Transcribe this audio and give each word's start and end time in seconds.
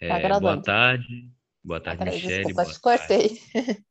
É, 0.00 0.38
boa 0.38 0.62
tarde. 0.62 1.28
Boa 1.64 1.80
tarde, 1.80 1.98
Peraí, 1.98 2.14
Michele. 2.14 2.44
desculpa, 2.44 2.62
Boa 2.62 2.74
te 2.74 2.80
cortei. 2.80 3.40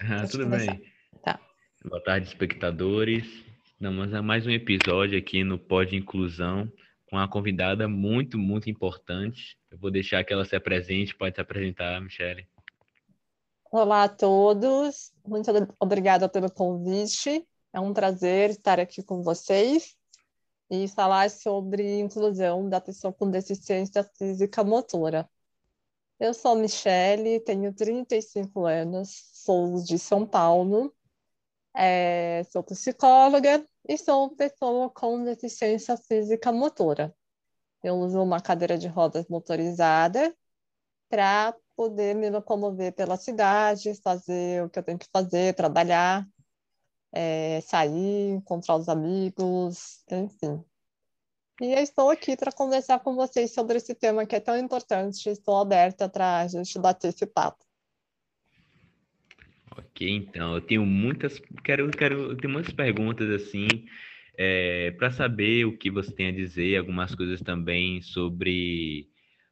Ah, 0.00 0.26
tudo 0.30 0.46
bem. 0.46 0.80
Tá. 1.24 1.40
Boa 1.84 2.00
tarde, 2.04 2.28
espectadores. 2.28 3.26
Estamos 3.72 4.14
a 4.14 4.22
mais 4.22 4.46
um 4.46 4.50
episódio 4.50 5.18
aqui 5.18 5.42
no 5.42 5.58
Pod 5.58 5.96
Inclusão 5.96 6.70
com 7.08 7.16
uma 7.16 7.28
convidada 7.28 7.88
muito, 7.88 8.38
muito 8.38 8.70
importante. 8.70 9.58
Eu 9.70 9.78
vou 9.78 9.90
deixar 9.90 10.22
que 10.22 10.32
ela 10.32 10.44
se 10.44 10.54
apresente. 10.54 11.16
Pode 11.16 11.34
se 11.34 11.40
apresentar, 11.40 12.00
Michele. 12.00 12.46
Olá 13.72 14.04
a 14.04 14.08
todos, 14.08 15.10
muito 15.26 15.50
obrigada 15.80 16.28
pelo 16.28 16.50
convite. 16.50 17.44
É 17.72 17.80
um 17.80 17.92
prazer 17.92 18.50
estar 18.50 18.78
aqui 18.78 19.02
com 19.02 19.22
vocês 19.22 19.96
e 20.70 20.86
falar 20.86 21.30
sobre 21.30 21.98
inclusão 21.98 22.68
da 22.68 22.80
pessoa 22.80 23.12
com 23.12 23.30
deficiência 23.30 24.04
física 24.16 24.62
motora. 24.62 25.28
Eu 26.18 26.32
sou 26.32 26.56
Michele, 26.56 27.40
tenho 27.40 27.74
35 27.74 28.64
anos, 28.64 29.30
sou 29.34 29.82
de 29.82 29.98
São 29.98 30.26
Paulo, 30.26 30.94
é, 31.74 32.42
sou 32.44 32.62
psicóloga 32.62 33.66
e 33.86 33.98
sou 33.98 34.34
pessoa 34.34 34.90
com 34.90 35.22
deficiência 35.24 35.96
física 35.96 36.50
motora. 36.50 37.14
Eu 37.82 37.96
uso 37.96 38.22
uma 38.22 38.40
cadeira 38.40 38.78
de 38.78 38.88
rodas 38.88 39.28
motorizada 39.28 40.34
para 41.08 41.54
poder 41.76 42.14
me 42.14 42.30
locomover 42.30 42.94
pela 42.94 43.16
cidade, 43.18 43.94
fazer 44.02 44.64
o 44.64 44.70
que 44.70 44.78
eu 44.78 44.82
tenho 44.82 44.98
que 44.98 45.08
fazer, 45.12 45.54
trabalhar, 45.54 46.26
é, 47.12 47.60
sair, 47.62 48.30
encontrar 48.30 48.76
os 48.76 48.88
amigos, 48.88 50.02
enfim. 50.10 50.64
E 51.60 51.72
eu 51.72 51.78
estou 51.78 52.10
aqui 52.10 52.36
para 52.36 52.52
conversar 52.52 53.00
com 53.00 53.14
vocês 53.14 53.54
sobre 53.54 53.78
esse 53.78 53.94
tema 53.94 54.26
que 54.26 54.36
é 54.36 54.40
tão 54.40 54.58
importante. 54.58 55.30
Estou 55.30 55.58
aberta 55.58 56.08
para 56.08 56.40
a 56.40 56.46
gente 56.46 56.78
bater 56.78 57.08
esse 57.08 57.26
papo. 57.26 57.64
Ok, 59.78 60.08
então, 60.08 60.54
eu 60.54 60.60
tenho 60.60 60.84
muitas, 60.84 61.40
quero, 61.64 61.90
quero, 61.90 62.38
eu 62.42 62.50
muitas 62.50 62.72
perguntas 62.72 63.28
assim, 63.30 63.66
para 64.98 65.10
saber 65.10 65.66
o 65.66 65.76
que 65.76 65.90
você 65.90 66.12
tem 66.12 66.28
a 66.28 66.32
dizer, 66.32 66.76
algumas 66.76 67.14
coisas 67.14 67.40
também 67.40 68.00
sobre 68.02 69.08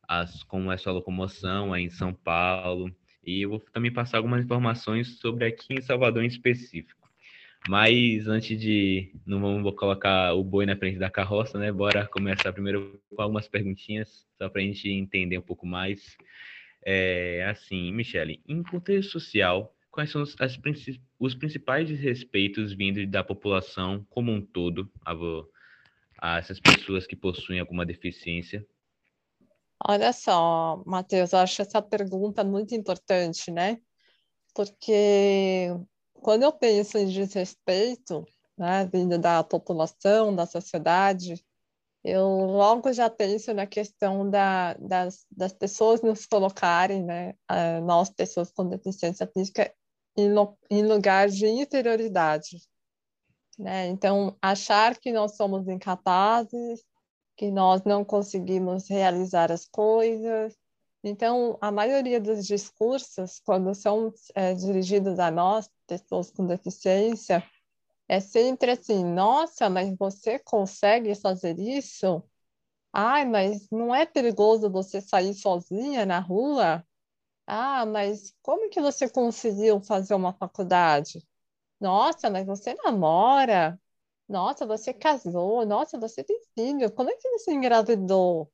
as, 0.06 0.42
como 0.42 0.70
é 0.70 0.76
sua 0.76 0.92
locomoção 0.92 1.72
aí 1.72 1.84
em 1.84 1.90
São 1.90 2.12
Paulo, 2.12 2.94
e 3.26 3.42
eu 3.42 3.50
vou 3.50 3.60
também 3.72 3.92
passar 3.92 4.18
algumas 4.18 4.44
informações 4.44 5.18
sobre 5.18 5.46
aqui 5.46 5.74
em 5.74 5.80
Salvador 5.80 6.22
em 6.22 6.26
específico. 6.26 7.03
Mas 7.68 8.28
antes 8.28 8.60
de. 8.60 9.10
Não 9.24 9.40
vamos 9.40 9.74
colocar 9.74 10.34
o 10.34 10.44
boi 10.44 10.66
na 10.66 10.76
frente 10.76 10.98
da 10.98 11.10
carroça, 11.10 11.58
né? 11.58 11.72
Bora 11.72 12.06
começar 12.06 12.52
primeiro 12.52 13.00
com 13.08 13.22
algumas 13.22 13.48
perguntinhas, 13.48 14.26
só 14.36 14.48
para 14.48 14.60
a 14.60 14.64
gente 14.64 14.88
entender 14.90 15.38
um 15.38 15.42
pouco 15.42 15.66
mais. 15.66 16.16
É, 16.84 17.46
assim, 17.48 17.90
Michele, 17.92 18.42
em 18.46 18.62
contexto 18.62 19.12
social, 19.12 19.74
quais 19.90 20.10
são 20.10 20.20
os, 20.20 20.36
as, 20.38 20.58
os 21.18 21.34
principais 21.34 21.88
desrespeitos 21.88 22.74
vindos 22.74 23.08
da 23.08 23.24
população 23.24 24.06
como 24.10 24.30
um 24.30 24.44
todo 24.44 24.92
a, 25.02 25.14
a 26.18 26.38
essas 26.38 26.60
pessoas 26.60 27.06
que 27.06 27.16
possuem 27.16 27.60
alguma 27.60 27.86
deficiência? 27.86 28.66
Olha 29.86 30.12
só, 30.12 30.82
Matheus, 30.84 31.32
eu 31.32 31.38
acho 31.38 31.62
essa 31.62 31.80
pergunta 31.80 32.44
muito 32.44 32.74
importante, 32.74 33.50
né? 33.50 33.78
Porque 34.54 35.70
quando 36.24 36.42
eu 36.42 36.52
penso 36.52 36.96
em 36.96 37.06
desrespeito, 37.06 38.26
né, 38.56 38.88
vindo 38.90 39.18
da 39.18 39.44
população, 39.44 40.34
da 40.34 40.46
sociedade, 40.46 41.44
eu 42.02 42.26
logo 42.26 42.90
já 42.94 43.10
penso 43.10 43.52
na 43.52 43.66
questão 43.66 44.30
da, 44.30 44.72
das, 44.74 45.26
das 45.30 45.52
pessoas 45.52 46.00
nos 46.00 46.24
colocarem, 46.24 47.04
né, 47.04 47.34
nós, 47.82 48.08
pessoas 48.08 48.50
com 48.50 48.66
deficiência 48.66 49.26
física, 49.26 49.70
em, 50.16 50.30
em 50.70 50.82
lugar 50.82 51.28
de 51.28 51.46
inferioridade. 51.46 52.56
Né? 53.58 53.88
Então, 53.88 54.34
achar 54.40 54.96
que 54.98 55.12
nós 55.12 55.36
somos 55.36 55.68
incapazes, 55.68 56.82
que 57.36 57.50
nós 57.50 57.84
não 57.84 58.02
conseguimos 58.02 58.88
realizar 58.88 59.52
as 59.52 59.66
coisas, 59.66 60.56
então, 61.04 61.58
a 61.60 61.70
maioria 61.70 62.20
dos 62.20 62.46
discursos, 62.46 63.40
quando 63.44 63.74
são 63.74 64.12
é, 64.34 64.54
dirigidos 64.54 65.18
a 65.18 65.30
nós, 65.30 65.70
pessoas 65.86 66.30
com 66.30 66.46
deficiência, 66.46 67.44
é 68.08 68.20
sempre 68.20 68.72
assim: 68.72 69.04
nossa, 69.04 69.70
mas 69.70 69.94
você 69.98 70.38
consegue 70.40 71.14
fazer 71.16 71.58
isso? 71.58 72.22
Ai, 72.92 73.24
mas 73.26 73.68
não 73.70 73.94
é 73.94 74.06
perigoso 74.06 74.70
você 74.70 75.00
sair 75.00 75.34
sozinha 75.34 76.06
na 76.06 76.20
rua? 76.20 76.86
Ah, 77.46 77.86
mas 77.86 78.34
como 78.42 78.70
que 78.70 78.80
você 78.80 79.08
conseguiu 79.10 79.80
fazer 79.82 80.14
uma 80.14 80.32
faculdade? 80.34 81.26
Nossa, 81.80 82.30
mas 82.30 82.46
você 82.46 82.74
namora? 82.84 83.80
Nossa, 84.28 84.66
você 84.66 84.94
casou? 84.94 85.66
Nossa, 85.66 85.98
você 86.00 86.24
tem 86.24 86.40
filho? 86.54 86.92
Como 86.92 87.10
é 87.10 87.16
que 87.16 87.30
você 87.30 87.52
engravidou? 87.54 88.52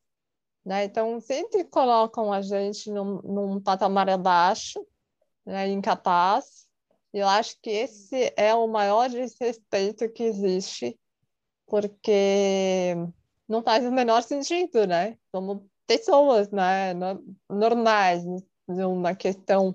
Né? 0.71 0.85
Então, 0.85 1.21
sempre 1.21 1.65
colocam 1.65 2.33
a 2.33 2.41
gente 2.41 2.93
num, 2.93 3.21
num 3.23 3.61
patamar 3.61 4.09
abaixo, 4.09 4.87
né? 5.45 5.67
incapaz. 5.69 6.69
E 7.13 7.19
eu 7.19 7.27
acho 7.27 7.57
que 7.61 7.71
esse 7.71 8.33
é 8.37 8.55
o 8.55 8.69
maior 8.69 9.11
desrespeito 9.11 10.09
que 10.13 10.23
existe, 10.23 10.97
porque 11.67 12.95
não 13.49 13.65
faz 13.65 13.85
o 13.85 13.91
menor 13.91 14.23
sentido, 14.23 14.87
né? 14.87 15.19
Somos 15.35 15.61
pessoas 15.89 16.53
né? 16.53 16.95
normais, 17.51 18.23
na 18.69 19.13
questão 19.17 19.75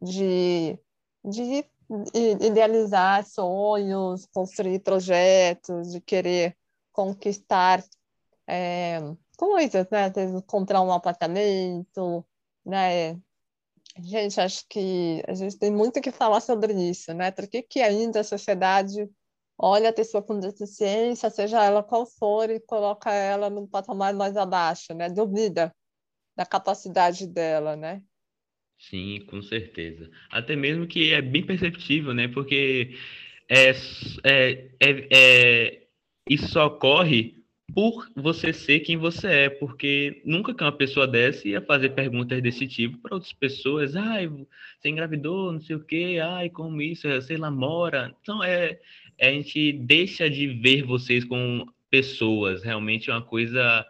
de, 0.00 0.78
de 1.24 1.64
idealizar 2.40 3.26
sonhos, 3.26 4.26
construir 4.26 4.78
projetos, 4.78 5.90
de 5.90 6.00
querer 6.00 6.56
conquistar 6.92 7.82
é, 8.46 9.00
coisas, 9.36 9.88
né? 9.90 10.04
Às 10.04 10.12
vezes 10.12 10.42
comprar 10.46 10.82
um 10.82 10.92
apartamento, 10.92 12.24
né? 12.64 13.20
Gente, 13.98 14.40
acho 14.40 14.64
que 14.68 15.22
a 15.26 15.34
gente 15.34 15.58
tem 15.58 15.70
muito 15.70 16.00
que 16.00 16.10
falar 16.10 16.40
sobre 16.40 16.72
isso, 16.74 17.14
né? 17.14 17.30
Por 17.30 17.48
que, 17.48 17.62
que 17.62 17.80
ainda 17.80 18.20
a 18.20 18.24
sociedade 18.24 19.08
olha 19.58 19.88
a 19.90 19.92
pessoa 19.92 20.22
com 20.22 20.38
deficiência, 20.38 21.30
seja 21.30 21.64
ela 21.64 21.82
qual 21.82 22.06
for, 22.06 22.50
e 22.50 22.60
coloca 22.60 23.12
ela 23.12 23.48
num 23.48 23.66
patamar 23.66 24.14
mais 24.14 24.36
abaixo, 24.36 24.92
né? 24.94 25.08
Duvida 25.08 25.74
da 26.36 26.44
capacidade 26.44 27.26
dela, 27.26 27.74
né? 27.76 28.02
Sim, 28.78 29.24
com 29.30 29.40
certeza. 29.42 30.10
Até 30.30 30.54
mesmo 30.54 30.86
que 30.86 31.12
é 31.12 31.22
bem 31.22 31.44
perceptível, 31.44 32.12
né? 32.12 32.28
Porque 32.28 32.94
é, 33.48 33.70
é, 34.24 34.70
é, 34.80 35.08
é, 35.10 35.86
isso 36.28 36.60
ocorre 36.60 37.35
por 37.74 38.10
você 38.14 38.52
ser 38.52 38.80
quem 38.80 38.96
você 38.96 39.26
é, 39.26 39.50
porque 39.50 40.22
nunca 40.24 40.54
que 40.54 40.62
uma 40.62 40.72
pessoa 40.72 41.06
dessa 41.06 41.46
ia 41.48 41.60
fazer 41.60 41.90
perguntas 41.90 42.40
desse 42.40 42.66
tipo 42.66 42.98
para 42.98 43.14
outras 43.14 43.32
pessoas, 43.32 43.96
ai, 43.96 44.28
você 44.28 44.88
engravidou, 44.88 45.52
não 45.52 45.60
sei 45.60 45.76
o 45.76 45.84
quê, 45.84 46.18
ai, 46.22 46.48
como 46.48 46.80
isso, 46.80 47.08
sei 47.22 47.36
lá, 47.36 47.50
mora. 47.50 48.14
Então, 48.22 48.42
é, 48.42 48.78
a 49.20 49.26
gente 49.26 49.72
deixa 49.72 50.30
de 50.30 50.46
ver 50.46 50.82
vocês 50.82 51.24
como 51.24 51.72
pessoas, 51.90 52.62
realmente 52.62 53.10
é 53.10 53.12
uma 53.12 53.22
coisa 53.22 53.84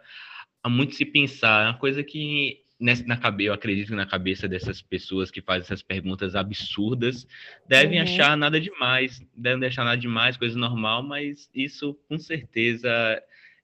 a 0.63 0.69
muito 0.69 0.95
se 0.95 1.05
pensar, 1.05 1.65
é 1.65 1.69
uma 1.69 1.77
coisa 1.77 2.03
que 2.03 2.61
nessa, 2.79 3.03
na 3.05 3.17
cabeça, 3.17 3.49
eu 3.49 3.53
acredito 3.53 3.87
que 3.87 3.95
na 3.95 4.05
cabeça 4.05 4.47
dessas 4.47 4.81
pessoas 4.81 5.31
que 5.31 5.41
fazem 5.41 5.61
essas 5.63 5.81
perguntas 5.81 6.35
absurdas, 6.35 7.27
devem 7.67 7.97
uhum. 7.97 8.03
achar 8.03 8.35
nada 8.37 8.59
demais, 8.59 9.21
devem 9.35 9.67
achar 9.67 9.85
nada 9.85 9.97
demais, 9.97 10.37
coisa 10.37 10.57
normal, 10.57 11.03
mas 11.03 11.49
isso 11.53 11.93
com 12.07 12.19
certeza 12.19 12.89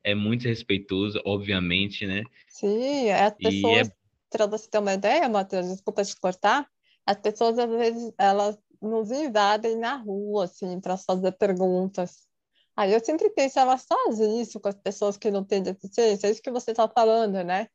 é 0.04 0.14
muito 0.14 0.48
respeitoso, 0.48 1.22
obviamente, 1.26 2.06
né? 2.06 2.24
Sim, 2.50 3.10
as 3.12 3.34
pessoas, 3.34 3.88
é... 3.88 3.92
para 4.30 4.46
você 4.46 4.70
ter 4.70 4.80
uma 4.80 4.94
ideia, 4.94 5.30
Matheus, 5.30 5.68
desculpa 5.68 6.04
te 6.04 6.16
cortar, 6.20 6.68
as 7.06 7.18
pessoas 7.18 7.58
às 7.58 7.70
vezes 7.70 8.14
elas 8.18 8.58
nos 8.82 9.12
invadem 9.12 9.78
na 9.78 9.96
rua, 9.96 10.46
assim, 10.46 10.80
para 10.80 10.98
fazer 10.98 11.32
perguntas. 11.34 12.28
Aí 12.76 12.92
eu 12.92 13.00
sempre 13.00 13.30
penso, 13.30 13.60
elas 13.60 13.86
fazem 13.86 14.42
isso 14.42 14.60
com 14.60 14.68
as 14.68 14.76
pessoas 14.76 15.16
que 15.16 15.32
não 15.32 15.44
têm 15.44 15.62
deficiência, 15.62 16.28
é 16.28 16.32
isso 16.32 16.42
que 16.42 16.52
você 16.52 16.72
está 16.72 16.88
falando, 16.88 17.44
né? 17.44 17.68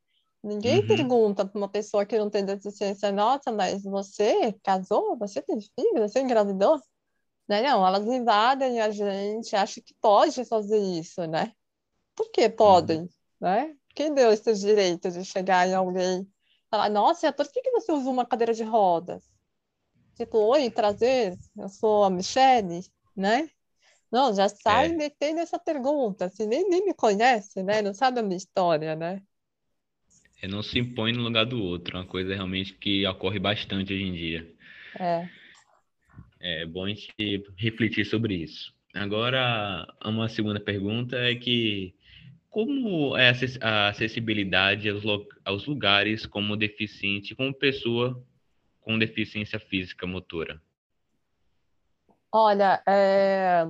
Ninguém 0.42 0.80
uhum. 0.80 0.86
pergunta 0.86 1.46
para 1.46 1.58
uma 1.58 1.68
pessoa 1.68 2.06
que 2.06 2.18
não 2.18 2.30
tem 2.30 2.44
deficiência, 2.44 3.10
nossa, 3.10 3.50
mas 3.50 3.82
você 3.82 4.54
casou? 4.62 5.16
Você 5.18 5.42
tem 5.42 5.60
filho? 5.60 6.08
Você 6.08 6.20
engravidou? 6.20 6.80
Né? 7.48 7.62
Não, 7.62 7.84
elas 7.86 8.06
invadem 8.06 8.80
a 8.80 8.90
gente, 8.90 9.56
acham 9.56 9.82
que 9.84 9.94
pode 10.00 10.44
fazer 10.44 10.78
isso, 10.78 11.26
né? 11.26 11.52
Por 12.18 12.32
que 12.32 12.48
podem, 12.48 13.02
uhum. 13.02 13.08
né? 13.40 13.76
Quem 13.94 14.12
deu 14.12 14.32
esse 14.32 14.52
direito 14.54 15.08
de 15.08 15.24
chegar 15.24 15.68
em 15.68 15.74
alguém 15.74 16.22
e 16.22 16.26
falar, 16.68 16.90
nossa, 16.90 17.32
por 17.32 17.46
que, 17.48 17.62
que 17.62 17.70
você 17.70 17.92
usa 17.92 18.10
uma 18.10 18.26
cadeira 18.26 18.52
de 18.52 18.64
rodas? 18.64 19.22
Tipo, 20.16 20.38
oi, 20.38 20.68
prazer, 20.68 21.38
eu 21.56 21.68
sou 21.68 22.02
a 22.02 22.10
Michelle, 22.10 22.84
né? 23.14 23.48
Não, 24.10 24.34
já 24.34 24.48
sai 24.48 24.86
é. 24.86 24.96
metendo 24.96 25.38
essa 25.38 25.60
pergunta, 25.60 26.24
assim, 26.24 26.44
nem, 26.44 26.68
nem 26.68 26.84
me 26.84 26.92
conhece, 26.92 27.62
né? 27.62 27.82
Não 27.82 27.94
sabe 27.94 28.18
a 28.18 28.22
minha 28.22 28.36
história, 28.36 28.96
né? 28.96 29.22
É, 30.42 30.48
não 30.48 30.60
se 30.60 30.76
impõe 30.76 31.12
no 31.12 31.22
lugar 31.22 31.46
do 31.46 31.62
outro, 31.62 31.98
é 31.98 32.00
uma 32.00 32.06
coisa 32.06 32.34
realmente 32.34 32.74
que 32.74 33.06
ocorre 33.06 33.38
bastante 33.38 33.94
hoje 33.94 34.02
em 34.02 34.12
dia. 34.12 34.54
É. 34.98 35.28
É 36.40 36.66
bom 36.66 36.84
a 36.84 36.88
gente 36.88 37.12
refletir 37.56 38.04
sobre 38.04 38.34
isso. 38.34 38.76
Agora, 38.92 39.86
uma 40.04 40.28
segunda 40.28 40.58
pergunta 40.58 41.16
é 41.16 41.36
que 41.36 41.94
como 42.50 43.16
é 43.16 43.32
a 43.60 43.88
acessibilidade 43.88 44.88
aos 45.44 45.66
lugares 45.66 46.26
como 46.26 46.56
deficiente, 46.56 47.34
como 47.34 47.52
pessoa 47.54 48.22
com 48.80 48.98
deficiência 48.98 49.60
física 49.60 50.06
motora? 50.06 50.60
Olha, 52.32 52.82
é... 52.86 53.66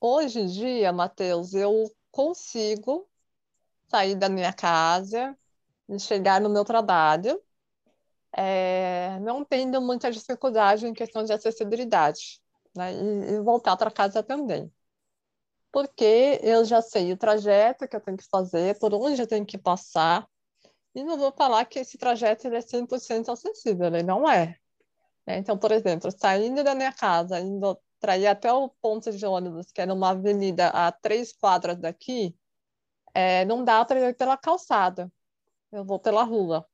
hoje 0.00 0.40
em 0.40 0.46
dia, 0.46 0.92
Matheus, 0.92 1.54
eu 1.54 1.90
consigo 2.10 3.08
sair 3.88 4.14
da 4.16 4.28
minha 4.28 4.52
casa 4.52 5.36
e 5.88 5.98
chegar 5.98 6.40
no 6.40 6.50
meu 6.50 6.64
trabalho, 6.64 7.40
é... 8.36 9.18
não 9.20 9.44
tendo 9.44 9.80
muita 9.80 10.10
dificuldade 10.10 10.86
em 10.86 10.94
questão 10.94 11.24
de 11.24 11.32
acessibilidade, 11.32 12.40
né? 12.76 12.92
E, 12.92 13.34
e 13.34 13.40
voltar 13.40 13.76
para 13.76 13.90
casa 13.90 14.22
também 14.22 14.72
porque 15.72 16.40
eu 16.42 16.64
já 16.64 16.80
sei 16.82 17.12
o 17.12 17.16
trajeto 17.16 17.86
que 17.88 17.96
eu 17.96 18.00
tenho 18.00 18.16
que 18.16 18.28
fazer, 18.30 18.78
por 18.78 18.94
onde 18.94 19.20
eu 19.20 19.26
tenho 19.26 19.46
que 19.46 19.58
passar, 19.58 20.26
e 20.94 21.04
não 21.04 21.18
vou 21.18 21.32
falar 21.32 21.64
que 21.66 21.78
esse 21.78 21.98
trajeto 21.98 22.46
ele 22.46 22.56
é 22.56 22.60
100% 22.60 23.28
acessível, 23.30 23.86
ele 23.86 24.02
não 24.02 24.28
é. 24.28 24.56
Né? 25.26 25.38
Então, 25.38 25.58
por 25.58 25.70
exemplo, 25.72 26.10
saindo 26.10 26.64
da 26.64 26.74
minha 26.74 26.92
casa, 26.92 27.38
indo 27.40 27.78
para 28.00 28.16
ir 28.16 28.26
até 28.26 28.52
o 28.52 28.68
ponto 28.80 29.12
de 29.12 29.26
ônibus, 29.26 29.70
que 29.72 29.80
é 29.80 29.86
numa 29.86 30.10
avenida 30.10 30.68
a 30.68 30.90
três 30.90 31.32
quadras 31.32 31.78
daqui, 31.78 32.34
é, 33.14 33.44
não 33.44 33.64
dá 33.64 33.84
para 33.84 34.00
ir 34.08 34.16
pela 34.16 34.36
calçada, 34.36 35.12
eu 35.72 35.84
vou 35.84 35.98
pela 35.98 36.22
rua. 36.22 36.66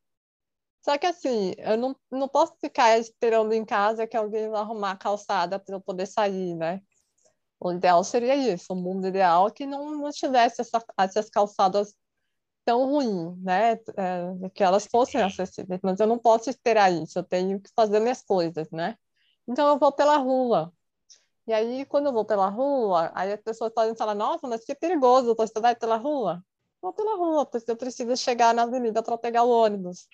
Só 0.83 0.99
que 0.99 1.07
assim, 1.07 1.55
eu 1.59 1.79
não, 1.79 1.97
não 2.11 2.29
posso 2.29 2.55
ficar 2.61 2.99
esperando 2.99 3.53
em 3.55 3.65
casa 3.65 4.07
que 4.07 4.17
alguém 4.17 4.51
vai 4.51 4.61
arrumar 4.61 4.93
a 4.93 4.97
calçada 4.97 5.59
para 5.59 5.77
eu 5.77 5.81
poder 5.81 6.07
sair, 6.07 6.55
né? 6.55 6.83
O 7.65 7.73
ideal 7.73 8.05
seria 8.05 8.35
isso, 8.37 8.73
o 8.73 8.77
mundo 8.77 9.07
ideal 9.09 9.51
que 9.51 9.67
não, 9.67 9.91
não 9.93 10.11
tivesse 10.11 10.61
essa, 10.61 10.85
essas 10.99 11.31
calçadas 11.31 11.95
tão 12.65 12.87
ruins, 12.87 13.39
né? 13.43 13.73
É, 13.97 14.51
que 14.55 14.63
elas 14.65 14.87
fossem 14.87 15.23
acessíveis, 15.23 15.81
mas 15.83 16.01
eu 16.01 16.07
não 16.07 16.19
posso 16.19 16.51
esperar 16.51 16.93
isso, 16.93 17.19
eu 17.19 17.25
tenho 17.25 17.61
que 17.61 17.71
fazer 17.77 18.01
minhas 18.01 18.23
coisas, 18.23 18.71
né? 18.71 18.97
Então 19.49 19.69
eu 19.69 19.79
vou 19.79 19.93
pela 19.93 20.17
rua. 20.19 20.73
E 21.47 21.53
aí, 21.53 21.85
quando 21.87 22.07
eu 22.07 22.13
vou 22.13 22.25
pela 22.25 22.49
rua, 22.49 23.13
aí 23.15 23.33
as 23.33 23.41
pessoas 23.43 23.73
podem 23.73 23.95
falar, 23.97 24.15
nossa, 24.15 24.49
mas 24.49 24.65
que 24.65 24.75
perigoso, 24.75 25.35
você 25.37 25.61
vai 25.61 25.77
pela 25.77 25.97
rua? 25.97 26.43
Vou 26.81 26.93
pela 26.93 27.17
rua, 27.17 27.45
porque 27.47 27.71
eu 27.71 27.77
preciso 27.77 28.17
chegar 28.17 28.55
na 28.55 28.63
avenida 28.63 29.03
para 29.03 29.19
pegar 29.19 29.43
o 29.45 29.51
ônibus. 29.51 30.09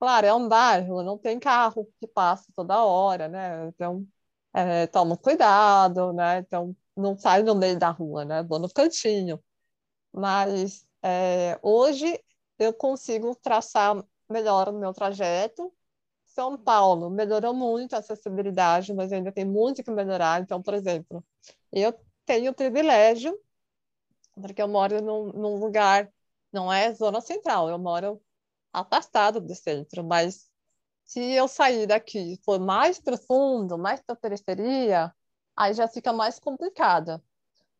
Claro, 0.00 0.26
é 0.26 0.34
um 0.34 0.48
bairro, 0.48 1.02
não 1.02 1.18
tem 1.18 1.38
carro 1.40 1.88
que 2.00 2.06
passa 2.08 2.46
toda 2.56 2.84
hora, 2.84 3.28
né? 3.28 3.68
Então, 3.68 4.06
é, 4.54 4.86
toma 4.88 5.16
cuidado, 5.16 6.12
né? 6.12 6.38
Então, 6.40 6.76
não 6.96 7.16
saio 7.16 7.44
no 7.44 7.54
meio 7.54 7.78
da 7.78 7.90
rua, 7.90 8.24
né? 8.24 8.42
Vou 8.42 8.58
no 8.58 8.68
cantinho. 8.72 9.42
Mas 10.12 10.86
é, 11.02 11.58
hoje 11.62 12.22
eu 12.58 12.74
consigo 12.74 13.34
traçar 13.36 14.04
melhor 14.28 14.68
o 14.68 14.78
meu 14.78 14.92
trajeto. 14.92 15.72
São 16.26 16.56
Paulo 16.56 17.10
melhorou 17.10 17.54
muito 17.54 17.94
a 17.94 17.98
acessibilidade, 17.98 18.94
mas 18.94 19.12
ainda 19.12 19.32
tem 19.32 19.44
muito 19.44 19.82
que 19.82 19.90
melhorar. 19.90 20.40
Então, 20.42 20.62
por 20.62 20.74
exemplo, 20.74 21.24
eu 21.72 21.92
tenho 22.24 22.52
o 22.52 22.54
privilégio, 22.54 23.38
porque 24.34 24.62
eu 24.62 24.68
moro 24.68 25.02
num, 25.02 25.32
num 25.32 25.56
lugar, 25.58 26.12
não 26.52 26.72
é 26.72 26.92
zona 26.94 27.20
central, 27.20 27.68
eu 27.68 27.78
moro 27.78 28.22
afastado 28.72 29.40
do 29.40 29.54
centro, 29.54 30.04
mas 30.04 30.48
se 31.04 31.20
eu 31.32 31.48
sair 31.48 31.86
daqui 31.86 32.38
for 32.44 32.60
mais 32.60 33.00
profundo, 33.00 33.76
mais 33.76 34.00
para 34.00 34.14
a 34.14 34.18
periferia, 34.18 35.14
aí 35.56 35.74
já 35.74 35.88
fica 35.88 36.12
mais 36.12 36.38
complicada 36.38 37.22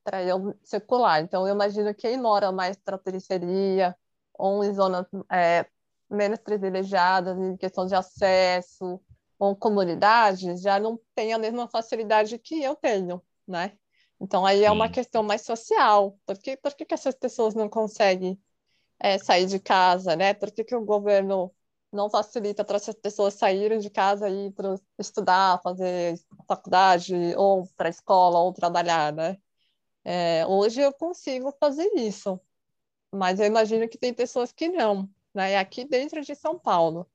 para 0.04 0.22
eu 0.22 0.54
circular. 0.62 1.22
Então, 1.22 1.46
eu 1.46 1.54
imagino 1.54 1.94
quem 1.94 2.18
mora 2.20 2.52
mais 2.52 2.76
para 2.76 2.98
periferia 2.98 3.96
ou 4.34 4.64
em 4.64 4.74
zonas 4.74 5.06
é, 5.30 5.66
menos 6.08 6.38
privilegiadas 6.40 7.38
em 7.38 7.56
questão 7.56 7.86
de 7.86 7.94
acesso 7.94 9.00
ou 9.38 9.56
comunidades 9.56 10.60
já 10.60 10.78
não 10.78 11.00
tem 11.14 11.32
a 11.32 11.38
mesma 11.38 11.68
facilidade 11.68 12.38
que 12.38 12.62
eu 12.62 12.76
tenho, 12.76 13.22
né? 13.46 13.76
Então, 14.20 14.44
aí 14.44 14.64
é 14.64 14.70
uma 14.70 14.86
Sim. 14.86 14.92
questão 14.92 15.22
mais 15.22 15.42
social. 15.42 16.18
Por 16.26 16.38
que, 16.38 16.56
por 16.56 16.74
que, 16.74 16.84
que 16.84 16.94
essas 16.94 17.14
pessoas 17.14 17.54
não 17.54 17.68
conseguem 17.68 18.38
é, 18.98 19.18
sair 19.18 19.46
de 19.46 19.58
casa, 19.58 20.14
né? 20.14 20.34
Por 20.34 20.50
que, 20.50 20.62
que 20.62 20.76
o 20.76 20.84
governo 20.84 21.50
não 21.92 22.08
facilita 22.08 22.64
para 22.64 22.76
essas 22.76 22.94
pessoas 22.94 23.34
saírem 23.34 23.78
de 23.78 23.90
casa 23.90 24.28
e 24.28 24.46
ir 24.46 24.52
para 24.52 24.76
estudar, 24.98 25.60
fazer 25.62 26.18
faculdade, 26.46 27.14
ou 27.36 27.66
para 27.76 27.88
a 27.88 27.90
escola, 27.90 28.38
ou 28.38 28.52
trabalhar, 28.52 29.12
né? 29.12 29.36
É, 30.04 30.46
hoje 30.46 30.80
eu 30.80 30.92
consigo 30.92 31.52
fazer 31.60 31.90
isso, 31.96 32.40
mas 33.12 33.40
eu 33.40 33.46
imagino 33.46 33.88
que 33.88 33.98
tem 33.98 34.14
pessoas 34.14 34.52
que 34.52 34.68
não, 34.68 35.08
né? 35.34 35.52
E 35.52 35.56
aqui 35.56 35.84
dentro 35.84 36.22
de 36.22 36.34
São 36.34 36.58
Paulo. 36.58 37.08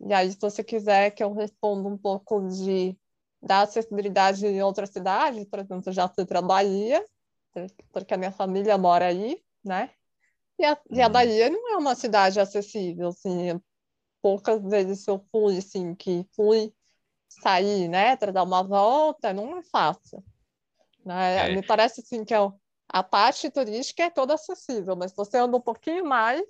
E 0.00 0.12
aí, 0.12 0.30
se 0.30 0.38
você 0.40 0.62
quiser 0.62 1.10
que 1.12 1.22
eu 1.22 1.32
responda 1.32 1.88
um 1.88 1.96
pouco 1.96 2.46
de 2.48 2.96
da 3.40 3.60
acessibilidade 3.60 4.46
em 4.46 4.62
outras 4.62 4.88
cidades, 4.88 5.44
por 5.44 5.58
exemplo, 5.58 5.92
já 5.92 6.08
fui 6.08 6.24
para 6.24 6.38
a 6.38 6.42
Bahia, 6.42 7.04
porque 7.92 8.14
a 8.14 8.16
minha 8.16 8.32
família 8.32 8.78
mora 8.78 9.06
aí, 9.06 9.38
né? 9.62 9.90
E 10.58 10.64
a, 10.64 10.78
e 10.90 11.02
a 11.02 11.06
uhum. 11.06 11.12
Bahia 11.12 11.50
não 11.50 11.74
é 11.74 11.76
uma 11.76 11.94
cidade 11.94 12.40
acessível, 12.40 13.08
assim, 13.08 13.60
poucas 14.24 14.62
vezes 14.62 15.06
eu 15.06 15.22
fui, 15.30 15.58
assim, 15.58 15.94
que 15.94 16.26
fui 16.34 16.72
sair, 17.28 17.88
né, 17.88 18.16
para 18.16 18.32
dar 18.32 18.42
uma 18.42 18.62
volta, 18.62 19.34
não 19.34 19.58
é 19.58 19.62
fácil. 19.62 20.24
Né? 21.04 21.50
É. 21.50 21.54
Me 21.54 21.62
parece, 21.62 22.00
assim, 22.00 22.24
que 22.24 22.32
é 22.32 22.38
a 22.88 23.02
parte 23.02 23.50
turística 23.50 24.04
é 24.04 24.08
toda 24.08 24.32
acessível, 24.32 24.96
mas 24.96 25.14
você 25.14 25.36
anda 25.36 25.58
um 25.58 25.60
pouquinho 25.60 26.06
mais, 26.06 26.42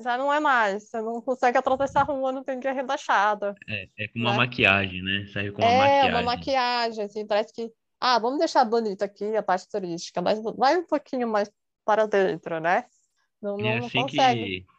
já 0.00 0.16
não 0.16 0.32
é 0.32 0.40
mais. 0.40 0.84
Você 0.84 1.02
não 1.02 1.20
consegue 1.20 1.58
atravessar 1.58 2.00
a 2.00 2.04
rua, 2.04 2.32
não 2.32 2.42
tem 2.42 2.58
que 2.58 2.66
ir 2.66 2.72
rebaixada. 2.72 3.54
É, 3.68 3.86
é 3.98 4.08
com 4.08 4.20
uma 4.20 4.30
né? 4.30 4.36
maquiagem, 4.38 5.02
né? 5.02 5.26
Serve 5.30 5.52
com 5.52 5.60
uma 5.60 5.70
é, 5.70 5.76
maquiagem. 5.76 6.08
É, 6.08 6.14
uma 6.14 6.22
maquiagem, 6.22 7.04
assim, 7.04 7.26
parece 7.26 7.52
que, 7.52 7.70
ah, 8.00 8.18
vamos 8.18 8.38
deixar 8.38 8.64
bonito 8.64 9.02
aqui 9.02 9.36
a 9.36 9.42
parte 9.42 9.68
turística, 9.68 10.22
mas 10.22 10.42
vai 10.56 10.78
um 10.78 10.86
pouquinho 10.86 11.28
mais 11.28 11.52
para 11.84 12.06
dentro, 12.06 12.60
né? 12.60 12.86
Não, 13.42 13.58
não, 13.58 13.68
é 13.68 13.76
assim 13.76 13.98
não 13.98 14.06
consegue. 14.06 14.60
Que 14.60 14.73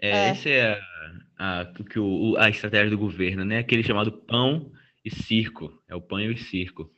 é, 0.00 0.08
é. 0.08 0.28
Essa 0.30 0.48
é 0.48 0.80
a, 1.38 1.60
a, 1.60 1.66
que 1.84 1.98
o, 1.98 2.36
a 2.38 2.48
estratégia 2.48 2.90
do 2.90 2.98
governo, 2.98 3.44
né? 3.44 3.58
Aquele 3.58 3.82
chamado 3.82 4.12
pão 4.12 4.72
e 5.04 5.10
circo. 5.10 5.82
É 5.88 5.94
o 5.94 6.00
pão 6.00 6.20
e 6.20 6.30
o 6.30 6.38
circo. 6.38 6.90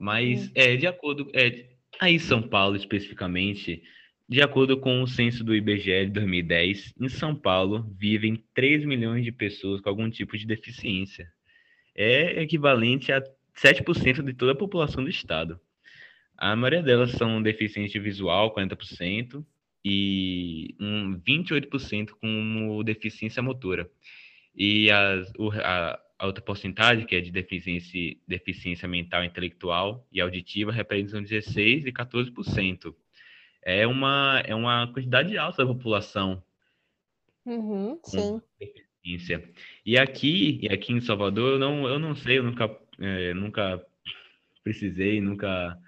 Mas, 0.00 0.50
é, 0.54 0.76
de 0.76 0.86
acordo... 0.86 1.30
É, 1.32 1.68
aí 2.00 2.18
São 2.18 2.42
Paulo, 2.42 2.76
especificamente, 2.76 3.82
de 4.28 4.42
acordo 4.42 4.78
com 4.78 5.02
o 5.02 5.06
censo 5.06 5.44
do 5.44 5.54
IBGE 5.54 6.06
de 6.06 6.12
2010, 6.12 6.94
em 7.00 7.08
São 7.08 7.34
Paulo 7.34 7.86
vivem 7.96 8.42
3 8.54 8.84
milhões 8.84 9.24
de 9.24 9.30
pessoas 9.30 9.80
com 9.80 9.88
algum 9.88 10.10
tipo 10.10 10.36
de 10.36 10.46
deficiência. 10.46 11.28
É 11.94 12.42
equivalente 12.42 13.12
a 13.12 13.22
7% 13.54 14.22
de 14.22 14.34
toda 14.34 14.52
a 14.52 14.56
população 14.56 15.04
do 15.04 15.10
estado. 15.10 15.60
A 16.36 16.56
maioria 16.56 16.82
delas 16.82 17.12
são 17.12 17.40
deficiente 17.40 17.98
visual, 17.98 18.52
40%, 18.52 19.44
e 19.84 20.74
um 20.80 21.20
28% 21.20 22.10
com 22.12 22.82
deficiência 22.82 23.42
motora. 23.42 23.90
E 24.56 24.90
as, 24.90 25.30
o, 25.36 25.50
a, 25.50 26.00
a, 26.18 26.26
outra 26.26 26.42
porcentagem, 26.42 27.04
que 27.04 27.14
é 27.14 27.20
de 27.20 27.30
deficiência, 27.30 28.16
deficiência 28.26 28.88
mental, 28.88 29.22
intelectual 29.24 30.06
e 30.10 30.20
auditiva, 30.20 30.72
representam 30.72 31.22
16% 31.22 31.86
e 31.86 31.92
14%. 31.92 32.94
É 33.62 33.86
uma, 33.86 34.42
é 34.44 34.54
uma 34.54 34.90
quantidade 34.92 35.36
alta 35.36 35.64
da 35.64 35.72
população 35.72 36.42
uhum, 37.44 37.98
com 38.00 38.40
deficiência. 38.58 39.46
E 39.84 39.98
aqui, 39.98 40.60
e 40.62 40.68
aqui 40.68 40.92
em 40.92 41.00
Salvador, 41.00 41.54
eu 41.54 41.58
não, 41.58 41.88
eu 41.88 41.98
não 41.98 42.14
sei, 42.14 42.38
eu 42.38 42.42
nunca, 42.42 42.70
é, 42.98 43.34
nunca 43.34 43.84
precisei, 44.62 45.20
nunca 45.20 45.78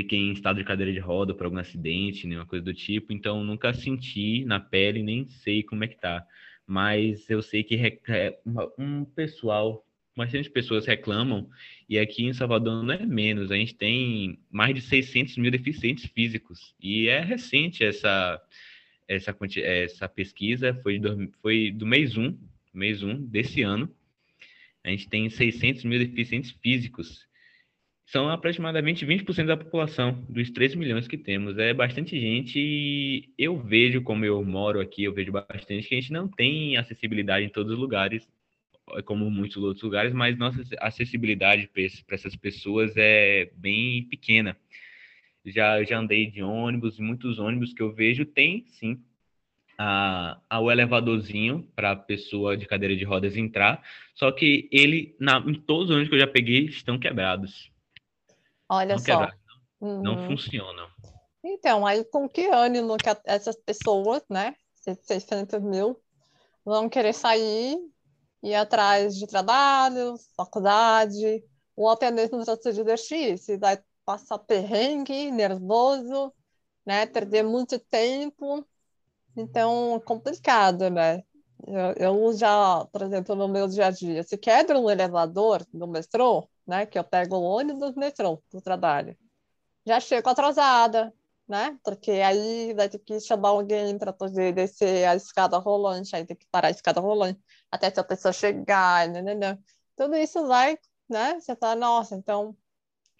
fiquei 0.00 0.18
em 0.18 0.32
estado 0.32 0.56
de 0.56 0.64
cadeira 0.64 0.92
de 0.92 0.98
roda 0.98 1.34
por 1.34 1.44
algum 1.44 1.58
acidente, 1.58 2.26
nenhuma 2.26 2.46
coisa 2.46 2.64
do 2.64 2.72
tipo, 2.72 3.12
então 3.12 3.44
nunca 3.44 3.72
senti 3.74 4.44
na 4.44 4.58
pele, 4.58 5.02
nem 5.02 5.26
sei 5.26 5.62
como 5.62 5.84
é 5.84 5.88
que 5.88 6.00
tá. 6.00 6.26
Mas 6.66 7.28
eu 7.28 7.42
sei 7.42 7.62
que 7.62 7.78
um 8.78 9.04
pessoal, 9.04 9.84
bastante 10.16 10.48
pessoas 10.48 10.86
reclamam, 10.86 11.48
e 11.88 11.98
aqui 11.98 12.24
em 12.24 12.32
Salvador 12.32 12.82
não 12.82 12.94
é 12.94 13.04
menos, 13.04 13.50
a 13.50 13.56
gente 13.56 13.74
tem 13.74 14.38
mais 14.50 14.74
de 14.74 14.80
600 14.80 15.36
mil 15.36 15.50
deficientes 15.50 16.06
físicos, 16.06 16.74
e 16.80 17.08
é 17.08 17.20
recente 17.20 17.84
essa, 17.84 18.40
essa, 19.06 19.36
essa 19.56 20.08
pesquisa, 20.08 20.72
foi 20.82 20.98
do, 20.98 21.30
foi 21.42 21.70
do 21.70 21.86
mês 21.86 22.16
1, 22.16 22.38
mês 22.72 23.02
1 23.02 23.26
desse 23.26 23.62
ano, 23.62 23.94
a 24.82 24.88
gente 24.88 25.10
tem 25.10 25.28
600 25.28 25.84
mil 25.84 25.98
deficientes 25.98 26.52
físicos, 26.52 27.28
são 28.10 28.28
aproximadamente 28.28 29.06
20% 29.06 29.46
da 29.46 29.56
população, 29.56 30.24
dos 30.28 30.50
3 30.50 30.74
milhões 30.74 31.06
que 31.06 31.16
temos. 31.16 31.56
É 31.58 31.72
bastante 31.72 32.18
gente 32.18 32.58
e 32.58 33.32
eu 33.38 33.56
vejo, 33.56 34.02
como 34.02 34.24
eu 34.24 34.44
moro 34.44 34.80
aqui, 34.80 35.04
eu 35.04 35.14
vejo 35.14 35.30
bastante 35.30 35.88
que 35.88 35.94
a 35.94 36.00
gente 36.00 36.12
não 36.12 36.26
tem 36.26 36.76
acessibilidade 36.76 37.46
em 37.46 37.48
todos 37.48 37.72
os 37.72 37.78
lugares, 37.78 38.28
como 39.04 39.30
muitos 39.30 39.58
outros 39.58 39.84
lugares, 39.84 40.12
mas 40.12 40.36
nossa 40.36 40.60
acessibilidade 40.80 41.68
para 41.68 42.14
essas 42.14 42.34
pessoas 42.34 42.96
é 42.96 43.48
bem 43.56 44.04
pequena. 44.04 44.56
Já, 45.46 45.82
já 45.84 45.98
andei 45.98 46.26
de 46.26 46.42
ônibus, 46.42 46.98
muitos 46.98 47.38
ônibus 47.38 47.72
que 47.72 47.80
eu 47.80 47.92
vejo 47.94 48.24
tem, 48.24 48.64
sim, 48.66 49.00
a, 49.78 50.40
a, 50.50 50.60
o 50.60 50.70
elevadorzinho 50.70 51.62
para 51.76 51.92
a 51.92 51.96
pessoa 51.96 52.56
de 52.56 52.66
cadeira 52.66 52.96
de 52.96 53.04
rodas 53.04 53.36
entrar, 53.36 53.82
só 54.16 54.32
que 54.32 54.68
ele, 54.72 55.14
na, 55.20 55.38
em 55.46 55.54
todos 55.54 55.90
os 55.90 55.90
ônibus 55.90 56.08
que 56.08 56.16
eu 56.16 56.20
já 56.20 56.26
peguei, 56.26 56.64
estão 56.64 56.98
quebrados. 56.98 57.70
Olha 58.70 58.94
não 58.94 59.02
só. 59.02 59.20
não, 59.20 59.30
uhum. 59.80 60.02
não 60.02 60.26
funcionam. 60.28 60.88
Então, 61.42 61.84
aí 61.84 62.04
com 62.04 62.28
que 62.28 62.46
ânimo 62.46 62.96
que 63.00 63.08
essas 63.24 63.56
pessoas, 63.56 64.22
né, 64.30 64.54
600 65.02 65.60
mil, 65.60 66.00
vão 66.64 66.88
querer 66.88 67.12
sair 67.12 67.78
ir 68.42 68.54
atrás 68.54 69.16
de 69.16 69.26
trabalho, 69.26 70.14
faculdade, 70.36 71.44
ou 71.76 71.88
até 71.88 72.10
mesmo 72.10 72.44
para 72.44 72.56
se 72.56 72.72
divertir, 72.72 73.38
se 73.38 73.56
vai 73.56 73.78
passar 74.04 74.38
perrengue, 74.38 75.30
nervoso, 75.30 76.32
né, 76.86 77.06
perder 77.06 77.42
muito 77.42 77.78
tempo, 77.78 78.66
então 79.36 79.96
é 79.96 80.00
complicado, 80.00 80.90
né? 80.90 81.22
Eu, 81.66 82.14
eu 82.14 82.32
já, 82.32 82.86
por 82.92 83.02
exemplo, 83.02 83.34
no 83.34 83.48
meu 83.48 83.68
dia 83.68 83.86
a 83.86 83.90
dia, 83.90 84.22
se 84.22 84.38
quebra 84.38 84.78
um 84.78 84.88
elevador 84.88 85.66
no 85.72 85.86
metrô, 85.86 86.48
né, 86.66 86.86
que 86.86 86.98
eu 86.98 87.04
pego 87.04 87.36
o 87.36 87.42
ônibus 87.42 87.94
metrô 87.94 88.42
do 88.52 88.60
trabalho, 88.60 89.16
já 89.86 90.00
chego 90.00 90.28
atrasada, 90.28 91.12
né? 91.48 91.78
Porque 91.84 92.12
aí 92.12 92.72
vai 92.74 92.88
ter 92.88 92.98
que 93.00 93.20
chamar 93.20 93.50
alguém 93.50 93.98
para 93.98 94.12
poder 94.12 94.52
descer 94.54 95.06
a 95.08 95.16
escada 95.16 95.58
rolante, 95.58 96.14
aí 96.14 96.24
tem 96.24 96.36
que 96.36 96.46
parar 96.50 96.68
a 96.68 96.70
escada 96.70 97.00
rolante 97.00 97.40
até 97.70 97.88
essa 97.88 98.04
pessoa 98.04 98.32
chegar, 98.32 99.08
né, 99.08 99.22
né, 99.22 99.34
né. 99.34 99.58
Tudo 99.96 100.16
isso 100.16 100.46
vai, 100.46 100.78
né? 101.08 101.40
Você 101.40 101.56
tá, 101.56 101.74
nossa, 101.74 102.14
então, 102.14 102.56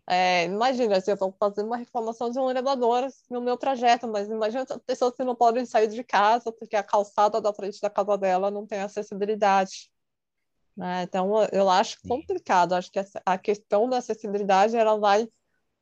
é, 0.06 0.44
imagina 0.44 1.00
se 1.00 1.10
eu 1.10 1.14
estou 1.14 1.32
fazendo 1.38 1.66
uma 1.66 1.76
reclamação 1.76 2.30
de 2.30 2.38
um 2.38 2.50
elevador 2.50 3.08
no 3.30 3.40
meu 3.40 3.56
trajeto, 3.56 4.08
mas 4.08 4.28
imagina 4.28 4.64
as 4.68 4.78
pessoas 4.78 5.14
que 5.14 5.24
não 5.24 5.36
podem 5.36 5.64
sair 5.64 5.88
de 5.88 6.02
casa 6.02 6.52
porque 6.52 6.74
a 6.76 6.82
calçada 6.82 7.40
da 7.40 7.52
frente 7.52 7.80
da 7.80 7.88
casa 7.88 8.18
dela 8.18 8.50
não 8.50 8.66
tem 8.66 8.80
acessibilidade. 8.80 9.90
Né? 10.76 11.02
Então, 11.02 11.30
eu 11.52 11.68
acho 11.68 11.98
complicado. 12.06 12.74
Acho 12.74 12.90
que 12.90 13.00
a 13.24 13.38
questão 13.38 13.88
da 13.88 13.98
acessibilidade 13.98 14.76
ela 14.76 14.98
vai 14.98 15.28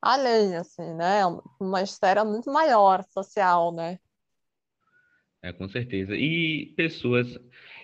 além, 0.01 0.57
assim, 0.57 0.95
né? 0.95 1.23
Uma 1.61 1.83
esfera 1.83 2.25
muito 2.25 2.53
maior 2.53 3.05
social, 3.05 3.73
né? 3.73 3.99
É, 5.43 5.53
com 5.53 5.69
certeza. 5.69 6.17
E 6.17 6.73
pessoas 6.77 7.39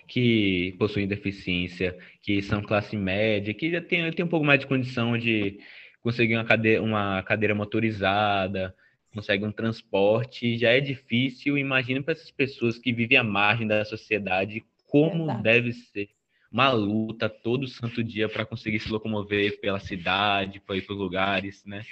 que 0.07 0.75
possuem 0.77 1.07
deficiência, 1.07 1.97
que 2.21 2.41
são 2.41 2.61
classe 2.61 2.95
média, 2.95 3.53
que 3.53 3.71
já 3.71 3.81
tem, 3.81 4.11
tem 4.11 4.25
um 4.25 4.29
pouco 4.29 4.45
mais 4.45 4.59
de 4.59 4.67
condição 4.67 5.17
de 5.17 5.59
conseguir 6.01 6.35
uma 6.35 6.45
cadeira, 6.45 6.83
uma 6.83 7.23
cadeira 7.23 7.55
motorizada, 7.55 8.75
consegue 9.13 9.45
um 9.45 9.51
transporte, 9.51 10.57
já 10.57 10.69
é 10.69 10.81
difícil. 10.81 11.57
Imagina 11.57 12.03
para 12.03 12.13
essas 12.13 12.29
pessoas 12.29 12.77
que 12.77 12.93
vivem 12.93 13.17
à 13.17 13.23
margem 13.23 13.65
da 13.65 13.83
sociedade 13.85 14.63
como 14.85 15.25
Verdade. 15.25 15.43
deve 15.43 15.73
ser 15.73 16.09
uma 16.55 16.71
luta 16.71 17.27
todo 17.27 17.67
santo 17.67 18.01
dia 18.01 18.29
para 18.29 18.45
conseguir 18.45 18.79
se 18.79 18.89
locomover 18.89 19.59
pela 19.59 19.77
cidade, 19.77 20.61
para 20.61 20.77
ir 20.77 20.83
para 20.83 20.95
lugares, 20.95 21.65
né? 21.65 21.85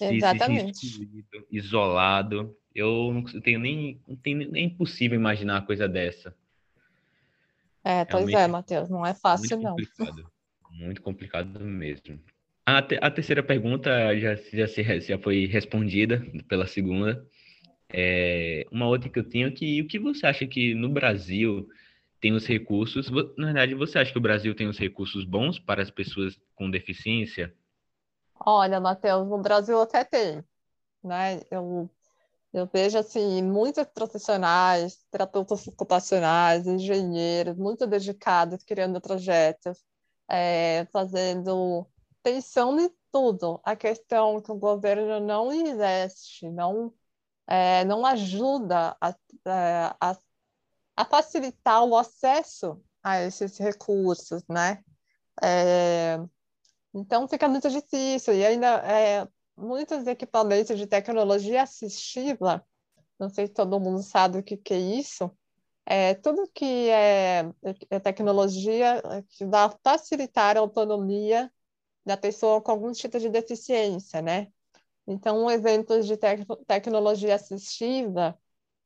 Exatamente. 0.00 0.86
Se 0.86 1.26
isolado. 1.50 2.56
Eu 2.72 3.12
não 3.12 3.24
tenho 3.40 3.58
nem, 3.58 4.00
não 4.06 4.14
tenho, 4.14 4.52
nem 4.52 4.62
é 4.62 4.66
impossível 4.66 5.18
imaginar 5.18 5.54
uma 5.54 5.66
coisa 5.66 5.88
dessa. 5.88 6.32
É, 7.82 8.04
pois 8.04 8.28
é, 8.28 8.46
Matheus, 8.46 8.88
não 8.88 9.04
é 9.04 9.14
fácil, 9.14 9.58
muito 9.58 9.64
não. 9.64 9.74
Complicado, 9.74 10.32
muito 10.70 11.02
complicado 11.02 11.60
mesmo. 11.60 12.20
A, 12.64 12.80
te, 12.80 13.00
a 13.02 13.10
terceira 13.10 13.42
pergunta 13.42 14.16
já, 14.16 14.36
já, 14.36 14.68
se, 14.68 15.00
já 15.00 15.18
foi 15.18 15.46
respondida 15.46 16.24
pela 16.46 16.68
segunda. 16.68 17.26
É, 17.92 18.64
uma 18.70 18.86
outra 18.86 19.08
que 19.08 19.18
eu 19.18 19.28
tenho 19.28 19.48
é 19.48 19.50
que 19.50 19.82
o 19.82 19.88
que 19.88 19.98
você 19.98 20.24
acha 20.24 20.46
que 20.46 20.72
no 20.72 20.88
Brasil 20.88 21.68
tem 22.20 22.32
os 22.32 22.46
recursos? 22.46 23.10
Na 23.36 23.46
verdade, 23.46 23.74
você 23.74 23.98
acha 23.98 24.12
que 24.12 24.18
o 24.18 24.22
Brasil 24.22 24.54
tem 24.54 24.68
os 24.68 24.78
recursos 24.78 25.24
bons 25.24 25.58
para 25.58 25.82
as 25.82 25.90
pessoas 25.90 26.38
com 26.54 26.70
deficiência? 26.70 27.54
Olha, 28.44 28.80
Matheus, 28.80 29.26
no 29.28 29.38
Brasil 29.40 29.80
até 29.80 30.04
tem, 30.04 30.44
né? 31.04 31.40
Eu 31.50 31.90
eu 32.52 32.66
vejo 32.66 32.98
assim 32.98 33.42
muitos 33.42 33.84
profissionais, 33.88 35.04
terapeutas 35.10 35.66
ocupacionais, 35.68 36.66
engenheiros, 36.66 37.56
muito 37.56 37.86
dedicados, 37.86 38.64
criando 38.64 39.00
projetos, 39.00 39.84
é, 40.28 40.86
fazendo, 40.92 41.86
pensando 42.22 42.80
em 42.80 42.90
tudo. 43.12 43.60
A 43.64 43.76
questão 43.76 44.40
que 44.42 44.52
o 44.52 44.56
governo 44.56 45.20
não 45.20 45.52
investe, 45.52 46.50
não, 46.50 46.94
é, 47.46 47.84
não 47.86 48.06
ajuda 48.06 48.96
a, 49.00 49.10
é, 49.46 49.96
a, 50.98 51.04
facilitar 51.04 51.84
o 51.84 51.96
acesso 51.96 52.80
a 53.02 53.22
esses 53.22 53.58
recursos, 53.58 54.42
né? 54.48 54.82
É, 55.42 56.18
então 56.94 57.28
fica 57.28 57.48
muito 57.48 57.70
difícil 57.70 58.34
e 58.34 58.44
ainda 58.44 58.66
é, 58.84 59.28
muitos 59.56 60.06
equipamentos 60.06 60.76
de 60.76 60.86
tecnologia 60.86 61.62
assistiva, 61.62 62.64
não 63.18 63.28
sei 63.28 63.46
se 63.46 63.52
todo 63.54 63.80
mundo 63.80 64.02
sabe 64.02 64.38
o 64.38 64.42
que, 64.42 64.56
que 64.56 64.74
é 64.74 64.78
isso, 64.78 65.30
é 65.86 66.14
tudo 66.14 66.50
que 66.54 66.90
é, 66.90 67.50
é 67.90 67.98
tecnologia 68.00 69.02
que 69.30 69.46
vai 69.46 69.70
facilitar 69.82 70.56
a 70.56 70.60
autonomia 70.60 71.50
da 72.04 72.16
pessoa 72.16 72.60
com 72.60 72.72
algum 72.72 72.92
tipo 72.92 73.18
de 73.18 73.28
deficiência, 73.28 74.20
né? 74.22 74.48
Então, 75.06 75.44
um 75.44 75.50
exemplo 75.50 76.02
de 76.02 76.16
tec 76.16 76.44
tecnologia 76.66 77.34
assistiva 77.36 78.38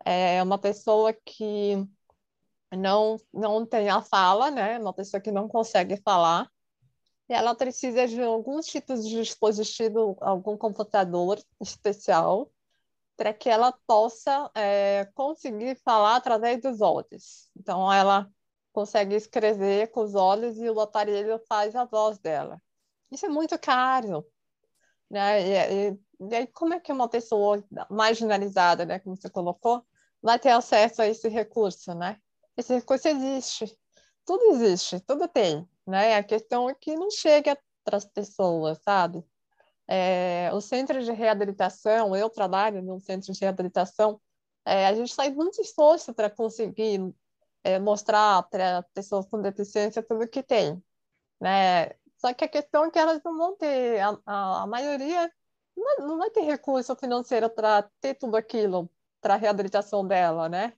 é 0.05 0.43
uma 0.43 0.59
pessoa 0.59 1.13
que 1.13 1.77
não, 2.77 3.17
não 3.33 3.67
tem 3.67 3.89
a 3.89 4.03
fala, 4.03 4.51
né? 4.51 4.79
Uma 4.79 4.93
pessoa 4.93 5.21
que 5.21 5.31
não 5.31 5.49
consegue 5.49 5.97
falar, 5.99 6.51
ela 7.29 7.55
precisa 7.55 8.07
de 8.07 8.21
alguns 8.23 8.67
tipos 8.67 9.07
de 9.07 9.17
dispositivo, 9.17 10.17
algum 10.21 10.57
computador 10.57 11.41
especial, 11.61 12.51
para 13.17 13.33
que 13.33 13.49
ela 13.49 13.73
possa 13.87 14.51
é, 14.55 15.07
conseguir 15.15 15.77
falar 15.85 16.17
através 16.17 16.61
dos 16.61 16.81
olhos. 16.81 17.51
Então, 17.57 17.93
ela 17.93 18.29
consegue 18.73 19.15
escrever 19.15 19.89
com 19.89 20.03
os 20.03 20.15
olhos 20.15 20.59
e 20.59 20.69
o 20.69 20.81
aparelho 20.81 21.39
faz 21.47 21.77
a 21.77 21.85
voz 21.85 22.19
dela. 22.19 22.61
Isso 23.11 23.27
é 23.27 23.29
muito 23.29 23.59
caro. 23.59 24.27
Né? 25.11 25.43
E, 25.43 25.91
e, 25.91 25.99
e 26.31 26.35
aí, 26.35 26.47
como 26.47 26.75
é 26.75 26.81
que 26.81 26.91
uma 26.91 27.09
pessoa 27.09 27.63
marginalizada, 27.91 28.87
né, 28.87 28.99
como 28.99 29.15
você 29.15 29.29
colocou, 29.29 29.85
vai 30.23 30.39
ter 30.39 30.51
acesso 30.51 31.03
a 31.03 31.07
esse 31.07 31.29
recurso? 31.29 31.95
Né? 31.95 32.19
Esse 32.57 32.75
recurso 32.75 33.09
existe. 33.09 33.79
Tudo 34.25 34.53
existe, 34.53 35.01
tudo 35.01 35.27
tem 35.29 35.69
né? 35.87 36.17
A 36.17 36.23
questão 36.23 36.69
é 36.69 36.75
que 36.75 36.95
não 36.95 37.11
chega 37.11 37.59
para 37.85 37.97
as 37.97 38.05
pessoas, 38.05 38.79
sabe? 38.83 39.25
É, 39.89 40.51
o 40.55 40.61
centro 40.61 41.03
de 41.03 41.13
reabilitação, 41.13 42.17
eu 42.17 42.31
trabalho 42.31 42.83
no 42.83 43.01
centro 43.01 43.33
de 43.33 43.41
reabilitação, 43.41 44.21
é, 44.65 44.87
a 44.87 44.95
gente 44.95 45.15
faz 45.15 45.35
muito 45.35 45.61
esforço 45.61 46.15
para 46.15 46.31
conseguir 46.31 47.01
é, 47.65 47.79
mostrar 47.79 48.45
para 48.45 48.83
pessoas 48.95 49.27
com 49.27 49.41
deficiência 49.43 50.03
tudo 50.03 50.29
que 50.29 50.43
tem, 50.43 50.83
né? 51.41 51.91
Só 52.17 52.33
que 52.33 52.45
a 52.45 52.49
questão 52.49 52.85
é 52.85 52.91
que 52.91 52.99
elas 52.99 53.21
não 53.25 53.37
vão 53.37 53.57
ter, 53.57 54.01
a, 54.01 54.19
a, 54.27 54.63
a 54.63 54.67
maioria 54.67 55.33
não, 55.77 56.09
não 56.09 56.19
vai 56.19 56.31
ter 56.31 56.43
recurso 56.43 56.95
financeiro 56.97 57.51
para 57.51 57.83
ter 58.01 58.15
tudo 58.15 58.37
aquilo 58.37 58.91
para 59.21 59.35
a 59.35 59.37
reabilitação 59.37 60.07
dela, 60.07 60.49
né? 60.49 60.75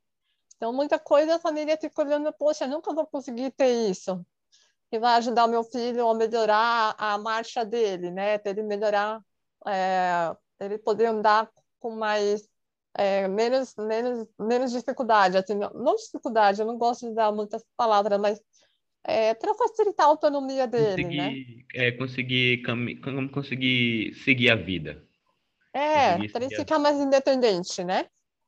Então, 0.65 0.73
muita 0.73 0.99
coisa 0.99 1.35
a 1.35 1.39
família 1.39 1.77
fica 1.77 2.01
olhando, 2.01 2.33
poxa, 2.33 2.67
nunca 2.67 2.95
vou 2.95 3.07
conseguir 3.07 3.51
ter 3.51 3.91
isso 3.91 4.25
que 4.91 4.99
vai 4.99 5.19
ajudar 5.19 5.45
o 5.45 5.49
meu 5.49 5.63
filho 5.63 6.09
a 6.09 6.15
melhorar 6.15 6.95
a 6.97 7.19
marcha 7.19 7.67
dele, 7.67 8.11
né? 8.11 8.41
Ele 8.43 8.63
melhorar, 8.63 9.21
é, 9.67 10.35
ele 10.59 10.79
poder 10.79 11.07
andar 11.07 11.51
com 11.79 11.91
mais 11.91 12.49
é, 12.97 13.29
menos, 13.29 13.75
menos, 13.77 14.27
menos 14.41 14.73
dificuldade, 14.73 15.37
assim, 15.37 15.55
não, 15.55 15.69
não, 15.75 15.97
dificuldade, 15.97 16.63
eu 16.63 16.67
não 16.67 16.79
gosto 16.79 17.11
de 17.11 17.15
dar 17.15 17.31
muitas 17.31 17.63
palavras, 17.77 18.19
mas 18.19 18.41
é, 19.07 19.35
para 19.35 19.53
facilitar 19.53 20.07
a 20.07 20.09
autonomia 20.09 20.67
dele, 20.67 21.05
conseguir, 21.05 21.17
né? 21.19 21.33
É, 21.75 21.93
conseguir, 21.93 22.63
conseguir 23.31 24.15
seguir 24.15 24.49
a 24.49 24.57
vida. 24.57 25.07
É, 25.75 26.27
para 26.29 26.47
ele 26.47 26.57
ficar 26.57 26.79
mais 26.79 26.97
independente, 26.97 27.85
né? 27.85 28.07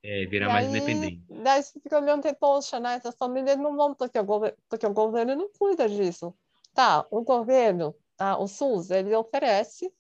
É, 0.09 0.25
virar 0.27 0.49
mais 0.49 0.69
independente. 0.69 1.26
Daí 1.47 1.63
você 1.63 1.79
fica 1.79 1.97
olhando, 1.97 2.35
poxa, 2.41 2.81
né? 2.81 2.95
Essas 2.95 3.15
famílias 3.15 3.57
não 3.57 3.77
vão, 3.77 3.95
porque 3.95 4.19
o, 4.19 4.25
governo, 4.25 4.59
porque 4.69 4.85
o 4.85 4.93
governo 4.93 5.37
não 5.37 5.49
cuida 5.57 5.89
disso. 5.89 6.35
Tá, 6.75 7.07
o 7.09 7.23
governo, 7.23 7.95
tá, 8.17 8.37
o 8.37 8.49
SUS, 8.49 8.91
ele 8.91 9.15
oferece 9.15 9.95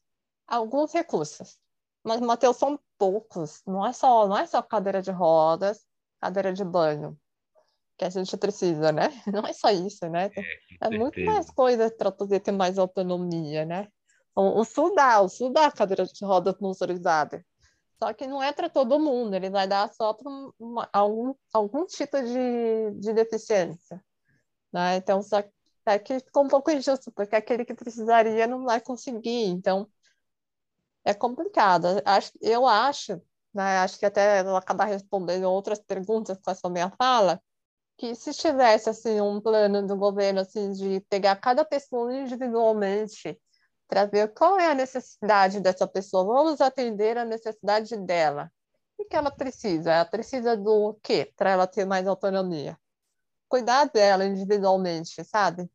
alguns 0.44 0.92
recursos. 0.92 1.56
Mas, 2.02 2.20
Matheus, 2.20 2.56
são 2.56 2.76
poucos. 2.98 3.62
Não 3.64 3.86
é 3.86 3.92
só, 3.92 4.26
não 4.26 4.36
é 4.36 4.44
só 4.44 4.60
cadeira 4.60 5.00
de 5.00 5.12
rodas, 5.12 5.86
cadeira 6.20 6.52
de 6.52 6.64
banho 6.64 7.16
que 7.96 8.04
a 8.04 8.10
gente 8.10 8.36
precisa, 8.36 8.90
né? 8.90 9.08
Não 9.32 9.46
é 9.46 9.52
só 9.52 9.70
isso, 9.70 10.04
né? 10.10 10.32
É, 10.36 10.88
é 10.88 10.90
muito 10.90 11.20
mais 11.20 11.48
coisa 11.48 11.88
para 11.90 12.10
poder 12.10 12.40
ter 12.40 12.50
mais 12.50 12.76
autonomia, 12.76 13.64
né? 13.64 13.86
O, 14.34 14.60
o 14.60 14.64
Sul 14.64 14.96
dá, 14.96 15.20
o 15.20 15.28
Sul 15.28 15.52
dá 15.52 15.70
cadeira 15.70 16.04
de 16.04 16.24
rodas 16.24 16.56
motorizada. 16.60 17.46
Só 17.98 18.12
que 18.12 18.26
não 18.26 18.42
é 18.42 18.52
para 18.52 18.68
todo 18.68 19.00
mundo, 19.00 19.34
ele 19.34 19.48
vai 19.50 19.66
dar 19.66 19.92
só 19.92 20.12
para 20.12 20.30
algum, 20.92 21.34
algum 21.52 21.86
tipo 21.86 22.20
de, 22.22 22.90
de 23.00 23.12
deficiência. 23.14 24.04
Né? 24.72 24.96
Então, 24.96 25.22
só 25.22 25.42
é 25.86 25.98
que 25.98 26.18
ficou 26.20 26.44
um 26.44 26.48
pouco 26.48 26.70
injusto, 26.70 27.12
porque 27.12 27.36
aquele 27.36 27.64
que 27.64 27.74
precisaria 27.74 28.46
não 28.46 28.64
vai 28.64 28.80
conseguir. 28.80 29.46
Então, 29.46 29.88
é 31.04 31.14
complicado. 31.14 31.86
Eu 32.40 32.66
acho, 32.66 33.22
né, 33.54 33.78
acho 33.78 33.98
que 33.98 34.06
até 34.06 34.38
ela 34.38 34.58
acabar 34.58 34.86
respondendo 34.86 35.44
outras 35.44 35.78
perguntas 35.78 36.38
com 36.38 36.50
essa 36.50 36.68
minha 36.68 36.90
fala, 36.98 37.40
que 37.96 38.14
se 38.14 38.32
tivesse 38.34 38.90
assim 38.90 39.20
um 39.20 39.40
plano 39.40 39.86
do 39.86 39.96
governo 39.96 40.40
assim 40.40 40.70
de 40.72 41.00
pegar 41.08 41.36
cada 41.36 41.64
pessoa 41.64 42.14
individualmente 42.14 43.40
para 43.88 44.04
ver 44.04 44.32
qual 44.34 44.58
é 44.58 44.70
a 44.70 44.74
necessidade 44.74 45.60
dessa 45.60 45.86
pessoa, 45.86 46.24
vamos 46.24 46.60
atender 46.60 47.16
a 47.16 47.24
necessidade 47.24 47.96
dela. 47.96 48.50
O 48.98 49.04
que 49.04 49.14
ela 49.14 49.30
precisa? 49.30 49.92
Ela 49.92 50.04
precisa 50.04 50.56
do 50.56 50.98
quê 51.02 51.30
para 51.36 51.50
ela 51.50 51.66
ter 51.66 51.84
mais 51.84 52.06
autonomia? 52.06 52.76
Cuidar 53.48 53.84
dela 53.86 54.24
individualmente, 54.24 55.22
sabe? 55.24 55.68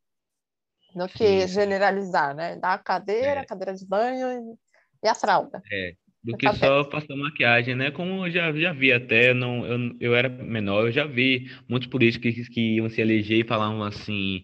Do 0.93 1.07
que 1.07 1.47
generalizar, 1.47 2.35
né? 2.35 2.57
Dar 2.57 2.73
a 2.73 2.77
cadeira, 2.77 3.41
é. 3.41 3.45
cadeira 3.45 3.73
de 3.73 3.85
banho 3.85 4.27
e, 4.27 5.05
e 5.05 5.07
a 5.07 5.15
fralda. 5.15 5.61
É, 5.71 5.93
do 6.23 6.35
que 6.35 6.51
só 6.53 6.83
passar 6.83 7.15
maquiagem, 7.15 7.75
né? 7.75 7.91
Como 7.91 8.25
eu 8.25 8.31
já, 8.31 8.51
já 8.53 8.73
vi 8.73 8.91
até, 8.91 9.33
não, 9.33 9.65
eu, 9.65 9.95
eu 9.99 10.15
era 10.15 10.27
menor, 10.27 10.87
eu 10.87 10.91
já 10.91 11.05
vi 11.05 11.49
muitos 11.67 11.87
políticos 11.87 12.47
que, 12.47 12.53
que 12.53 12.75
iam 12.75 12.89
se 12.89 12.99
eleger 12.99 13.39
e 13.39 13.47
falavam 13.47 13.83
assim, 13.83 14.43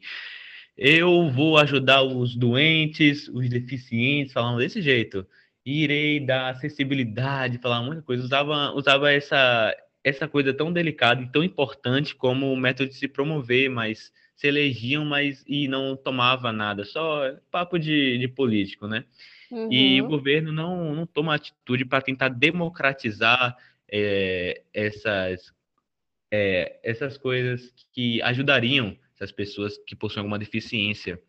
eu 0.78 1.30
vou 1.30 1.58
ajudar 1.58 2.04
os 2.04 2.36
doentes, 2.36 3.28
os 3.30 3.50
deficientes, 3.50 4.34
falando 4.34 4.60
desse 4.60 4.82
jeito. 4.82 5.26
Irei 5.66 6.20
dar 6.20 6.50
acessibilidade, 6.50 7.58
falar 7.58 7.82
muita 7.82 8.02
coisa. 8.04 8.24
Usava, 8.24 8.72
usava 8.74 9.12
essa, 9.12 9.76
essa 10.04 10.28
coisa 10.28 10.54
tão 10.54 10.72
delicada 10.72 11.22
e 11.22 11.32
tão 11.32 11.44
importante 11.44 12.16
como 12.16 12.54
o 12.54 12.58
método 12.58 12.90
de 12.90 12.96
se 12.96 13.08
promover, 13.08 13.70
mas 13.70 14.12
se 14.36 14.48
elegiam, 14.48 15.04
mas 15.04 15.44
e 15.48 15.68
não 15.68 15.98
tomava 15.98 16.52
nada, 16.52 16.86
só 16.86 17.34
papo 17.50 17.80
de, 17.80 18.20
de 18.20 18.28
político, 18.28 18.88
né? 18.88 19.04
Uhum. 19.50 19.74
E 19.74 20.00
o 20.00 20.08
governo 20.08 20.52
não, 20.52 20.94
não 20.94 21.08
toma 21.08 21.34
atitude 21.34 21.84
para 21.86 22.04
tentar 22.04 22.30
democratizar 22.30 23.58
é, 23.90 24.62
essas, 24.72 25.52
é, 26.32 26.80
essas 26.84 27.18
coisas 27.18 27.74
que 27.92 28.22
ajudariam 28.22 28.96
essas 29.18 29.32
pessoas 29.32 29.78
que 29.78 29.96
possuem 29.96 30.20
alguma 30.20 30.40
deficiência. 30.40 31.20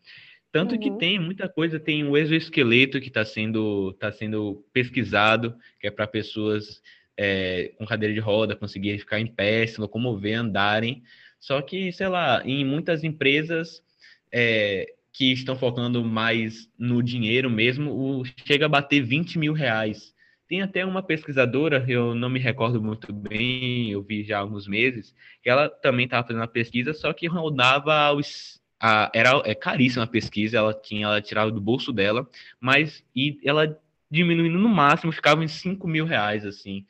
Tanto 0.53 0.75
uhum. 0.75 0.81
que 0.81 0.91
tem 0.93 1.19
muita 1.19 1.49
coisa, 1.49 1.81
tem 1.81 2.05
o 2.05 2.17
exoesqueleto 2.17 3.01
que 3.01 3.09
está 3.09 3.25
sendo, 3.25 3.93
tá 3.95 4.13
sendo 4.13 4.65
pesquisado, 4.73 5.57
que 5.81 5.87
é 5.87 5.91
para 5.91 6.07
pessoas 6.07 6.83
é, 7.17 7.73
com 7.77 7.85
cadeira 7.85 8.15
de 8.15 8.21
roda 8.21 8.55
conseguirem 8.55 8.99
ficar 8.99 9.19
em 9.19 9.27
pé, 9.27 9.67
se 9.67 9.81
locomover, 9.81 10.39
andarem. 10.39 11.03
Só 11.41 11.61
que, 11.61 11.93
sei 11.93 12.09
lá, 12.09 12.43
em 12.45 12.65
muitas 12.65 13.05
empresas 13.05 13.83
é, 14.33 14.95
que 15.13 15.33
estão 15.33 15.57
focando 15.57 16.05
mais 16.05 16.71
no 16.79 17.03
dinheiro 17.03 17.51
mesmo, 17.51 17.91
o, 17.93 18.25
chega 18.47 18.67
a 18.67 18.69
bater 18.69 19.03
20 19.03 19.39
mil 19.39 19.53
reais. 19.53 20.15
Tem 20.49 20.63
até 20.63 20.85
uma 20.85 21.03
pesquisadora, 21.03 21.85
eu 21.87 22.15
não 22.15 22.31
me 22.31 22.39
recordo 22.41 22.83
muito 22.83 23.13
bem, 23.13 23.91
eu 23.91 24.03
vi 24.03 24.25
já 24.25 24.39
há 24.39 24.41
alguns 24.41 24.67
meses, 24.67 25.15
que 25.43 25.51
ela 25.51 25.69
também 25.69 26.07
estava 26.07 26.27
fazendo 26.27 26.43
a 26.43 26.49
pesquisa, 26.49 26.95
só 26.95 27.13
que 27.13 27.27
rodava 27.27 28.13
os. 28.13 28.59
A, 28.81 29.11
era 29.13 29.43
é 29.45 29.55
caríssima 29.55 30.05
a 30.05 30.07
pesquisa, 30.07 30.57
ela 30.57 30.73
tinha, 30.73 31.05
ela 31.05 31.21
tirava 31.21 31.51
do 31.51 31.61
bolso 31.61 31.93
dela, 31.93 32.27
mas 32.61 33.05
e 33.15 33.39
ela 33.45 33.79
diminuindo 34.11 34.59
no 34.59 34.69
máximo, 34.69 35.13
ficava 35.13 35.45
em 35.45 35.49
5 35.49 35.87
mil 35.87 36.07
reais, 36.07 36.47
assim. 36.47 36.87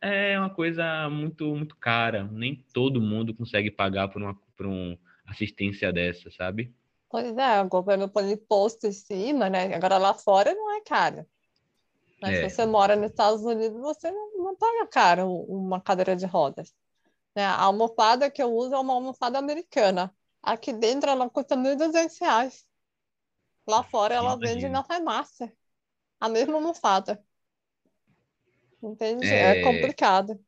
É 0.00 0.38
uma 0.38 0.50
coisa 0.50 1.08
muito, 1.10 1.44
muito 1.54 1.76
cara. 1.76 2.24
Nem 2.30 2.64
todo 2.72 3.00
mundo 3.00 3.34
consegue 3.34 3.70
pagar 3.70 4.08
por 4.08 4.22
uma, 4.22 4.34
por 4.56 4.66
uma 4.66 4.98
assistência 5.26 5.92
dessa, 5.92 6.30
sabe? 6.30 6.72
Pois 7.10 7.36
é, 7.36 7.60
o 7.62 7.68
governo 7.68 8.08
põe 8.08 8.32
imposto 8.32 8.86
em 8.86 8.92
cima, 8.92 9.48
né? 9.48 9.74
Agora 9.74 9.98
lá 9.98 10.14
fora 10.14 10.54
não 10.54 10.76
é 10.76 10.80
caro. 10.80 11.26
Mas 12.24 12.38
é. 12.38 12.48
se 12.48 12.54
você 12.54 12.64
mora 12.64 12.96
nos 12.96 13.10
Estados 13.10 13.42
Unidos, 13.42 13.78
você 13.78 14.10
não, 14.10 14.56
paga 14.56 14.86
caro 14.86 15.28
uma 15.46 15.78
cadeira 15.78 16.16
de 16.16 16.24
rodas. 16.24 16.74
Né? 17.36 17.44
A 17.44 17.60
almofada 17.64 18.30
que 18.30 18.42
eu 18.42 18.50
uso 18.50 18.74
é 18.74 18.78
uma 18.78 18.94
almofada 18.94 19.38
americana. 19.38 20.10
Aqui 20.42 20.72
dentro 20.72 21.10
ela 21.10 21.28
custa 21.28 21.54
R$ 21.54 21.76
1.200. 21.76 22.64
Lá 23.68 23.82
fora 23.82 24.14
ela 24.14 24.32
Imagina. 24.36 24.54
vende 24.54 24.68
na 24.70 24.82
farmácia. 24.82 25.52
A 26.18 26.30
mesma 26.30 26.54
almofada. 26.54 27.22
Entende? 28.82 29.26
É, 29.26 29.58
é 29.58 29.62
complicado. 29.62 30.40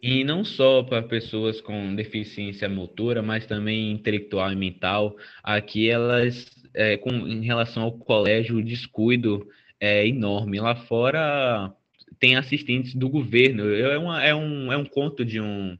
E 0.00 0.22
não 0.22 0.44
só 0.44 0.84
para 0.84 1.02
pessoas 1.02 1.60
com 1.60 1.96
deficiência 1.96 2.68
motora, 2.68 3.20
mas 3.20 3.46
também 3.46 3.90
intelectual 3.90 4.52
e 4.52 4.56
mental. 4.56 5.16
Aqui 5.42 5.90
elas, 5.90 6.46
é, 6.72 6.96
com, 6.98 7.10
em 7.10 7.44
relação 7.44 7.82
ao 7.82 7.98
colégio, 7.98 8.58
o 8.58 8.64
descuido 8.64 9.48
é 9.80 10.06
enorme. 10.06 10.60
Lá 10.60 10.74
fora 10.74 11.72
tem 12.18 12.36
assistentes 12.36 12.94
do 12.94 13.08
governo. 13.08 13.74
É, 13.74 13.98
uma, 13.98 14.22
é, 14.22 14.34
um, 14.34 14.72
é 14.72 14.76
um 14.76 14.84
conto 14.84 15.24
de 15.24 15.40
um 15.40 15.78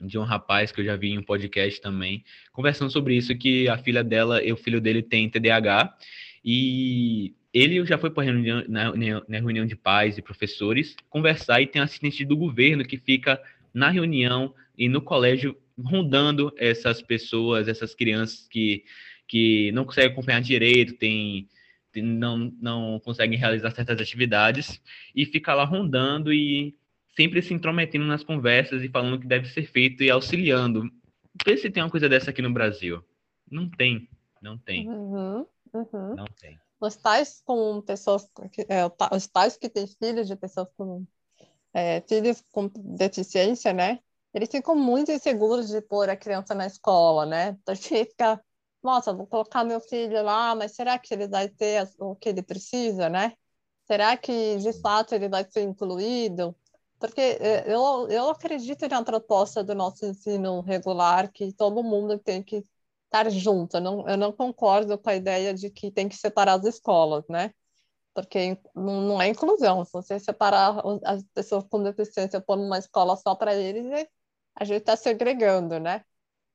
de 0.00 0.18
um 0.18 0.22
rapaz 0.22 0.70
que 0.70 0.80
eu 0.80 0.84
já 0.84 0.96
vi 0.96 1.10
em 1.12 1.18
um 1.18 1.22
podcast 1.22 1.80
também, 1.80 2.24
conversando 2.52 2.90
sobre 2.90 3.16
isso, 3.16 3.34
que 3.36 3.68
a 3.68 3.78
filha 3.78 4.04
dela 4.04 4.42
e 4.42 4.52
o 4.52 4.56
filho 4.56 4.80
dele 4.80 5.02
tem 5.02 5.30
TDAH, 5.30 5.96
e 6.44 7.34
ele 7.52 7.84
já 7.86 7.96
foi 7.96 8.10
para 8.10 8.24
reunião, 8.24 8.64
na, 8.68 8.92
na, 8.94 9.38
reunião 9.38 9.64
de 9.64 9.76
pais 9.76 10.18
e 10.18 10.22
professores 10.22 10.96
conversar 11.08 11.62
e 11.62 11.66
tem 11.66 11.80
assistente 11.80 12.24
do 12.24 12.36
governo 12.36 12.84
que 12.84 12.98
fica 12.98 13.40
na 13.72 13.88
reunião 13.88 14.52
e 14.76 14.88
no 14.88 15.00
colégio 15.00 15.56
rondando 15.82 16.52
essas 16.58 17.00
pessoas, 17.00 17.68
essas 17.68 17.94
crianças 17.94 18.46
que, 18.48 18.84
que 19.26 19.72
não 19.72 19.84
conseguem 19.84 20.10
acompanhar 20.10 20.40
direito, 20.40 20.94
tem 20.94 21.48
não, 22.02 22.52
não 22.60 23.00
conseguem 23.00 23.38
realizar 23.38 23.70
certas 23.70 24.00
atividades 24.00 24.80
e 25.14 25.24
fica 25.24 25.54
lá 25.54 25.64
rondando 25.64 26.32
e 26.32 26.76
sempre 27.16 27.42
se 27.42 27.54
intrometendo 27.54 28.04
nas 28.04 28.24
conversas 28.24 28.82
e 28.82 28.88
falando 28.88 29.14
o 29.14 29.20
que 29.20 29.26
deve 29.26 29.48
ser 29.48 29.66
feito 29.66 30.02
e 30.02 30.10
auxiliando. 30.10 30.90
Vê 31.44 31.56
se 31.56 31.70
tem 31.70 31.82
uma 31.82 31.90
coisa 31.90 32.08
dessa 32.08 32.30
aqui 32.30 32.42
no 32.42 32.52
Brasil. 32.52 33.04
Não 33.50 33.68
tem, 33.68 34.08
não 34.40 34.58
tem. 34.58 34.88
Uhum, 34.88 35.46
uhum. 35.72 36.14
Não 36.16 36.26
tem. 36.40 36.58
Os 36.80 36.96
pais 36.96 37.42
com 37.44 37.80
pessoas, 37.80 38.28
é, 38.68 38.82
os 39.14 39.26
pais 39.26 39.56
que 39.56 39.68
têm 39.68 39.86
filhos 39.86 40.26
de 40.26 40.36
pessoas 40.36 40.68
com 40.76 41.06
é, 41.72 42.00
filhos 42.02 42.44
com 42.52 42.70
deficiência, 42.74 43.72
né? 43.72 43.98
Eles 44.32 44.48
ficam 44.48 44.74
muito 44.74 45.12
inseguros 45.12 45.68
de 45.68 45.80
pôr 45.80 46.08
a 46.08 46.16
criança 46.16 46.54
na 46.54 46.66
escola, 46.66 47.26
né? 47.26 47.56
Então, 47.62 47.74
fica 47.76 48.40
nossa, 48.84 49.12
vou 49.14 49.26
colocar 49.26 49.64
meu 49.64 49.80
filho 49.80 50.22
lá, 50.22 50.54
mas 50.54 50.72
será 50.72 50.98
que 50.98 51.14
ele 51.14 51.26
vai 51.26 51.48
ter 51.48 51.88
o 51.98 52.14
que 52.14 52.28
ele 52.28 52.42
precisa, 52.42 53.08
né? 53.08 53.32
Será 53.86 54.16
que 54.16 54.58
de 54.58 54.72
fato 54.80 55.14
ele 55.14 55.28
vai 55.28 55.44
ser 55.50 55.62
incluído? 55.62 56.54
Porque 56.98 57.20
é, 57.20 57.64
eu, 57.66 58.08
eu 58.08 58.30
acredito 58.30 58.86
na 58.88 59.02
proposta 59.04 59.64
do 59.64 59.74
nosso 59.74 60.06
ensino 60.06 60.60
regular 60.60 61.32
que 61.32 61.52
todo 61.52 61.82
mundo 61.82 62.18
tem 62.18 62.42
que 62.42 62.64
estar 63.06 63.30
junto. 63.30 63.76
Eu 63.78 63.80
não, 63.80 64.08
eu 64.08 64.16
não 64.16 64.32
concordo 64.32 64.98
com 64.98 65.10
a 65.10 65.16
ideia 65.16 65.54
de 65.54 65.70
que 65.70 65.90
tem 65.90 66.08
que 66.08 66.16
separar 66.16 66.54
as 66.54 66.64
escolas, 66.64 67.24
né? 67.28 67.52
Porque 68.14 68.58
não 68.74 69.20
é 69.20 69.28
inclusão. 69.28 69.84
Se 69.84 69.92
você 69.92 70.18
separar 70.20 70.82
as 71.04 71.22
pessoas 71.34 71.64
com 71.64 71.82
deficiência 71.82 72.40
por 72.40 72.58
uma 72.58 72.78
escola 72.78 73.16
só 73.16 73.34
para 73.34 73.54
eles, 73.54 74.06
a 74.54 74.64
gente 74.64 74.80
está 74.80 74.96
segregando, 74.96 75.80
né? 75.80 76.04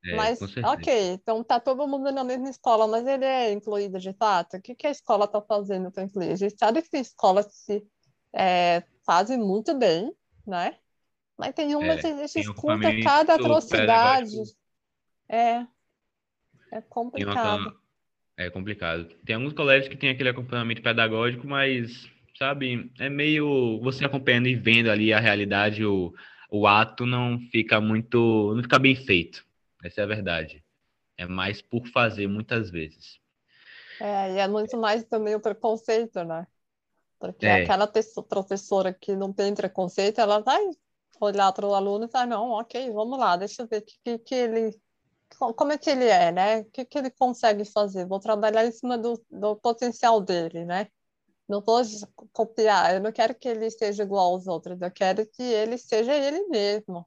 É, 0.05 0.15
mas, 0.15 0.39
ok, 0.63 1.11
então 1.11 1.43
tá 1.43 1.59
todo 1.59 1.87
mundo 1.87 2.09
na 2.11 2.23
mesma 2.23 2.49
escola, 2.49 2.87
mas 2.87 3.05
ele 3.05 3.25
é 3.25 3.51
incluído 3.51 3.99
de 3.99 4.13
fato? 4.13 4.55
O 4.55 4.61
que, 4.61 4.73
que 4.73 4.87
a 4.87 4.91
escola 4.91 5.25
está 5.25 5.41
fazendo 5.41 5.91
para 5.91 6.03
incluir? 6.03 6.31
A 6.31 6.35
gente 6.35 6.57
sabe 6.57 6.81
que 6.81 6.97
escolas 6.97 7.47
se, 7.51 7.85
é, 8.33 8.83
fazem 9.05 9.37
muito 9.37 9.77
bem, 9.77 10.13
né? 10.47 10.77
Mas 11.37 11.53
tem 11.53 11.75
umas 11.75 11.97
é, 11.97 12.01
que 12.01 12.07
a 12.07 12.27
gente 12.27 12.39
escuta 12.39 13.01
cada 13.03 13.35
atrocidade. 13.35 14.37
É, 15.27 15.65
é 16.71 16.81
complicado. 16.87 17.61
Uma... 17.61 17.75
É 18.37 18.49
complicado. 18.49 19.05
Tem 19.25 19.35
alguns 19.35 19.53
colégios 19.53 19.89
que 19.89 19.97
tem 19.97 20.09
aquele 20.09 20.29
acompanhamento 20.29 20.81
pedagógico, 20.81 21.45
mas, 21.45 22.09
sabe, 22.37 22.89
é 22.99 23.09
meio 23.09 23.81
você 23.81 24.05
acompanhando 24.05 24.47
e 24.47 24.55
vendo 24.55 24.89
ali 24.89 25.11
a 25.11 25.19
realidade, 25.19 25.83
o, 25.83 26.13
o 26.49 26.65
ato 26.65 27.05
não 27.05 27.37
fica 27.51 27.81
muito, 27.81 28.53
não 28.55 28.63
fica 28.63 28.79
bem 28.79 28.95
feito. 28.95 29.48
Essa 29.83 30.01
é 30.01 30.03
a 30.03 30.07
verdade. 30.07 30.63
É 31.17 31.25
mais 31.25 31.61
por 31.61 31.85
fazer 31.87 32.27
muitas 32.27 32.69
vezes. 32.69 33.19
É, 33.99 34.33
e 34.33 34.37
é 34.37 34.47
muito 34.47 34.77
mais 34.77 35.03
também 35.03 35.35
o 35.35 35.39
preconceito, 35.39 36.23
né? 36.23 36.47
Porque 37.19 37.45
é. 37.45 37.63
aquela 37.63 37.85
professora 37.87 38.93
que 38.93 39.15
não 39.15 39.33
tem 39.33 39.53
preconceito, 39.53 40.19
ela 40.19 40.39
vai 40.39 40.63
olhar 41.19 41.51
para 41.51 41.67
o 41.67 41.75
aluno 41.75 42.05
e 42.05 42.09
falar, 42.09 42.27
não, 42.27 42.51
ok, 42.51 42.89
vamos 42.91 43.19
lá, 43.19 43.35
deixa 43.35 43.63
eu 43.63 43.67
ver 43.67 43.81
que, 43.81 43.99
que, 44.03 44.19
que 44.19 44.35
ele, 44.35 44.81
como 45.37 45.73
é 45.73 45.77
que 45.77 45.89
ele 45.89 46.05
é, 46.05 46.31
né? 46.31 46.59
O 46.61 46.65
que, 46.65 46.85
que 46.85 46.97
ele 46.97 47.11
consegue 47.11 47.65
fazer? 47.65 48.05
Vou 48.05 48.19
trabalhar 48.19 48.65
em 48.65 48.71
cima 48.71 48.97
do, 48.97 49.21
do 49.29 49.55
potencial 49.57 50.21
dele, 50.21 50.63
né? 50.63 50.87
Não 51.47 51.61
vou 51.61 51.81
copiar, 52.31 52.93
eu 52.93 53.01
não 53.01 53.11
quero 53.11 53.35
que 53.35 53.49
ele 53.49 53.69
seja 53.69 54.03
igual 54.03 54.33
aos 54.33 54.47
outros, 54.47 54.79
eu 54.81 54.91
quero 54.91 55.25
que 55.25 55.43
ele 55.43 55.77
seja 55.77 56.15
ele 56.15 56.47
mesmo. 56.47 57.05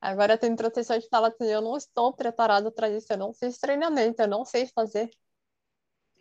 Agora 0.00 0.38
tem 0.38 0.54
professor 0.54 1.00
que 1.00 1.08
fala 1.08 1.28
assim, 1.28 1.46
eu 1.46 1.60
não 1.60 1.76
estou 1.76 2.12
preparado 2.12 2.70
para 2.70 2.88
isso, 2.90 3.12
eu 3.12 3.16
não 3.16 3.32
fiz 3.32 3.58
treinamento, 3.58 4.22
eu 4.22 4.28
não 4.28 4.44
sei 4.44 4.66
fazer. 4.66 5.10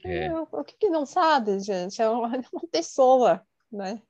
É. 0.04 0.32
O 0.34 0.64
que, 0.64 0.76
que 0.78 0.90
não 0.90 1.06
sabe, 1.06 1.60
gente? 1.60 2.02
É 2.02 2.10
uma, 2.10 2.28
é 2.38 2.44
uma 2.54 2.68
pessoa, 2.72 3.46
né? 3.72 4.02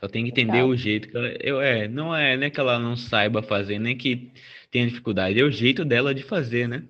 Só 0.00 0.08
tem 0.08 0.24
que 0.24 0.30
entender 0.30 0.52
Legal. 0.54 0.68
o 0.68 0.76
jeito 0.76 1.08
que 1.08 1.16
ela. 1.16 1.28
Eu, 1.40 1.60
é, 1.60 1.86
não 1.86 2.14
é 2.14 2.36
nem 2.36 2.50
que 2.50 2.58
ela 2.58 2.78
não 2.78 2.96
saiba 2.96 3.42
fazer, 3.42 3.78
nem 3.78 3.96
que 3.96 4.32
tenha 4.70 4.88
dificuldade, 4.88 5.38
é 5.38 5.44
o 5.44 5.50
jeito 5.50 5.84
dela 5.84 6.14
de 6.14 6.24
fazer, 6.24 6.66
né? 6.66 6.88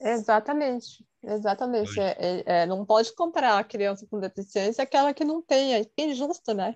Exatamente, 0.00 1.04
exatamente. 1.22 2.00
É, 2.00 2.16
é, 2.18 2.42
é, 2.46 2.66
não 2.66 2.84
pode 2.84 3.14
comparar 3.14 3.58
a 3.58 3.64
criança 3.64 4.06
com 4.10 4.18
deficiência 4.18 4.82
aquela 4.82 5.12
que 5.12 5.24
não 5.24 5.42
tem, 5.42 5.74
é 5.74 5.86
injusto, 5.98 6.54
né? 6.54 6.74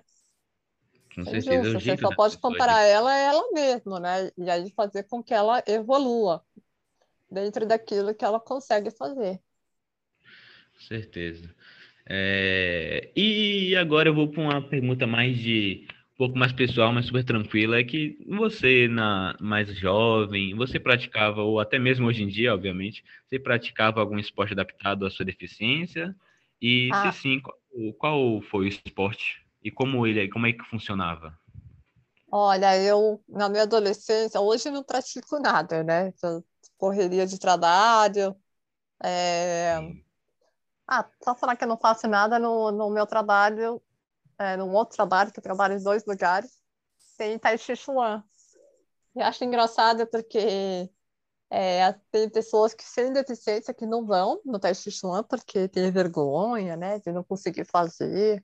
Com 1.15 1.21
é 1.21 1.25
certeza. 1.25 1.69
Injusto. 1.69 1.79
Você 1.79 1.97
só 1.97 2.15
pode 2.15 2.37
comparar 2.37 2.83
de... 2.83 2.89
ela 2.89 3.11
a 3.11 3.17
ela 3.17 3.51
mesma, 3.51 3.99
né? 3.99 4.31
E 4.37 4.49
aí 4.49 4.71
fazer 4.71 5.03
com 5.03 5.23
que 5.23 5.33
ela 5.33 5.63
evolua 5.67 6.43
dentro 7.29 7.65
daquilo 7.65 8.13
que 8.13 8.23
ela 8.25 8.39
consegue 8.39 8.91
fazer 8.91 9.39
certeza. 10.83 11.53
É... 12.07 13.11
E 13.15 13.75
agora 13.75 14.09
eu 14.09 14.13
vou 14.13 14.27
para 14.27 14.41
uma 14.41 14.61
pergunta 14.61 15.07
mais 15.07 15.37
de 15.37 15.87
um 16.13 16.17
pouco 16.17 16.37
mais 16.37 16.53
pessoal, 16.53 16.93
mas 16.93 17.07
super 17.07 17.23
tranquila, 17.23 17.79
é 17.79 17.83
que 17.83 18.17
você, 18.27 18.87
na 18.87 19.35
mais 19.41 19.75
jovem, 19.75 20.53
você 20.53 20.79
praticava, 20.79 21.41
ou 21.41 21.59
até 21.59 21.79
mesmo 21.79 22.05
hoje 22.05 22.23
em 22.23 22.27
dia, 22.27 22.53
obviamente, 22.53 23.03
você 23.27 23.39
praticava 23.39 23.99
algum 23.99 24.19
esporte 24.19 24.53
adaptado 24.53 25.05
à 25.05 25.09
sua 25.09 25.25
deficiência? 25.25 26.15
E 26.61 26.89
ah. 26.93 27.11
se 27.11 27.21
sim, 27.21 27.39
qual, 27.39 27.57
qual 27.97 28.41
foi 28.43 28.65
o 28.65 28.67
esporte? 28.67 29.42
E 29.63 29.71
como 29.71 30.05
ele, 30.05 30.29
como 30.29 30.45
é 30.45 30.53
que 30.53 30.63
funcionava? 30.65 31.37
Olha, 32.31 32.77
eu 32.81 33.23
na 33.29 33.47
minha 33.47 33.63
adolescência, 33.63 34.41
hoje 34.41 34.69
não 34.69 34.83
pratico 34.83 35.39
nada, 35.39 35.83
né? 35.83 36.11
Correria 36.77 37.25
de 37.25 37.39
trabalho, 37.39 38.35
é, 39.03 39.77
ah, 40.87 41.09
só 41.23 41.35
falar 41.35 41.55
que 41.55 41.63
eu 41.63 41.67
não 41.67 41.77
faço 41.77 42.07
nada 42.07 42.39
no, 42.39 42.71
no 42.71 42.89
meu 42.89 43.05
trabalho, 43.05 43.81
é, 44.37 44.57
num 44.57 44.73
outro 44.73 44.95
trabalho, 44.95 45.31
que 45.31 45.39
eu 45.39 45.43
trabalho 45.43 45.75
em 45.75 45.83
dois 45.83 46.05
lugares, 46.05 46.61
tem 47.17 47.37
Tai 47.39 47.57
Chi 47.57 47.75
Chuan. 47.75 48.23
E 49.15 49.21
acho 49.21 49.43
engraçado 49.43 50.07
porque 50.07 50.89
é, 51.49 51.93
tem 52.11 52.29
pessoas 52.29 52.73
que 52.73 52.83
sem 52.83 53.13
deficiência 53.13 53.73
que 53.73 53.85
não 53.85 54.05
vão 54.05 54.41
no 54.45 54.59
Tai 54.59 54.73
Chi 54.73 54.91
Chuan 54.91 55.23
porque 55.23 55.67
tem 55.67 55.91
vergonha, 55.91 56.75
né, 56.75 56.99
de 56.99 57.11
não 57.11 57.23
conseguir 57.23 57.65
fazer. 57.65 58.43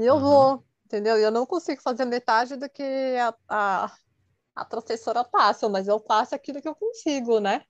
E 0.00 0.06
eu 0.06 0.14
uhum. 0.14 0.20
vou, 0.20 0.64
entendeu? 0.86 1.18
Eu 1.18 1.30
não 1.30 1.44
consigo 1.44 1.82
fazer 1.82 2.06
metade 2.06 2.56
do 2.56 2.70
que 2.70 2.82
a, 2.82 3.34
a, 3.46 3.92
a 4.56 4.64
professora 4.64 5.22
passa, 5.22 5.68
mas 5.68 5.86
eu 5.86 6.00
faço 6.00 6.34
aquilo 6.34 6.62
que 6.62 6.66
eu 6.68 6.74
consigo, 6.74 7.38
né? 7.38 7.62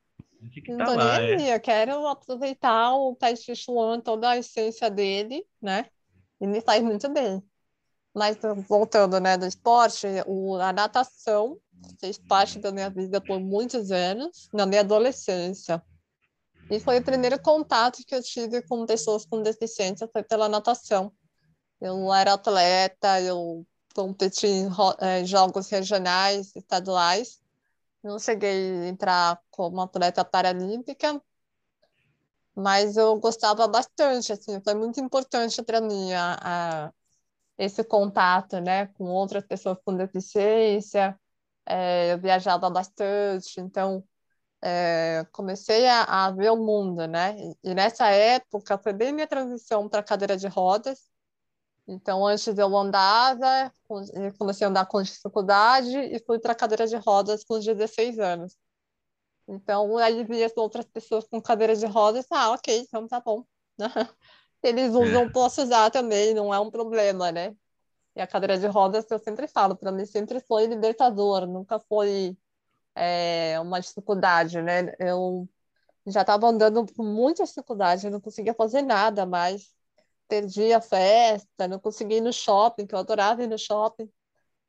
Que 0.52 0.70
não 0.70 0.78
tá 0.78 0.84
tô 0.86 0.94
lá, 0.94 1.18
nem 1.18 1.34
aí, 1.34 1.50
é. 1.50 1.56
eu 1.56 1.60
quero 1.60 2.06
aproveitar 2.06 2.94
o 2.94 3.16
Tai 3.16 3.34
Chi 3.34 3.56
Chuan, 3.56 3.98
toda 3.98 4.30
a 4.30 4.38
essência 4.38 4.88
dele, 4.88 5.44
né? 5.60 5.86
E 6.40 6.46
me 6.46 6.60
faz 6.60 6.80
muito 6.84 7.08
bem. 7.08 7.42
Mas 8.14 8.38
voltando, 8.68 9.18
né, 9.18 9.36
do 9.36 9.46
esporte, 9.46 10.06
o, 10.24 10.54
a 10.54 10.72
natação 10.72 11.58
fez 11.98 12.16
parte 12.16 12.60
da 12.60 12.70
minha 12.70 12.90
vida 12.90 13.20
por 13.20 13.40
muitos 13.40 13.90
anos, 13.90 14.48
na 14.52 14.66
minha 14.66 14.82
adolescência. 14.82 15.82
E 16.70 16.78
foi 16.78 17.00
o 17.00 17.04
primeiro 17.04 17.42
contato 17.42 18.04
que 18.06 18.14
eu 18.14 18.22
tive 18.22 18.62
com 18.62 18.86
pessoas 18.86 19.26
com 19.26 19.42
deficiência, 19.42 20.08
foi 20.12 20.22
pela 20.22 20.48
natação. 20.48 21.12
Eu 21.80 22.12
era 22.12 22.34
atleta, 22.34 23.20
eu 23.20 23.66
competi 23.94 24.46
em, 24.46 24.68
em 25.20 25.26
jogos 25.26 25.68
regionais, 25.70 26.54
estaduais, 26.54 27.40
não 28.02 28.18
cheguei 28.18 28.82
a 28.82 28.88
entrar 28.88 29.42
como 29.50 29.80
atleta 29.80 30.24
paralímpica, 30.24 31.20
mas 32.54 32.96
eu 32.96 33.18
gostava 33.18 33.66
bastante, 33.68 34.32
assim, 34.32 34.60
foi 34.62 34.74
muito 34.74 35.00
importante 35.00 35.62
para 35.62 35.80
mim 35.80 36.12
a, 36.12 36.86
a, 36.88 36.92
esse 37.58 37.84
contato, 37.84 38.60
né, 38.60 38.86
com 38.88 39.04
outras 39.04 39.44
pessoas 39.46 39.78
com 39.84 39.96
deficiência. 39.96 41.18
É, 41.66 42.14
eu 42.14 42.18
viajava 42.18 42.70
bastante, 42.70 43.60
então 43.60 44.04
é, 44.62 45.26
comecei 45.32 45.88
a, 45.88 46.26
a, 46.26 46.30
ver 46.32 46.50
o 46.50 46.56
mundo, 46.56 47.06
né? 47.06 47.36
E, 47.64 47.70
e 47.70 47.74
nessa 47.74 48.08
época 48.10 48.78
foi 48.78 48.92
bem 48.92 49.12
minha 49.12 49.26
transição 49.26 49.88
para 49.88 50.02
cadeira 50.02 50.36
de 50.36 50.48
rodas. 50.48 51.09
Então, 51.86 52.24
antes 52.26 52.46
eu 52.46 52.76
andava, 52.76 53.72
comecei 54.38 54.66
a 54.66 54.70
andar 54.70 54.86
com 54.86 55.02
dificuldade 55.02 55.96
e 55.96 56.18
fui 56.24 56.38
para 56.38 56.54
cadeira 56.54 56.86
de 56.86 56.96
rodas 56.96 57.42
com 57.44 57.58
16 57.58 58.18
anos. 58.18 58.56
Então, 59.48 59.98
aí 59.98 60.24
vi 60.24 60.44
as 60.44 60.56
outras 60.56 60.86
pessoas 60.86 61.26
com 61.26 61.42
cadeira 61.42 61.74
de 61.74 61.86
rodas, 61.86 62.26
ah, 62.30 62.52
ok, 62.52 62.78
então 62.80 63.08
tá 63.08 63.20
bom. 63.20 63.44
Eles 64.62 64.90
usam, 64.94 65.22
é. 65.24 65.30
posso 65.32 65.62
usar 65.62 65.90
também, 65.90 66.34
não 66.34 66.54
é 66.54 66.60
um 66.60 66.70
problema, 66.70 67.32
né? 67.32 67.56
E 68.14 68.20
a 68.20 68.26
cadeira 68.26 68.58
de 68.58 68.66
rodas, 68.66 69.10
eu 69.10 69.18
sempre 69.18 69.48
falo, 69.48 69.76
para 69.76 69.92
mim 69.92 70.06
sempre 70.06 70.40
foi 70.40 70.66
libertador, 70.66 71.46
nunca 71.46 71.80
foi 71.80 72.36
é, 72.94 73.58
uma 73.60 73.80
dificuldade, 73.80 74.62
né? 74.62 74.94
Eu 74.98 75.48
já 76.06 76.22
estava 76.22 76.46
andando 76.48 76.86
com 76.94 77.04
muita 77.04 77.44
dificuldade, 77.44 78.06
eu 78.06 78.12
não 78.12 78.20
conseguia 78.20 78.54
fazer 78.54 78.82
nada 78.82 79.26
mais 79.26 79.74
perdi 80.30 80.72
a 80.72 80.80
festa, 80.80 81.68
não 81.68 81.80
consegui 81.80 82.16
ir 82.16 82.20
no 82.20 82.32
shopping, 82.32 82.86
que 82.86 82.94
eu 82.94 83.00
adorava 83.00 83.42
ir 83.42 83.48
no 83.48 83.58
shopping. 83.58 84.08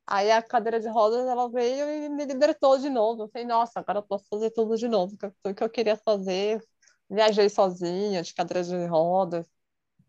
Aí 0.06 0.30
a 0.32 0.42
cadeira 0.42 0.80
de 0.80 0.88
rodas 0.88 1.26
ela 1.26 1.48
veio 1.48 1.88
e 1.88 2.08
me 2.08 2.24
libertou 2.26 2.78
de 2.78 2.90
novo. 2.90 3.22
Eu 3.22 3.28
falei, 3.28 3.46
nossa, 3.46 3.80
agora 3.80 4.00
eu 4.00 4.02
posso 4.02 4.26
fazer 4.28 4.50
tudo 4.50 4.76
de 4.76 4.88
novo, 4.88 5.16
tudo 5.16 5.54
que 5.54 5.62
eu 5.62 5.70
queria 5.70 5.96
fazer. 5.96 6.60
Viajei 7.08 7.48
sozinha, 7.48 8.22
de 8.22 8.34
cadeira 8.34 8.64
de 8.64 8.86
rodas. 8.86 9.46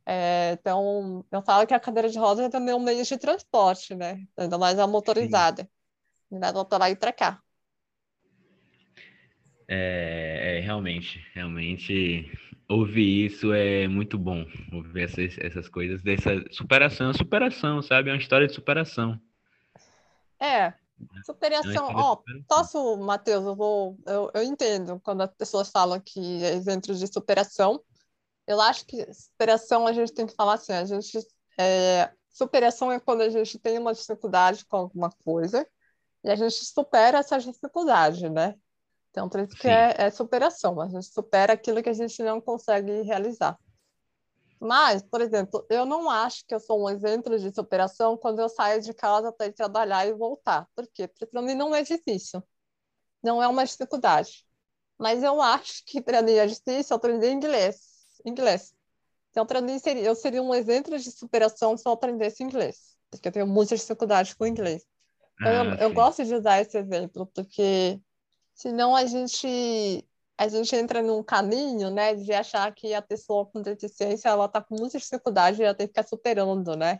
É, 0.06 0.54
então, 0.60 1.26
eu 1.32 1.42
falo 1.44 1.68
que 1.68 1.74
a 1.74 1.80
cadeira 1.80 2.10
de 2.10 2.18
rodas 2.18 2.46
é 2.46 2.50
também 2.50 2.74
um 2.74 2.80
meio 2.80 3.04
de 3.06 3.18
transporte, 3.18 3.96
né? 3.96 4.26
Ainda 4.38 4.58
mais 4.58 4.80
a 4.80 4.88
motorizada. 4.88 5.70
Me 6.32 6.40
leva 6.40 6.66
para 6.66 6.80
lá 6.80 6.90
e 6.90 6.96
para 6.96 7.14
cá. 7.14 7.42
É, 9.68 10.58
é, 10.58 10.60
realmente, 10.60 11.24
realmente 11.34 12.30
ouvir 12.68 13.26
isso 13.26 13.54
é 13.54 13.88
muito 13.88 14.18
bom. 14.18 14.46
Ouvir 14.72 15.04
essas, 15.04 15.38
essas 15.38 15.68
coisas 15.68 16.02
dessa 16.02 16.32
superação, 16.52 17.14
superação, 17.14 17.82
sabe? 17.82 18.10
É 18.10 18.14
uma 18.14 18.20
história 18.20 18.48
de 18.48 18.54
superação. 18.54 19.20
É, 20.40 20.74
superação. 21.26 21.92
É 21.92 21.96
Ó, 21.96 22.14
oh, 22.14 22.44
posso, 22.48 22.98
Matheus, 22.98 23.46
eu 23.46 23.56
vou. 23.56 23.98
Eu, 24.06 24.32
eu 24.34 24.44
entendo 24.44 25.00
quando 25.00 25.22
as 25.22 25.34
pessoas 25.34 25.70
falam 25.70 26.00
que 26.00 26.44
é 26.44 26.54
exemplo 26.54 26.94
de 26.94 27.08
superação. 27.08 27.84
Eu 28.46 28.60
acho 28.60 28.86
que 28.86 29.06
superação 29.14 29.88
a 29.88 29.94
gente 29.94 30.14
tem 30.14 30.28
que 30.28 30.36
falar 30.36 30.56
assim, 30.56 30.74
a 30.74 30.86
gente. 30.86 31.20
É, 31.58 32.12
superação 32.30 32.92
é 32.92 33.00
quando 33.00 33.22
a 33.22 33.30
gente 33.30 33.60
tem 33.60 33.78
uma 33.78 33.94
dificuldade 33.94 34.66
com 34.66 34.78
alguma 34.78 35.10
coisa 35.24 35.68
e 36.24 36.30
a 36.30 36.36
gente 36.36 36.56
supera 36.66 37.20
essa 37.20 37.38
dificuldade, 37.38 38.30
né? 38.30 38.56
Então, 39.14 39.30
por 39.30 39.42
isso 39.42 39.56
que 39.56 39.68
é, 39.68 39.94
é, 39.96 40.10
superação, 40.10 40.82
a 40.82 40.90
gente 40.90 41.06
supera 41.06 41.54
aquilo 41.54 41.84
que 41.84 41.90
a 41.90 41.94
gente 41.94 42.24
não 42.24 42.42
consegue 42.42 43.04
realizar. 43.04 43.60
Mas, 44.60 45.04
por 45.04 45.22
exemplo, 45.22 45.64
eu 45.70 45.86
não 45.86 46.10
acho 46.10 46.44
que 46.48 46.56
eu 46.56 46.60
sou 46.60 46.82
um 46.82 46.90
exemplo 46.90 47.38
de 47.38 47.54
superação 47.54 48.18
quando 48.18 48.40
eu 48.40 48.50
saio 48.50 48.82
de 48.82 48.92
casa 48.92 49.32
para 49.32 49.46
ir 49.46 49.54
trabalhar 49.54 50.08
e 50.08 50.14
voltar. 50.14 50.68
Por 50.76 50.88
quê? 50.88 51.08
Porque 51.08 51.28
para 51.28 51.44
mim 51.44 51.54
não 51.54 51.76
é 51.76 51.84
difícil. 51.84 52.42
Não 53.22 53.44
é 53.44 53.48
uma 53.48 53.64
dificuldade. 53.64 54.44
Mas 54.98 55.22
eu 55.22 55.40
acho 55.40 55.86
que 55.86 56.02
para 56.02 56.24
mim 56.24 56.34
é 56.34 56.48
difícil 56.48 56.96
aprender 56.96 57.32
inglês. 57.32 57.82
Inglês. 58.26 58.74
Então, 59.30 59.46
para 59.46 59.62
mim, 59.62 59.78
seria, 59.78 60.02
eu 60.02 60.16
seria 60.16 60.42
um 60.42 60.56
exemplo 60.56 60.98
de 60.98 61.12
superação 61.12 61.78
se 61.78 61.88
eu 61.88 61.92
aprendesse 61.92 62.44
inglês. 62.44 62.98
Porque 63.12 63.28
eu 63.28 63.32
tenho 63.32 63.46
muita 63.46 63.76
dificuldade 63.76 64.36
com 64.36 64.48
inglês. 64.48 64.84
Então, 65.40 65.52
ah, 65.52 65.66
eu, 65.76 65.90
eu 65.90 65.94
gosto 65.94 66.26
de 66.26 66.34
usar 66.34 66.62
esse 66.62 66.76
exemplo, 66.78 67.28
porque 67.28 68.02
Senão 68.54 68.96
a 68.96 69.06
gente 69.06 70.08
a 70.38 70.48
gente 70.48 70.76
entra 70.76 71.02
num 71.02 71.24
caminho, 71.24 71.92
né, 71.92 72.16
de 72.16 72.34
achar 72.34 72.74
que 72.74 72.94
a 72.94 73.02
pessoa 73.02 73.46
com 73.46 73.62
deficiência 73.62 74.30
ela 74.30 74.46
está 74.46 74.62
com 74.62 74.76
muita 74.76 74.98
dificuldade 74.98 75.62
e 75.62 75.64
ela 75.64 75.76
tem 75.76 75.88
que 75.88 75.94
ficar 75.94 76.08
superando, 76.08 76.76
né? 76.76 77.00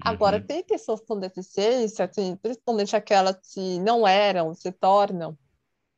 Agora, 0.00 0.38
uhum. 0.38 0.46
tem 0.46 0.64
pessoas 0.64 1.00
com 1.00 1.18
deficiência, 1.18 2.04
assim, 2.04 2.36
principalmente 2.36 2.94
aquelas 2.96 3.36
que 3.52 3.80
não 3.80 4.06
eram, 4.06 4.54
se 4.54 4.70
tornam, 4.72 5.36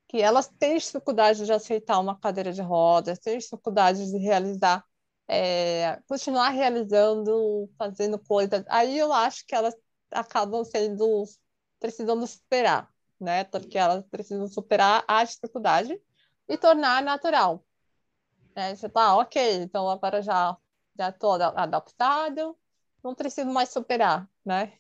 que 0.09 0.21
elas 0.21 0.49
têm 0.49 0.79
dificuldade 0.79 1.45
de 1.45 1.53
aceitar 1.53 1.99
uma 2.01 2.19
cadeira 2.19 2.53
de 2.53 2.63
rodas, 2.63 3.19
têm 3.19 3.39
dificuldade 3.39 4.11
de 4.11 4.19
realizar, 4.19 4.85
é, 5.29 6.01
continuar 6.09 6.49
realizando, 6.51 7.71
fazendo 7.79 8.19
coisas. 8.19 8.65
Aí 8.69 8.99
eu 8.99 9.13
acho 9.13 9.47
que 9.47 9.55
elas 9.55 9.77
acabam 10.11 10.65
sendo, 10.65 11.25
precisando 11.79 12.27
superar, 12.27 12.91
né? 13.21 13.45
Porque 13.45 13.79
elas 13.79 14.05
precisam 14.07 14.49
superar 14.49 15.05
a 15.07 15.23
dificuldade 15.25 16.01
e 16.49 16.57
tornar 16.57 17.03
natural. 17.03 17.65
Né? 18.57 18.75
Você 18.75 18.89
tá, 18.89 19.17
ok, 19.17 19.63
então 19.63 19.89
agora 19.89 20.23
já 20.23 20.57
já 20.99 21.09
estou 21.09 21.33
adaptado, 21.33 22.57
não 23.03 23.15
preciso 23.15 23.49
mais 23.51 23.71
superar, 23.71 24.29
né? 24.45 24.73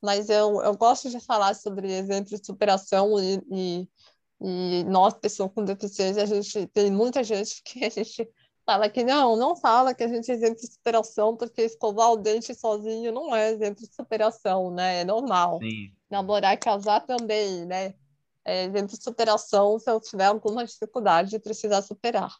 Mas 0.00 0.28
eu, 0.30 0.62
eu 0.62 0.76
gosto 0.76 1.10
de 1.10 1.18
falar 1.20 1.54
sobre 1.54 1.92
exemplos 1.92 2.30
de 2.40 2.46
superação 2.46 3.18
e, 3.18 3.42
e, 3.50 3.88
e 4.40 4.84
nós, 4.84 5.14
pessoas 5.14 5.50
com 5.52 5.64
deficiência, 5.64 6.22
a 6.22 6.26
gente 6.26 6.66
tem 6.68 6.90
muita 6.92 7.24
gente 7.24 7.60
que 7.64 7.84
a 7.84 7.88
gente 7.88 8.28
fala 8.68 8.90
que 8.90 9.02
não, 9.02 9.34
não 9.34 9.56
fala 9.56 9.94
que 9.94 10.04
a 10.04 10.08
gente 10.08 10.30
é 10.30 10.34
exemplo 10.34 10.56
de 10.56 10.70
superação, 10.70 11.34
porque 11.34 11.62
escovar 11.62 12.12
o 12.12 12.18
dente 12.18 12.54
sozinho 12.54 13.10
não 13.10 13.34
é 13.34 13.50
exemplo 13.50 13.80
de 13.80 13.94
superação, 13.94 14.70
né? 14.70 15.00
É 15.00 15.04
normal. 15.06 15.58
Sim. 15.62 15.90
Namorar 16.10 16.52
e 16.52 16.58
casar 16.58 17.00
também, 17.00 17.64
né? 17.64 17.94
É 18.44 18.64
exemplo 18.64 18.88
de 18.88 19.02
superação 19.02 19.78
se 19.78 19.90
eu 19.90 19.98
tiver 19.98 20.26
alguma 20.26 20.66
dificuldade 20.66 21.30
de 21.30 21.38
precisar 21.38 21.80
superar. 21.80 22.36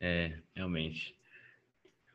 É, 0.00 0.38
realmente. 0.54 1.14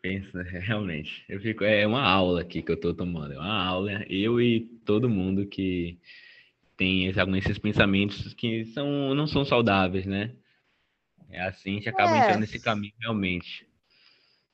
Pensa, 0.01 0.41
realmente. 0.41 1.23
Eu 1.29 1.39
fico, 1.39 1.63
é 1.63 1.85
uma 1.85 2.01
aula 2.01 2.41
aqui 2.41 2.63
que 2.63 2.71
eu 2.71 2.75
estou 2.77 2.95
tomando. 2.95 3.33
É 3.33 3.37
uma 3.37 3.63
aula, 3.63 3.91
eu 4.09 4.41
e 4.41 4.61
todo 4.83 5.07
mundo 5.07 5.45
que 5.45 5.99
tem 6.75 7.05
esses 7.05 7.59
pensamentos 7.59 8.33
que 8.33 8.65
são, 8.65 9.13
não 9.13 9.27
são 9.27 9.45
saudáveis, 9.45 10.07
né? 10.07 10.33
É 11.29 11.41
assim, 11.47 11.71
a 11.71 11.73
gente 11.73 11.89
acaba 11.89 12.15
é. 12.15 12.19
entrando 12.19 12.39
nesse 12.39 12.59
caminho 12.59 12.93
realmente. 12.99 13.67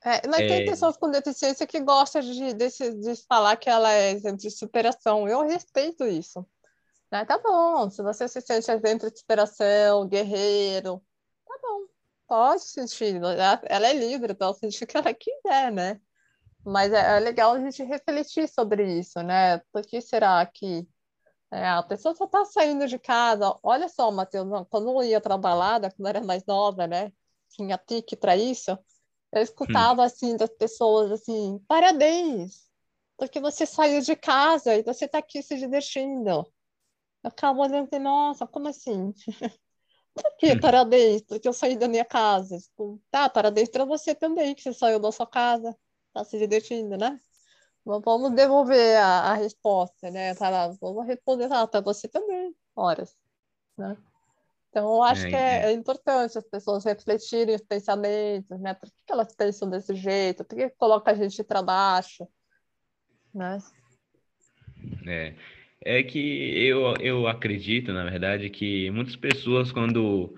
É, 0.05 0.27
mas 0.27 0.41
é... 0.41 0.47
tem 0.47 0.65
pessoas 0.65 0.97
com 0.97 1.09
deficiência 1.09 1.65
que 1.65 1.79
gostam 1.79 2.21
de, 2.21 2.53
de, 2.53 2.69
de 2.69 3.25
falar 3.27 3.55
que 3.55 3.69
ela 3.69 3.91
é 3.91 4.11
exemplo 4.11 4.37
de 4.37 4.51
superação. 4.51 5.27
Eu 5.27 5.41
respeito 5.41 6.03
isso. 6.03 6.45
Né? 7.09 7.23
Tá 7.25 7.37
bom, 7.37 7.89
se 7.89 8.01
você 8.01 8.27
se 8.27 8.41
sente 8.41 8.69
exemplo 8.69 9.09
de 9.09 9.19
superação, 9.19 10.07
guerreiro, 10.07 11.01
tá 11.45 11.59
bom, 11.61 11.85
pode 12.27 12.63
sentir. 12.63 13.21
Ela 13.65 13.87
é 13.87 13.93
livre, 13.93 14.33
então 14.33 14.53
sentir 14.53 14.83
o 14.83 14.87
que 14.87 14.97
ela 14.97 15.13
quiser, 15.13 15.71
né? 15.71 16.01
Mas 16.65 16.91
é, 16.91 17.17
é 17.17 17.19
legal 17.19 17.53
a 17.53 17.59
gente 17.59 17.83
refletir 17.83 18.47
sobre 18.49 18.99
isso, 18.99 19.21
né? 19.21 19.59
Por 19.71 19.83
que 19.85 20.01
será 20.01 20.45
que 20.45 20.87
é, 21.53 21.67
a 21.67 21.83
pessoa 21.83 22.15
só 22.15 22.25
está 22.25 22.43
saindo 22.45 22.87
de 22.87 22.97
casa. 22.97 23.55
Olha 23.61 23.87
só, 23.87 24.09
Matheus, 24.11 24.47
quando 24.69 24.89
eu 24.89 25.03
ia 25.03 25.21
para 25.21 25.37
balada, 25.37 25.91
quando 25.91 26.07
eu 26.07 26.09
era 26.09 26.21
mais 26.21 26.43
nova, 26.45 26.87
né? 26.87 27.11
Tinha 27.49 27.77
tique 27.77 28.15
para 28.15 28.35
isso. 28.35 28.71
Eu 29.31 29.41
escutava 29.41 30.01
hum. 30.01 30.05
assim 30.05 30.35
das 30.35 30.49
pessoas 30.49 31.11
assim: 31.11 31.59
parabéns, 31.67 32.67
porque 33.17 33.39
você 33.39 33.67
saiu 33.67 34.01
de 34.01 34.15
casa 34.15 34.75
e 34.75 34.81
você 34.83 35.05
está 35.05 35.19
aqui 35.19 35.43
se 35.43 35.55
divertindo. 35.57 36.43
Eu 37.23 37.29
ficava 37.29 37.59
olhando 37.59 37.87
e 37.93 37.99
nossa, 37.99 38.47
como 38.47 38.67
assim? 38.67 39.13
Por 40.15 40.37
que 40.37 40.59
parabéns? 40.59 41.21
Porque 41.21 41.47
eu 41.47 41.53
saí 41.53 41.77
da 41.77 41.87
minha 41.87 42.05
casa. 42.05 42.57
Tipo, 42.57 42.99
tá, 43.11 43.29
parabéns 43.29 43.69
para 43.69 43.85
você 43.85 44.15
também, 44.15 44.55
que 44.55 44.61
você 44.63 44.73
saiu 44.73 44.99
da 44.99 45.11
sua 45.11 45.27
casa, 45.27 45.77
está 46.07 46.23
se 46.23 46.37
divertindo, 46.37 46.97
né? 46.97 47.19
Vamos 47.85 48.33
devolver 48.33 48.97
a, 48.97 49.31
a 49.31 49.33
resposta, 49.33 50.09
né? 50.09 50.33
Tá 50.35 50.49
lá, 50.49 50.69
vamos 50.79 51.05
responder 51.05 51.47
lá 51.47 51.67
para 51.67 51.81
você 51.81 52.07
também, 52.07 52.55
horas, 52.75 53.15
né? 53.77 53.97
Então, 54.69 54.95
eu 54.95 55.03
acho 55.03 55.27
é, 55.27 55.29
que 55.29 55.35
é, 55.35 55.65
é, 55.65 55.71
importante 55.71 56.35
as 56.35 56.49
pessoas 56.49 56.83
refletirem 56.83 57.53
os 57.53 57.61
pensamentos, 57.61 58.59
né? 58.59 58.73
Por 58.73 58.89
que, 58.89 58.95
que 59.05 59.13
elas 59.13 59.35
pensam 59.35 59.69
desse 59.69 59.93
jeito? 59.93 60.43
Por 60.43 60.55
que, 60.55 60.69
que 60.69 60.75
coloca 60.77 61.11
a 61.11 61.13
gente 61.13 61.43
para 61.43 61.61
baixo? 61.61 62.27
Né? 63.31 63.59
É, 65.05 65.35
é 65.81 66.03
que 66.03 66.19
eu, 66.65 66.95
eu 67.01 67.27
acredito, 67.27 67.93
na 67.93 68.03
verdade, 68.05 68.49
que 68.49 68.89
muitas 68.89 69.15
pessoas, 69.15 69.71
quando, 69.71 70.33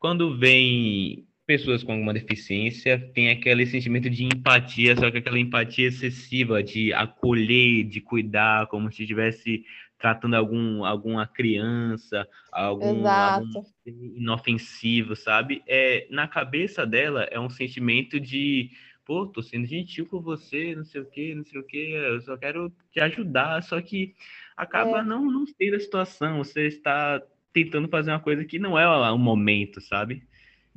quando 0.00 0.36
veem 0.36 1.29
pessoas 1.50 1.82
com 1.82 1.90
alguma 1.90 2.14
deficiência 2.14 2.96
têm 3.12 3.28
aquele 3.28 3.66
sentimento 3.66 4.08
de 4.08 4.22
empatia, 4.22 4.94
só 4.96 5.10
que 5.10 5.18
aquela 5.18 5.36
empatia 5.36 5.88
excessiva 5.88 6.62
de 6.62 6.92
acolher, 6.92 7.82
de 7.88 8.00
cuidar, 8.00 8.68
como 8.68 8.92
se 8.92 9.02
estivesse 9.02 9.64
tratando 9.98 10.36
algum, 10.36 10.84
alguma 10.84 11.26
criança, 11.26 12.24
algum, 12.52 13.04
algum, 13.04 13.64
inofensivo, 13.84 15.16
sabe? 15.16 15.60
É, 15.66 16.06
na 16.08 16.28
cabeça 16.28 16.86
dela 16.86 17.24
é 17.32 17.40
um 17.40 17.50
sentimento 17.50 18.20
de, 18.20 18.70
pô, 19.04 19.26
tô 19.26 19.42
sendo 19.42 19.66
gentil 19.66 20.06
com 20.06 20.20
você, 20.20 20.76
não 20.76 20.84
sei 20.84 21.00
o 21.00 21.04
que, 21.04 21.34
não 21.34 21.44
sei 21.44 21.60
o 21.60 21.64
que, 21.64 21.90
eu 21.90 22.20
só 22.20 22.36
quero 22.36 22.72
te 22.92 23.00
ajudar, 23.00 23.60
só 23.64 23.82
que 23.82 24.14
acaba 24.56 25.00
é. 25.00 25.02
não, 25.02 25.28
não 25.28 25.44
sendo 25.48 25.74
a 25.74 25.80
situação, 25.80 26.38
você 26.38 26.68
está 26.68 27.20
tentando 27.52 27.88
fazer 27.88 28.12
uma 28.12 28.20
coisa 28.20 28.44
que 28.44 28.60
não 28.60 28.78
é 28.78 28.86
o 29.10 29.18
momento, 29.18 29.80
sabe? 29.80 30.29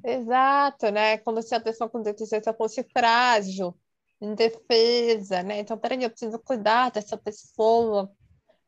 Exato, 0.03 0.91
né? 0.91 1.17
Como 1.19 1.41
se 1.41 1.55
a 1.55 1.59
pessoa 1.61 1.89
com 1.89 2.01
deficiência 2.01 2.53
fosse 2.53 2.83
frágil, 2.83 3.77
indefesa, 4.19 5.41
né? 5.43 5.59
Então, 5.59 5.77
peraí, 5.77 6.03
eu 6.03 6.09
preciso 6.09 6.39
cuidar 6.39 6.91
dessa 6.91 7.17
pessoa, 7.17 8.11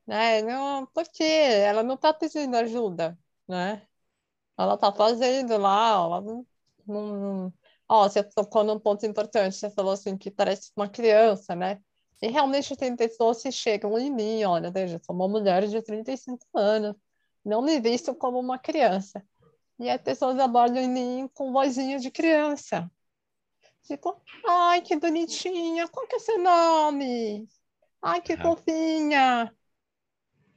né? 0.08 0.42
Não, 0.44 0.86
porque 0.88 1.24
ela 1.24 1.84
não 1.84 1.96
está 1.96 2.14
pedindo 2.14 2.56
ajuda, 2.58 3.18
né? 3.48 3.88
Ela 4.58 4.76
está 4.76 4.92
fazendo 4.94 5.58
lá, 5.58 5.92
ela 5.92 6.22
não, 6.22 6.48
não... 6.88 7.54
Ó, 7.90 8.10
você 8.10 8.24
tocou 8.24 8.64
num 8.64 8.80
ponto 8.80 9.06
importante, 9.06 9.56
você 9.58 9.70
falou 9.70 9.94
assim 9.94 10.18
que 10.18 10.32
parece 10.32 10.72
uma 10.76 10.90
criança, 10.90 11.56
né? 11.56 11.82
E 12.22 12.28
realmente 12.30 12.76
tem 12.78 12.96
pessoas 12.96 13.42
que 13.42 13.52
chegam 13.52 13.98
em 14.00 14.12
mim, 14.12 14.44
olha, 14.46 14.72
veja, 14.72 15.00
sou 15.06 15.16
uma 15.16 15.28
mulher 15.28 15.68
de 15.68 15.82
35 15.82 16.48
anos, 16.56 16.96
não 17.46 17.62
me 17.62 17.80
visto 17.80 18.16
como 18.16 18.40
uma 18.40 18.58
criança. 18.60 19.24
E 19.80 19.90
as 19.90 20.02
pessoas 20.02 20.40
abordam 20.40 20.82
em 20.82 20.90
mim 20.90 21.30
com 21.34 21.52
vozinha 21.52 22.00
de 22.00 22.10
criança. 22.10 22.90
Tipo, 23.84 24.20
ai, 24.46 24.82
que 24.82 24.96
bonitinha, 24.98 25.88
qual 25.88 26.08
que 26.08 26.16
é 26.16 26.20
seu 26.20 26.40
nome? 26.40 27.48
Ai, 28.02 28.22
que 28.22 28.38
fofinha. 28.38 29.54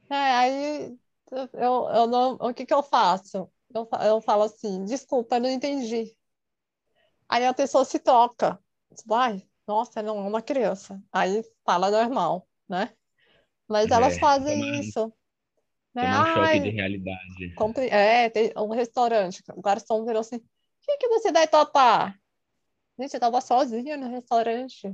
É, 0.09 0.15
aí 0.15 0.99
eu, 1.53 1.89
eu 1.89 2.07
não, 2.07 2.33
o 2.35 2.53
que, 2.53 2.65
que 2.65 2.73
eu 2.73 2.81
faço? 2.81 3.51
Eu, 3.73 3.87
eu 4.01 4.21
falo 4.21 4.43
assim, 4.43 4.83
desculpa, 4.85 5.39
não 5.39 5.49
entendi. 5.49 6.15
Aí 7.27 7.45
a 7.45 7.53
pessoa 7.53 7.85
se 7.85 7.99
toca. 7.99 8.59
Vai, 9.05 9.47
nossa, 9.67 10.01
não 10.01 10.17
é 10.17 10.27
uma 10.27 10.41
criança. 10.41 11.01
Aí 11.11 11.43
fala 11.63 11.91
normal, 11.91 12.47
né? 12.67 12.91
Mas 13.67 13.91
elas 13.91 14.15
é, 14.15 14.19
fazem 14.19 14.79
isso. 14.79 15.13
Tomar 16.01 16.21
um 16.23 16.33
choque 16.33 16.59
de 16.59 16.69
realidade. 16.69 17.53
Compre... 17.55 17.87
É, 17.87 18.29
tem 18.29 18.51
um 18.55 18.69
restaurante. 18.69 19.43
O 19.55 19.61
garçom 19.61 20.05
virou 20.05 20.21
assim: 20.21 20.37
o 20.37 20.41
que, 20.81 20.97
que 20.97 21.07
você 21.07 21.31
vai 21.31 21.47
topar? 21.47 22.19
Gente, 22.99 23.13
eu 23.13 23.19
tava 23.19 23.41
sozinha 23.41 23.97
no 23.97 24.09
restaurante. 24.09 24.93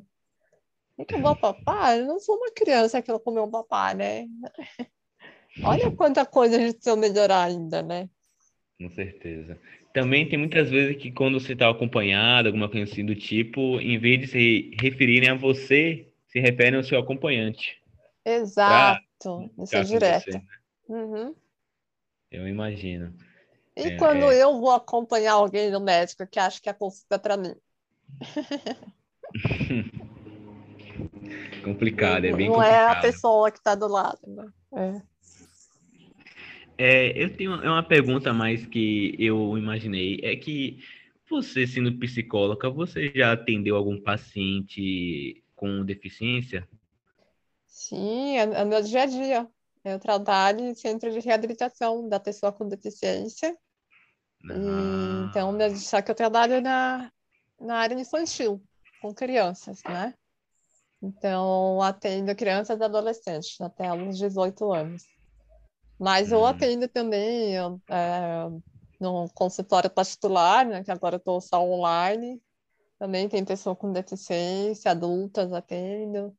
O 0.97 1.05
que 1.05 1.15
eu 1.15 1.21
vou 1.21 1.35
papar? 1.35 1.97
Eu 1.97 2.05
não 2.05 2.19
sou 2.19 2.37
uma 2.37 2.51
criança 2.51 3.01
que 3.01 3.11
eu 3.11 3.19
comer 3.19 3.41
um 3.41 3.51
papá, 3.51 3.93
né? 3.93 4.27
Olha 5.63 5.91
quanta 5.91 6.25
coisa 6.25 6.57
a 6.57 6.59
gente 6.59 6.75
precisa 6.75 6.95
melhorar 6.95 7.43
ainda, 7.43 7.81
né? 7.81 8.09
Com 8.79 8.89
certeza. 8.89 9.59
Também 9.93 10.27
tem 10.27 10.37
muitas 10.37 10.69
vezes 10.69 11.01
que 11.01 11.11
quando 11.11 11.39
você 11.39 11.53
está 11.53 11.69
acompanhado, 11.69 12.49
alguma 12.49 12.69
coisa 12.69 12.91
assim 12.91 13.05
do 13.05 13.15
tipo, 13.15 13.79
em 13.79 13.97
vez 13.97 14.19
de 14.19 14.27
se 14.27 14.71
referirem 14.79 15.29
a 15.29 15.35
você, 15.35 16.11
se 16.27 16.39
referem 16.39 16.75
ao 16.75 16.83
seu 16.83 16.99
acompanhante. 16.99 17.81
Exato. 18.25 19.49
Isso 19.57 19.75
é 19.75 19.83
direto. 19.83 20.25
Você, 20.25 20.31
né? 20.31 20.43
Uhum. 20.87 21.35
Eu 22.31 22.47
imagino. 22.47 23.13
E 23.75 23.89
é, 23.89 23.97
quando 23.97 24.31
é... 24.31 24.41
eu 24.41 24.59
vou 24.59 24.71
acompanhar 24.71 25.33
alguém 25.33 25.69
no 25.69 25.79
médico 25.79 26.25
que 26.27 26.39
acha 26.39 26.61
que 26.61 26.69
a 26.69 26.73
consulta 26.73 27.15
é 27.15 27.19
para 27.19 27.37
mim? 27.37 27.55
complicado, 31.63 32.25
é 32.25 32.33
bem 32.33 32.47
não 32.47 32.55
complicado. 32.55 32.57
Não 32.57 32.63
é 32.63 32.91
a 32.91 33.01
pessoa 33.01 33.51
que 33.51 33.57
está 33.57 33.75
do 33.75 33.87
lado. 33.87 34.19
Né? 34.27 34.47
É. 34.73 35.01
É, 36.77 37.23
eu 37.23 37.35
tenho 37.35 37.55
uma 37.55 37.83
pergunta 37.83 38.33
mais 38.33 38.65
que 38.65 39.15
eu 39.17 39.57
imaginei. 39.57 40.19
É 40.21 40.35
que 40.35 40.79
você, 41.29 41.65
sendo 41.65 41.97
psicóloga, 41.97 42.69
você 42.69 43.11
já 43.15 43.31
atendeu 43.31 43.75
algum 43.75 43.99
paciente 43.99 45.43
com 45.55 45.83
deficiência? 45.83 46.67
Sim, 47.65 48.37
é, 48.37 48.43
é 48.43 48.65
meu 48.65 48.81
dia 48.81 49.03
a 49.03 49.05
dia. 49.05 49.47
Eu 49.85 49.99
trabalho 49.99 50.61
em 50.61 50.73
centro 50.73 51.11
de 51.11 51.19
reabilitação 51.19 52.09
da 52.09 52.19
pessoa 52.19 52.51
com 52.51 52.67
deficiência. 52.67 53.55
E, 54.43 55.29
então, 55.29 55.55
só 55.77 56.01
que 56.01 56.09
eu 56.09 56.15
trabalho 56.15 56.59
na, 56.59 57.11
na 57.59 57.77
área 57.77 57.93
infantil, 57.93 58.59
com 58.99 59.13
crianças, 59.13 59.83
né? 59.87 60.15
Então, 61.01 61.79
atendo 61.83 62.35
crianças 62.35 62.79
e 62.79 62.83
adolescentes 62.83 63.61
até 63.61 63.93
uns 63.93 64.17
18 64.17 64.73
anos. 64.73 65.03
Mas 65.99 66.31
eu 66.31 66.41
hum. 66.41 66.45
atendo 66.45 66.87
também 66.87 67.55
é, 67.55 68.49
no 68.99 69.29
consultório 69.35 69.89
particular, 69.89 70.65
né, 70.65 70.83
que 70.83 70.91
agora 70.91 71.17
estou 71.17 71.39
só 71.39 71.63
online. 71.63 72.41
Também 72.97 73.29
tem 73.29 73.45
pessoa 73.45 73.75
com 73.75 73.91
deficiência, 73.91 74.89
adultas 74.89 75.53
atendo. 75.53 76.35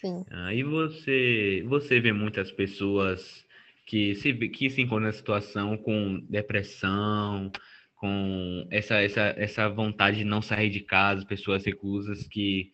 Sim. 0.00 0.24
Aí 0.30 0.62
ah, 0.62 0.66
você, 0.66 1.64
você 1.66 1.98
vê 1.98 2.12
muitas 2.12 2.52
pessoas 2.52 3.44
que 3.84 4.14
se, 4.14 4.32
que 4.32 4.70
se 4.70 4.80
encontram 4.80 5.06
na 5.06 5.12
situação 5.12 5.76
com 5.76 6.20
depressão, 6.28 7.50
com 7.96 8.66
essa, 8.70 9.02
essa, 9.02 9.34
essa 9.36 9.68
vontade 9.68 10.18
de 10.18 10.24
não 10.24 10.40
sair 10.40 10.70
de 10.70 10.80
casa, 10.80 11.26
pessoas 11.26 11.64
reclusas 11.64 12.28
que 12.28 12.72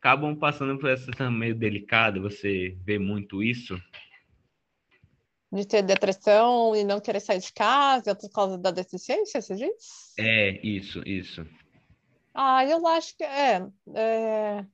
acabam 0.00 0.34
passando 0.34 0.78
por 0.78 0.88
essa 0.88 1.04
situação 1.04 1.30
meio 1.30 1.54
delicada. 1.54 2.18
Você 2.20 2.74
vê 2.82 2.98
muito 2.98 3.42
isso? 3.42 3.78
De 5.52 5.66
ter 5.66 5.82
depressão 5.82 6.74
e 6.74 6.84
não 6.84 7.00
querer 7.00 7.20
sair 7.20 7.40
de 7.40 7.52
casa 7.52 8.14
por 8.14 8.30
causa 8.30 8.56
da 8.56 8.70
deficiência, 8.70 9.42
você 9.42 9.54
diz? 9.56 10.14
É, 10.18 10.58
isso, 10.66 11.02
isso. 11.06 11.46
Ah, 12.32 12.64
eu 12.64 12.86
acho 12.86 13.14
que 13.14 13.24
é. 13.24 13.66
É, 13.94 14.64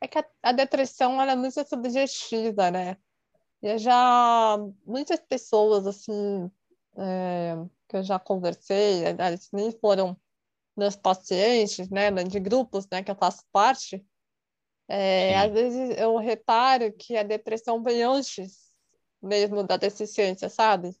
é 0.00 0.08
que 0.08 0.18
a, 0.18 0.24
a 0.42 0.52
depressão 0.52 1.20
ela 1.20 1.32
é 1.32 1.36
muito 1.36 1.62
subjetiva, 1.68 2.70
né? 2.70 2.96
E 3.62 3.76
já 3.78 4.56
muitas 4.86 5.20
pessoas, 5.20 5.86
assim, 5.86 6.50
é, 6.96 7.56
que 7.88 7.96
eu 7.96 8.02
já 8.02 8.18
conversei, 8.18 9.04
eles 9.04 9.50
nem 9.52 9.70
foram 9.70 10.16
meus 10.76 10.96
pacientes, 10.96 11.90
né, 11.90 12.10
de 12.10 12.40
grupos, 12.40 12.88
né, 12.90 13.02
que 13.02 13.10
eu 13.10 13.16
faço 13.16 13.44
parte, 13.52 14.02
é, 14.88 15.38
às 15.38 15.52
vezes 15.52 15.96
eu 15.98 16.16
reparo 16.16 16.92
que 16.92 17.16
a 17.16 17.22
depressão 17.22 17.80
vem 17.80 18.02
antes 18.02 18.72
mesmo 19.22 19.62
da 19.62 19.76
deficiência, 19.76 20.48
sabe? 20.48 20.96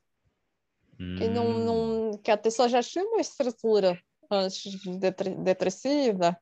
Hum. 0.98 1.16
Que, 1.16 1.26
não, 1.26 1.58
não, 1.58 2.18
que 2.18 2.30
a 2.30 2.36
pessoa 2.36 2.68
já 2.68 2.80
tinha 2.82 3.04
uma 3.04 3.20
estrutura 3.20 4.00
antes 4.30 4.70
de 4.70 4.96
depressiva 5.42 6.40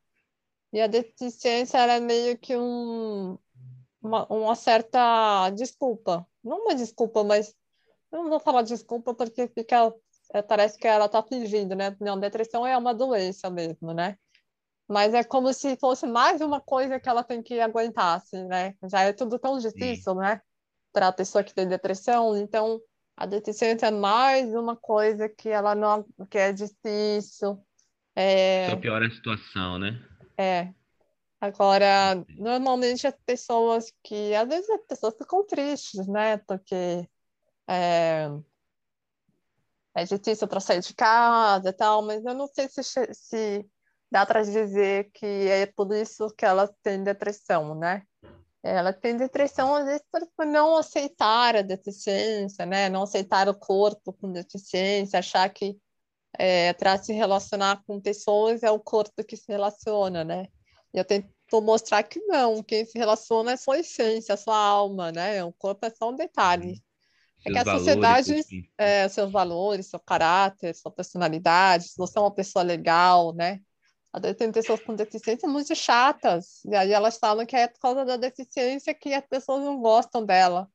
e 0.71 0.81
a 0.81 0.87
deficiência 0.87 1.77
era 1.77 1.99
meio 1.99 2.37
que 2.37 2.55
um, 2.55 3.37
uma, 4.01 4.25
uma 4.27 4.55
certa 4.55 5.49
desculpa. 5.51 6.27
Não 6.43 6.63
uma 6.63 6.75
desculpa, 6.75 7.23
mas 7.23 7.55
eu 8.11 8.23
não 8.23 8.29
vou 8.29 8.39
falar 8.39 8.61
desculpa 8.61 9.13
porque 9.13 9.47
fica 9.47 9.93
é, 10.33 10.41
parece 10.41 10.77
que 10.77 10.87
ela 10.87 11.05
está 11.05 11.23
fingindo, 11.23 11.75
né? 11.75 11.95
Não, 11.99 12.19
depressão 12.19 12.65
é 12.65 12.77
uma 12.77 12.93
doença 12.93 13.49
mesmo, 13.49 13.93
né? 13.93 14.15
Mas 14.87 15.13
é 15.13 15.23
como 15.23 15.51
se 15.53 15.75
fosse 15.77 16.05
mais 16.05 16.41
uma 16.41 16.61
coisa 16.61 16.99
que 16.99 17.09
ela 17.09 17.23
tem 17.23 17.41
que 17.41 17.59
aguentar, 17.59 18.17
assim, 18.17 18.45
né? 18.45 18.75
Já 18.83 19.01
é 19.01 19.13
tudo 19.13 19.39
tão 19.39 19.57
difícil, 19.57 20.13
Sim. 20.13 20.19
né? 20.19 20.41
Para 20.91 21.07
a 21.07 21.13
pessoa 21.13 21.43
que 21.43 21.53
tem 21.53 21.67
depressão, 21.67 22.37
então 22.37 22.79
a 23.17 23.25
deficiência 23.25 23.87
é 23.87 23.91
mais 23.91 24.53
uma 24.53 24.75
coisa 24.75 25.27
que 25.27 25.49
ela 25.49 25.75
não 25.75 26.05
que 26.29 26.37
é 26.37 26.51
difícil. 26.51 27.59
É... 28.15 28.69
Só 28.69 28.75
piora 28.77 29.07
a 29.07 29.11
situação, 29.11 29.79
né? 29.79 29.99
É. 30.39 30.73
Agora, 31.41 32.15
normalmente 32.37 33.05
as 33.05 33.15
pessoas 33.25 33.93
que 34.01 34.33
às 34.35 34.47
vezes 34.47 34.69
as 34.69 34.81
pessoas 34.83 35.15
ficam 35.17 35.45
tristes, 35.45 36.07
né? 36.07 36.37
Porque 36.37 37.09
é, 37.67 38.29
é 39.93 40.03
difícil 40.05 40.47
para 40.47 40.61
sair 40.61 40.79
de 40.79 40.93
casa 40.93 41.69
e 41.69 41.73
tal, 41.73 42.01
mas 42.01 42.23
eu 42.23 42.33
não 42.33 42.47
sei 42.47 42.69
se, 42.69 42.81
se 43.13 43.69
dá 44.09 44.25
para 44.25 44.43
dizer 44.43 45.11
que 45.11 45.25
é 45.25 45.65
por 45.65 45.93
isso 45.93 46.29
que 46.37 46.45
ela 46.45 46.73
tem 46.81 47.03
depressão, 47.03 47.75
né? 47.75 48.03
Ela 48.63 48.93
tem 48.93 49.17
depressão, 49.17 49.75
às 49.75 49.85
vezes, 49.85 50.03
por 50.11 50.45
não 50.45 50.77
aceitar 50.77 51.55
a 51.57 51.61
deficiência, 51.61 52.65
né? 52.65 52.87
Não 52.89 53.03
aceitar 53.03 53.49
o 53.49 53.55
corpo 53.55 54.13
com 54.13 54.31
deficiência, 54.31 55.19
achar 55.19 55.49
que 55.49 55.77
é, 56.39 56.71
para 56.71 56.97
se 56.97 57.11
relacionar 57.11 57.83
com 57.85 57.99
pessoas 57.99 58.63
é 58.63 58.71
o 58.71 58.79
corpo 58.79 59.21
que 59.25 59.35
se 59.35 59.51
relaciona, 59.51 60.23
né? 60.23 60.47
E 60.93 60.97
eu 60.97 61.03
tento 61.03 61.29
mostrar 61.61 62.01
que 62.03 62.17
não, 62.21 62.63
quem 62.63 62.85
se 62.85 62.97
relaciona 62.97 63.51
é 63.51 63.57
sua 63.57 63.79
essência, 63.79 64.37
sua 64.37 64.57
alma, 64.57 65.11
né? 65.11 65.43
O 65.43 65.51
corpo 65.51 65.85
é 65.85 65.89
só 65.89 66.09
um 66.09 66.15
detalhe. 66.15 66.81
É 67.45 67.51
que 67.51 67.57
a 67.57 67.65
sociedade, 67.65 68.41
é, 68.77 69.09
seus 69.09 69.29
valores, 69.29 69.87
seu 69.87 69.99
caráter, 69.99 70.73
sua 70.73 70.91
personalidade, 70.91 71.89
se 71.89 71.97
você 71.97 72.17
é 72.17 72.21
uma 72.21 72.33
pessoa 72.33 72.63
legal, 72.63 73.33
né? 73.33 73.59
Às 74.13 74.35
tem 74.37 74.49
pessoas 74.49 74.81
com 74.81 74.95
deficiência 74.95 75.47
muito 75.47 75.75
chatas, 75.75 76.63
e 76.65 76.73
aí 76.73 76.91
elas 76.91 77.17
falam 77.17 77.45
que 77.45 77.55
é 77.55 77.67
por 77.67 77.79
causa 77.79 78.05
da 78.05 78.15
deficiência 78.15 78.93
que 78.93 79.13
as 79.13 79.25
pessoas 79.27 79.63
não 79.63 79.79
gostam 79.79 80.25
dela. 80.25 80.69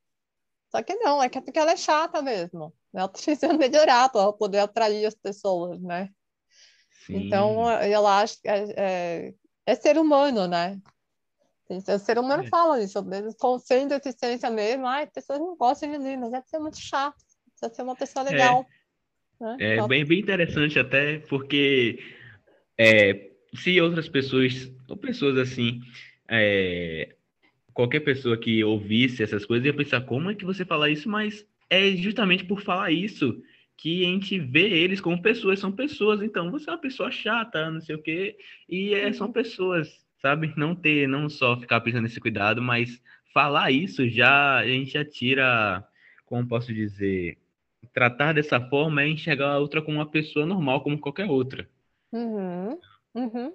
Só 0.70 0.83
que 0.83 0.94
não, 0.96 1.22
é 1.22 1.29
que 1.29 1.38
é 1.38 1.40
porque 1.40 1.59
ela 1.59 1.72
é 1.72 1.77
chata 1.77 2.20
mesmo. 2.20 2.72
Ela 2.94 3.09
precisa 3.09 3.52
melhorar 3.52 4.09
para 4.09 4.33
poder 4.33 4.59
atrair 4.59 5.04
as 5.04 5.14
pessoas, 5.14 5.80
né? 5.83 6.09
Sim. 7.07 7.26
Então, 7.26 7.70
eu 7.83 8.07
acho 8.07 8.40
que 8.40 8.48
é, 8.48 8.64
é, 8.76 9.35
é 9.66 9.74
ser 9.74 9.98
humano, 9.98 10.46
né? 10.46 10.80
O 11.68 11.98
ser 11.98 12.18
humano 12.18 12.44
é. 12.44 12.46
fala 12.48 12.83
isso, 12.83 13.02
com, 13.38 13.59
sem 13.59 13.88
deficiência 13.88 14.50
mesmo, 14.50 14.87
ai, 14.87 15.07
pessoas 15.07 15.38
não 15.38 15.57
gostam 15.57 15.90
de 15.90 15.98
mim, 15.98 16.16
mas 16.16 16.30
deve 16.30 16.46
ser 16.46 16.59
muito 16.59 16.78
chato, 16.78 17.16
precisa 17.50 17.74
ser 17.74 17.83
uma 17.83 17.96
pessoa 17.96 18.26
é. 18.28 18.30
legal. 18.30 18.66
É, 19.40 19.44
né? 19.44 19.76
é 19.76 19.88
bem, 19.88 20.04
bem 20.04 20.20
interessante 20.20 20.78
até, 20.78 21.18
porque 21.20 21.98
é, 22.78 23.30
se 23.54 23.80
outras 23.80 24.09
pessoas, 24.09 24.70
ou 24.88 24.96
pessoas 24.96 25.38
assim, 25.38 25.80
é, 26.28 27.16
qualquer 27.72 28.00
pessoa 28.00 28.37
que 28.37 28.62
ouvisse 28.62 29.22
essas 29.22 29.46
coisas 29.46 29.66
ia 29.66 29.74
pensar, 29.74 30.02
como 30.02 30.30
é 30.30 30.35
que 30.35 30.44
você 30.44 30.64
fala 30.64 30.90
isso? 30.90 31.09
Mas 31.09 31.46
é 31.68 31.90
justamente 31.92 32.44
por 32.44 32.61
falar 32.61 32.90
isso 32.90 33.42
que 33.77 34.05
a 34.05 34.09
gente 34.09 34.38
vê 34.38 34.68
eles 34.68 35.00
como 35.00 35.20
pessoas, 35.20 35.59
são 35.59 35.72
pessoas, 35.72 36.22
então 36.22 36.50
você 36.50 36.70
é 36.70 36.72
uma 36.72 36.79
pessoa 36.79 37.11
chata, 37.11 37.70
não 37.70 37.81
sei 37.81 37.96
o 37.96 38.03
quê, 38.03 38.37
e 38.68 38.94
é, 38.94 39.12
são 39.12 39.33
pessoas, 39.33 40.05
sabe? 40.20 40.53
Não 40.57 40.74
ter, 40.74 41.09
não 41.09 41.29
só 41.29 41.59
ficar 41.59 41.81
pensando 41.81 42.03
nesse 42.03 42.20
cuidado, 42.20 42.62
mas 42.62 43.00
falar 43.33 43.70
isso 43.72 44.09
já, 44.09 44.59
a 44.59 44.66
gente 44.66 44.92
já 44.92 45.05
tira, 45.05 45.87
como 46.24 46.46
posso 46.46 46.72
dizer, 46.72 47.37
tratar 47.92 48.33
dessa 48.35 48.61
forma 48.61 49.03
é 49.03 49.09
enxergar 49.09 49.53
a 49.53 49.59
outra 49.59 49.83
como 49.83 49.98
uma 49.98 50.11
pessoa 50.11 50.46
normal, 50.46 50.83
como 50.83 50.98
qualquer 50.98 51.29
outra. 51.29 51.68
Uhum, 52.12 52.79
uhum. 53.14 53.53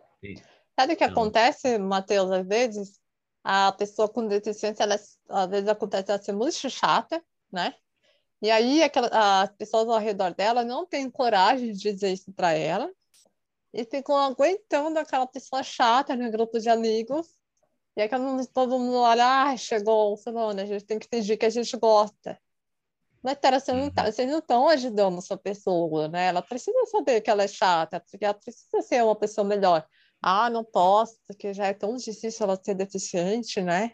Sabe 0.77 0.93
o 0.93 0.97
que 0.97 1.03
então... 1.03 1.23
acontece, 1.23 1.77
Matheus, 1.77 2.29
às 2.31 2.45
vezes? 2.45 2.99
A 3.43 3.71
pessoa 3.71 4.09
com 4.09 4.27
deficiência, 4.27 4.83
ela, 4.83 4.95
às 4.95 5.49
vezes 5.49 5.69
acontece 5.69 6.11
ela 6.11 6.21
ser 6.21 6.33
muito 6.33 6.69
chata, 6.69 7.23
né? 7.51 7.73
E 8.41 8.49
aí 8.49 8.81
aquela, 8.81 9.41
as 9.41 9.51
pessoas 9.51 9.87
ao 9.89 9.99
redor 9.99 10.33
dela 10.33 10.63
não 10.63 10.85
têm 10.85 11.09
coragem 11.09 11.73
de 11.73 11.93
dizer 11.93 12.13
isso 12.13 12.31
para 12.31 12.53
ela, 12.53 12.89
e 13.73 13.83
ficam 13.83 14.17
aguentando 14.17 14.97
aquela 14.99 15.27
pessoa 15.27 15.61
chata 15.61 16.15
no 16.15 16.31
grupo 16.31 16.59
de 16.59 16.69
amigos. 16.69 17.27
E 17.95 18.01
aí 18.01 18.09
todo 18.53 18.79
mundo 18.79 18.97
olha, 18.97 19.43
ah, 19.43 19.57
chegou 19.57 20.13
o 20.13 20.17
fulano, 20.17 20.61
a 20.61 20.65
gente 20.65 20.85
tem 20.85 20.97
que 20.97 21.07
fingir 21.07 21.37
que 21.37 21.45
a 21.45 21.49
gente 21.49 21.75
gosta. 21.77 22.39
Mas, 23.21 23.37
cara, 23.37 23.59
você 23.59 23.73
não 23.73 23.91
tá, 23.91 24.05
uhum. 24.05 24.11
vocês 24.11 24.29
não 24.29 24.39
estão 24.39 24.69
ajudando 24.69 25.17
essa 25.17 25.37
pessoa, 25.37 26.07
né? 26.07 26.27
Ela 26.27 26.41
precisa 26.41 26.85
saber 26.85 27.19
que 27.19 27.29
ela 27.29 27.43
é 27.43 27.47
chata, 27.47 27.99
porque 27.99 28.23
ela 28.23 28.33
precisa 28.33 28.81
ser 28.81 29.03
uma 29.03 29.15
pessoa 29.15 29.45
melhor. 29.45 29.85
Ah, 30.21 30.49
não 30.49 30.63
posso, 30.63 31.19
porque 31.27 31.53
já 31.53 31.67
é 31.67 31.73
tão 31.73 31.95
difícil 31.97 32.45
ela 32.45 32.57
ser 32.61 32.75
deficiente, 32.75 33.61
né? 33.61 33.91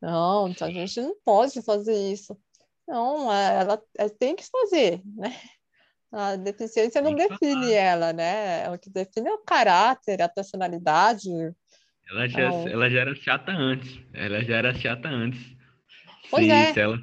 Não, 0.00 0.48
então 0.48 0.68
a 0.68 0.70
gente 0.70 1.00
não 1.00 1.16
pode 1.24 1.62
fazer 1.62 1.94
isso. 1.94 2.38
Não, 2.86 3.32
ela, 3.32 3.82
ela 3.96 4.10
tem 4.10 4.36
que 4.36 4.44
fazer, 4.44 5.02
né? 5.04 5.34
A 6.12 6.36
deficiência 6.36 7.00
não 7.00 7.14
define 7.14 7.72
ela, 7.72 8.12
né? 8.12 8.68
O 8.70 8.78
que 8.78 8.90
define 8.90 9.28
é 9.28 9.32
o 9.32 9.38
caráter, 9.38 10.20
a 10.20 10.28
personalidade. 10.28 11.30
Ela 12.10 12.28
já, 12.28 12.48
então... 12.48 12.68
ela 12.68 12.90
já 12.90 13.00
era 13.00 13.14
chata 13.14 13.52
antes. 13.52 13.98
Ela 14.12 14.44
já 14.44 14.56
era 14.56 14.74
chata 14.74 15.08
antes. 15.08 15.40
Pois 16.30 16.44
se, 16.44 16.50
é. 16.50 16.72
se 16.74 16.80
ela, 16.80 17.00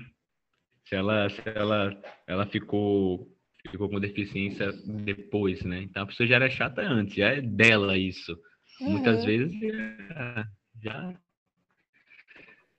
se 0.85 0.95
ela, 0.95 1.29
se 1.29 1.41
ela, 1.45 2.01
ela 2.27 2.45
ficou, 2.45 3.27
ficou 3.71 3.89
com 3.89 3.99
deficiência 3.99 4.71
depois, 4.85 5.63
né? 5.63 5.81
Então 5.81 6.03
a 6.03 6.05
pessoa 6.05 6.27
já 6.27 6.35
era 6.35 6.49
chata 6.51 6.81
antes, 6.81 7.15
já 7.15 7.29
é 7.29 7.41
dela 7.41 7.97
isso. 7.97 8.37
Uhum. 8.79 8.91
Muitas 8.91 9.25
vezes 9.25 9.51
já. 9.59 10.47
já... 10.83 11.13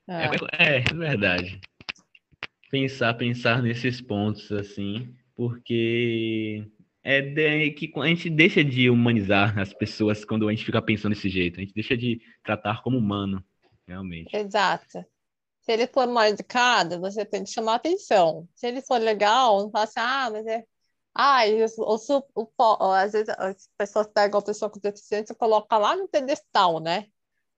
É. 0.07 0.25
É, 0.57 0.77
é 0.77 0.93
verdade. 0.93 1.59
Pensar, 2.71 3.13
pensar 3.13 3.61
nesses 3.61 4.01
pontos 4.01 4.51
assim 4.51 5.13
porque 5.41 6.63
é 7.03 7.21
que 7.71 7.91
a 7.95 8.05
gente 8.05 8.29
deixa 8.29 8.63
de 8.63 8.91
humanizar 8.91 9.57
as 9.57 9.73
pessoas 9.73 10.23
quando 10.23 10.47
a 10.47 10.51
gente 10.51 10.63
fica 10.63 10.79
pensando 10.79 11.15
desse 11.15 11.29
jeito. 11.29 11.57
A 11.57 11.61
gente 11.61 11.73
deixa 11.73 11.97
de 11.97 12.21
tratar 12.43 12.83
como 12.83 12.99
humano, 12.99 13.43
realmente. 13.87 14.35
Exato. 14.35 15.03
Se 15.61 15.71
ele 15.71 15.87
for 15.87 16.07
mal 16.07 16.25
educado, 16.25 16.99
você 16.99 17.25
tem 17.25 17.43
que 17.43 17.49
chamar 17.49 17.75
atenção. 17.75 18.47
Se 18.53 18.67
ele 18.67 18.83
for 18.83 18.99
legal, 18.99 19.63
não 19.63 19.71
fala 19.71 19.85
assim, 19.85 19.99
ah, 19.99 20.29
mas 20.31 20.45
é. 20.45 20.63
Ah, 21.13 21.41
o, 21.77 21.95
o, 22.35 22.51
o, 22.57 22.91
às 22.91 23.11
vezes 23.11 23.29
as 23.29 23.67
pessoas 23.75 24.07
pegam 24.07 24.39
a 24.39 24.43
pessoa 24.43 24.69
com 24.69 24.79
deficiência 24.79 25.33
e 25.33 25.35
colocam 25.35 25.79
lá 25.79 25.95
no 25.95 26.07
pedestal, 26.07 26.79
né? 26.79 27.07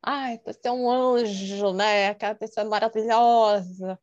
Ai, 0.02 0.40
você 0.46 0.70
é 0.70 0.72
um 0.72 0.90
anjo, 0.90 1.74
né? 1.74 2.08
Aquela 2.08 2.34
pessoa 2.34 2.66
é 2.66 2.70
maravilhosa. 2.70 4.00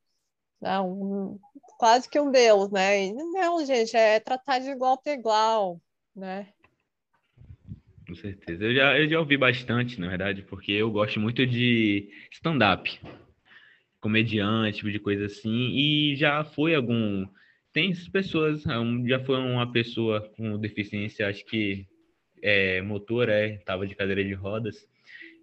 Não, 0.61 1.39
quase 1.79 2.09
que 2.09 2.21
um 2.21 2.31
deus, 2.31 2.71
né? 2.71 3.07
E 3.07 3.13
não, 3.13 3.65
gente, 3.65 3.97
é 3.97 4.21
tratar 4.21 4.59
de 4.59 4.69
igual 4.69 5.01
para 5.01 5.15
igual, 5.15 5.81
né? 6.15 6.49
Com 8.07 8.15
certeza. 8.15 8.65
Eu 8.65 8.75
já, 8.75 8.99
eu 8.99 9.09
já 9.09 9.19
ouvi 9.19 9.37
bastante, 9.37 10.01
na 10.01 10.09
verdade, 10.09 10.43
porque 10.43 10.73
eu 10.73 10.91
gosto 10.91 11.19
muito 11.19 11.47
de 11.47 12.11
stand-up, 12.33 13.01
comediante, 14.01 14.79
tipo 14.79 14.91
de 14.91 14.99
coisa 14.99 15.27
assim, 15.27 15.71
e 15.77 16.17
já 16.17 16.45
foi 16.45 16.75
algum. 16.75 17.27
Tem 17.73 17.95
pessoas, 18.13 18.65
já 19.07 19.25
foi 19.25 19.37
uma 19.37 19.71
pessoa 19.71 20.29
com 20.37 20.59
deficiência, 20.59 21.29
acho 21.29 21.45
que 21.47 21.87
é, 22.43 22.83
motor, 22.83 23.29
é, 23.29 23.59
tava 23.59 23.87
de 23.87 23.95
cadeira 23.95 24.25
de 24.25 24.35
rodas, 24.35 24.89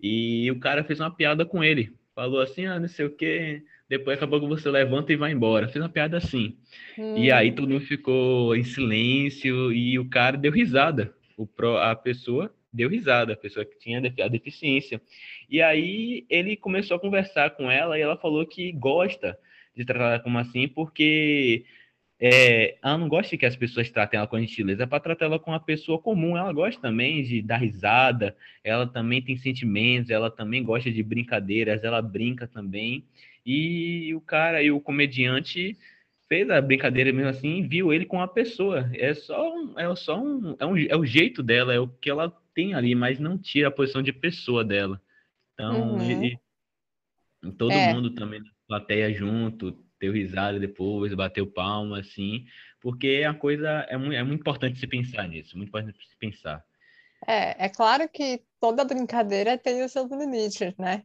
e 0.01 0.51
o 0.51 0.59
cara 0.59 0.83
fez 0.83 0.99
uma 0.99 1.09
piada 1.09 1.45
com 1.45 1.63
ele. 1.63 1.95
Falou 2.13 2.41
assim, 2.41 2.65
ah, 2.65 2.79
não 2.79 2.87
sei 2.87 3.05
o 3.05 3.15
quê. 3.15 3.63
Depois 3.89 4.17
acabou 4.17 4.39
que 4.39 4.47
você 4.47 4.69
levanta 4.69 5.13
e 5.13 5.15
vai 5.15 5.31
embora. 5.31 5.67
Fez 5.67 5.83
uma 5.83 5.89
piada 5.89 6.17
assim. 6.17 6.57
Hum. 6.97 7.17
E 7.17 7.31
aí 7.31 7.51
todo 7.51 7.69
mundo 7.69 7.85
ficou 7.85 8.55
em 8.55 8.63
silêncio 8.63 9.71
e 9.71 9.97
o 9.97 10.09
cara 10.09 10.37
deu 10.37 10.51
risada. 10.51 11.13
O 11.37 11.47
pro, 11.47 11.77
a 11.77 11.95
pessoa 11.95 12.53
deu 12.71 12.89
risada, 12.89 13.33
a 13.33 13.37
pessoa 13.37 13.65
que 13.65 13.77
tinha 13.79 13.99
a 13.99 14.27
deficiência. 14.27 15.01
E 15.49 15.61
aí 15.61 16.25
ele 16.29 16.57
começou 16.57 16.97
a 16.97 16.99
conversar 16.99 17.51
com 17.51 17.71
ela 17.71 17.97
e 17.97 18.01
ela 18.01 18.17
falou 18.17 18.45
que 18.45 18.71
gosta 18.73 19.37
de 19.75 19.85
tratar 19.85 20.19
como 20.19 20.37
assim 20.37 20.67
porque 20.67 21.63
é, 22.19 22.77
ela 22.83 22.97
não 22.97 23.07
gosta 23.07 23.37
que 23.37 23.45
as 23.45 23.55
pessoas 23.55 23.89
tratem 23.91 24.17
ela 24.17 24.27
com 24.27 24.39
gentileza, 24.39 24.83
é 24.83 24.85
para 24.87 24.99
tratar 24.99 25.25
ela 25.25 25.39
com 25.39 25.51
uma 25.51 25.59
pessoa 25.59 25.99
comum. 25.99 26.35
Ela 26.35 26.51
gosta 26.51 26.81
também 26.81 27.23
de 27.23 27.41
dar 27.41 27.57
risada, 27.57 28.35
ela 28.63 28.87
também 28.87 29.21
tem 29.21 29.37
sentimentos, 29.37 30.09
ela 30.09 30.31
também 30.31 30.63
gosta 30.63 30.91
de 30.91 31.03
brincadeiras, 31.03 31.83
ela 31.83 32.01
brinca 32.01 32.47
também. 32.47 33.05
E 33.47 34.13
o 34.13 34.19
cara 34.19 34.61
e 34.61 34.69
o 34.69 34.81
comediante 34.81 35.77
fez 36.27 36.49
a 36.49 36.61
brincadeira 36.61 37.13
mesmo 37.13 37.29
assim, 37.29 37.65
viu 37.65 37.93
ele 37.93 38.05
com 38.05 38.17
uma 38.17 38.27
pessoa. 38.27 38.91
É 38.93 39.13
só 39.13 39.55
um, 39.55 39.79
é 39.79 39.95
só 39.95 40.21
um, 40.21 40.57
é, 40.59 40.65
um, 40.65 40.77
é 40.77 40.97
o 40.97 41.05
jeito 41.05 41.41
dela, 41.41 41.73
é 41.73 41.79
o 41.79 41.87
que 41.87 42.09
ela 42.09 42.29
tem 42.53 42.73
ali, 42.73 42.93
mas 42.93 43.19
não 43.19 43.37
tira 43.37 43.69
a 43.69 43.71
posição 43.71 44.03
de 44.03 44.11
pessoa 44.11 44.65
dela. 44.65 45.01
Então, 45.53 45.93
uhum. 45.93 46.11
ele, 46.11 46.39
todo 47.57 47.71
é. 47.71 47.93
mundo 47.93 48.13
também 48.13 48.41
na 48.41 48.49
plateia 48.67 49.13
junto, 49.13 49.71
deu 49.97 50.11
risada 50.11 50.59
depois, 50.59 51.13
bateu 51.13 51.47
palma, 51.47 51.99
assim, 51.99 52.45
porque 52.81 53.23
a 53.25 53.33
coisa 53.33 53.85
é 53.87 53.95
muito, 53.95 54.13
é 54.13 54.23
muito 54.23 54.41
importante 54.41 54.77
se 54.77 54.85
pensar 54.85 55.25
nisso, 55.25 55.55
muito 55.55 55.69
importante 55.69 55.97
se 56.05 56.17
pensar. 56.17 56.65
É, 57.25 57.65
é 57.65 57.69
claro 57.69 58.09
que 58.09 58.41
toda 58.59 58.83
brincadeira 58.83 59.57
tem 59.57 59.83
os 59.85 59.91
seus 59.93 60.11
limites, 60.11 60.75
né? 60.77 61.03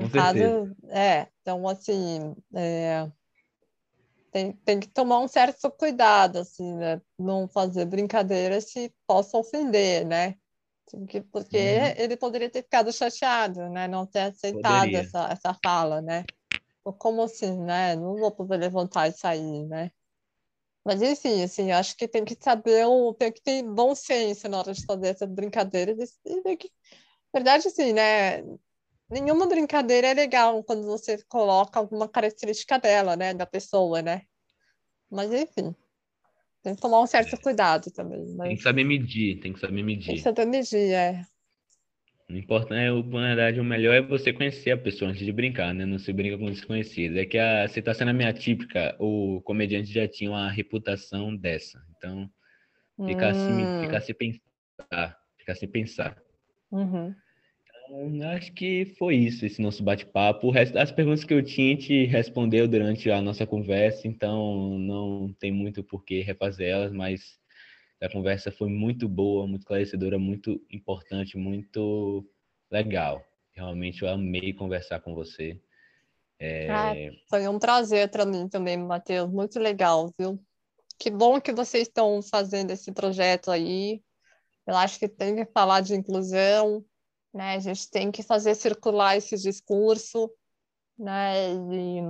Certeza. 0.00 0.76
é, 0.88 1.28
então 1.40 1.68
assim, 1.68 2.34
é, 2.54 3.10
tem, 4.30 4.52
tem 4.64 4.80
que 4.80 4.88
tomar 4.88 5.20
um 5.20 5.28
certo 5.28 5.70
cuidado, 5.70 6.38
assim, 6.38 6.74
né? 6.74 7.00
Não 7.18 7.46
fazer 7.46 7.84
brincadeiras 7.84 8.64
que 8.72 8.92
possam 9.06 9.40
ofender, 9.40 10.04
né? 10.04 10.34
Porque, 10.90 11.20
porque 11.22 11.56
uhum. 11.56 11.94
ele 11.96 12.16
poderia 12.16 12.50
ter 12.50 12.62
ficado 12.62 12.92
chateado, 12.92 13.68
né? 13.70 13.86
Não 13.86 14.04
ter 14.04 14.20
aceitado 14.20 14.94
essa, 14.94 15.28
essa 15.30 15.54
fala, 15.62 16.02
né? 16.02 16.24
como 16.98 17.22
assim, 17.22 17.58
né? 17.60 17.96
Não 17.96 18.16
vou 18.16 18.30
poder 18.30 18.58
levantar 18.58 19.08
e 19.08 19.12
sair, 19.12 19.64
né? 19.66 19.90
Mas 20.84 21.00
enfim, 21.00 21.42
assim, 21.42 21.72
acho 21.72 21.96
que 21.96 22.06
tem 22.06 22.24
que 22.24 22.36
saber, 22.38 22.84
tem 23.18 23.32
que 23.32 23.40
ter 23.40 23.62
bom 23.62 23.94
senso 23.94 24.48
na 24.48 24.58
hora 24.58 24.72
de 24.74 24.84
fazer 24.84 25.08
essa 25.08 25.26
brincadeira 25.26 25.96
e 26.26 26.56
que, 26.56 26.70
verdade, 27.32 27.68
assim, 27.68 27.92
né? 27.94 28.42
Nenhuma 29.10 29.46
brincadeira 29.46 30.08
é 30.08 30.14
legal 30.14 30.62
quando 30.64 30.84
você 30.84 31.22
coloca 31.28 31.78
alguma 31.78 32.08
característica 32.08 32.78
dela, 32.78 33.16
né? 33.16 33.34
Da 33.34 33.46
pessoa, 33.46 34.00
né? 34.00 34.22
Mas 35.10 35.32
enfim, 35.32 35.74
tem 36.62 36.74
que 36.74 36.80
tomar 36.80 37.00
um 37.00 37.06
certo 37.06 37.40
cuidado 37.40 37.90
também. 37.90 38.24
Mas... 38.34 38.48
Tem 38.48 38.56
que 38.56 38.62
saber 38.62 38.84
medir, 38.84 39.38
tem 39.40 39.52
que 39.52 39.60
saber 39.60 39.82
medir. 39.82 40.06
Tem 40.06 40.16
que 40.16 40.22
saber 40.22 40.46
medir, 40.46 40.92
é. 40.92 41.24
O 42.28 42.32
importante 42.32 42.80
é, 42.80 42.90
na 42.90 43.26
verdade, 43.26 43.60
o 43.60 43.64
melhor 43.64 43.94
é 43.94 44.00
você 44.00 44.32
conhecer 44.32 44.70
a 44.70 44.78
pessoa 44.78 45.10
antes 45.10 45.24
de 45.24 45.30
brincar, 45.30 45.74
né? 45.74 45.84
Não 45.84 45.98
se 45.98 46.10
brinca 46.10 46.38
com 46.38 46.46
desconhecidos. 46.46 47.18
É 47.18 47.26
que 47.26 47.36
a 47.36 47.68
situação 47.68 48.10
minha 48.14 48.32
típica, 48.32 48.96
o 48.98 49.42
comediante 49.42 49.92
já 49.92 50.08
tinha 50.08 50.30
uma 50.30 50.50
reputação 50.50 51.36
dessa. 51.36 51.78
Então, 51.96 52.30
ficar 53.06 53.34
hum. 53.34 53.76
assim, 53.76 53.84
ficar 53.84 54.00
sem 54.00 54.14
pensar, 54.14 55.18
ficar 55.36 55.54
sem 55.54 55.68
pensar. 55.68 56.22
Uhum. 56.72 57.14
Acho 58.36 58.52
que 58.52 58.86
foi 58.98 59.16
isso, 59.16 59.46
esse 59.46 59.62
nosso 59.62 59.82
bate-papo. 59.82 60.48
O 60.48 60.50
resto 60.50 60.74
das 60.74 60.90
perguntas 60.90 61.22
que 61.22 61.32
eu 61.32 61.44
tinha, 61.44 61.70
gente 61.70 62.04
respondeu 62.06 62.66
durante 62.66 63.10
a 63.10 63.22
nossa 63.22 63.46
conversa, 63.46 64.08
então 64.08 64.78
não 64.78 65.32
tem 65.38 65.52
muito 65.52 65.84
por 65.84 66.04
que 66.04 66.20
refazer 66.20 66.68
elas, 66.68 66.92
mas 66.92 67.38
a 68.02 68.08
conversa 68.08 68.50
foi 68.50 68.68
muito 68.68 69.08
boa, 69.08 69.46
muito 69.46 69.62
esclarecedora, 69.62 70.18
muito 70.18 70.60
importante, 70.70 71.38
muito 71.38 72.26
legal. 72.70 73.24
Realmente 73.52 74.02
eu 74.02 74.08
amei 74.08 74.52
conversar 74.52 75.00
com 75.00 75.14
você. 75.14 75.60
É... 76.38 76.68
Ah, 76.68 76.94
foi 77.28 77.46
um 77.46 77.58
prazer 77.58 78.10
para 78.10 78.26
mim 78.26 78.48
também, 78.48 78.76
Matheus. 78.76 79.30
Muito 79.30 79.60
legal, 79.60 80.12
viu? 80.18 80.38
Que 80.98 81.10
bom 81.10 81.40
que 81.40 81.52
vocês 81.52 81.86
estão 81.86 82.20
fazendo 82.20 82.72
esse 82.72 82.90
projeto 82.92 83.50
aí. 83.50 84.02
Eu 84.66 84.76
acho 84.76 84.98
que 84.98 85.08
tem 85.08 85.36
que 85.36 85.44
falar 85.52 85.80
de 85.80 85.94
inclusão, 85.94 86.84
né? 87.34 87.56
A 87.56 87.58
gente 87.58 87.90
tem 87.90 88.12
que 88.12 88.22
fazer 88.22 88.54
circular 88.54 89.16
esse 89.16 89.36
discurso, 89.36 90.30
né? 90.96 91.52
E 91.52 92.00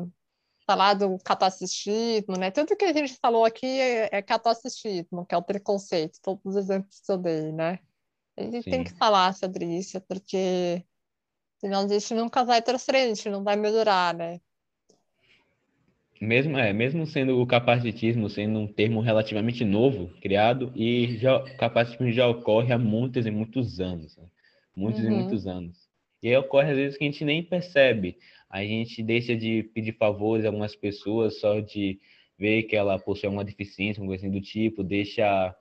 falar 0.66 0.95
do 0.95 1.18
capacitismo, 1.18 2.37
né? 2.39 2.51
Tudo 2.51 2.77
que 2.77 2.85
a 2.85 2.93
gente 2.93 3.16
falou 3.20 3.45
aqui 3.45 3.66
é, 3.66 4.11
é 4.12 4.22
que 4.22 4.33
é 4.33 5.37
o 5.37 5.43
preconceito, 5.43 6.20
todos 6.22 6.45
os 6.45 6.57
exemplos 6.57 7.01
que 7.01 7.11
eu 7.11 7.18
dei, 7.18 7.53
né? 7.53 7.79
A 8.37 8.43
gente 8.43 8.62
Sim. 8.62 8.70
tem 8.70 8.85
que 8.85 8.93
falar 8.95 9.33
sobre 9.35 9.64
isso, 9.64 10.01
porque 10.03 10.85
senão 11.59 11.85
a 11.85 11.89
gente 11.89 12.14
nunca 12.14 12.45
vai 12.45 12.61
para 12.61 12.79
frente, 12.79 13.31
não 13.31 13.43
vai 13.43 13.57
melhorar, 13.57 14.14
né? 14.14 14.41
Mesmo, 16.20 16.57
é, 16.57 16.72
mesmo 16.72 17.07
sendo 17.07 17.41
o 17.41 17.47
capacitismo 17.47 18.31
sendo 18.31 18.59
um 18.59 18.72
termo 18.72 19.01
relativamente 19.01 19.64
novo, 19.64 20.09
criado, 20.20 20.72
e 20.75 21.18
já, 21.18 21.37
o 21.37 21.57
capacitismo 21.57 22.11
já 22.11 22.27
ocorre 22.27 22.72
há 22.72 22.79
muitos 22.79 23.27
e 23.27 23.31
muitos 23.31 23.81
anos. 23.81 24.16
Né? 24.16 24.25
Muitos 24.77 25.03
uhum. 25.03 25.11
e 25.11 25.14
muitos 25.14 25.47
anos. 25.47 25.89
E 26.22 26.29
aí 26.29 26.37
ocorre 26.37 26.70
às 26.70 26.77
vezes 26.77 26.99
que 26.99 27.05
a 27.05 27.07
gente 27.07 27.25
nem 27.25 27.43
percebe 27.43 28.16
a 28.55 28.64
gente 28.64 29.03
deixa 29.03 29.37
de 29.37 29.64
pedir 29.75 29.97
favores 29.97 30.45
a 30.45 30.49
algumas 30.49 30.77
pessoas 30.77 31.41
só 31.41 31.59
de 31.59 31.99
ver 32.39 32.62
que 32.62 32.77
ela 32.77 32.97
possui 33.01 33.29
uma 33.29 33.45
deficiência, 33.45 34.01
uma 34.01 34.07
coisa 34.07 34.25
assim 34.25 34.33
do 34.33 34.41
tipo, 34.41 34.85
deixa 34.85 35.53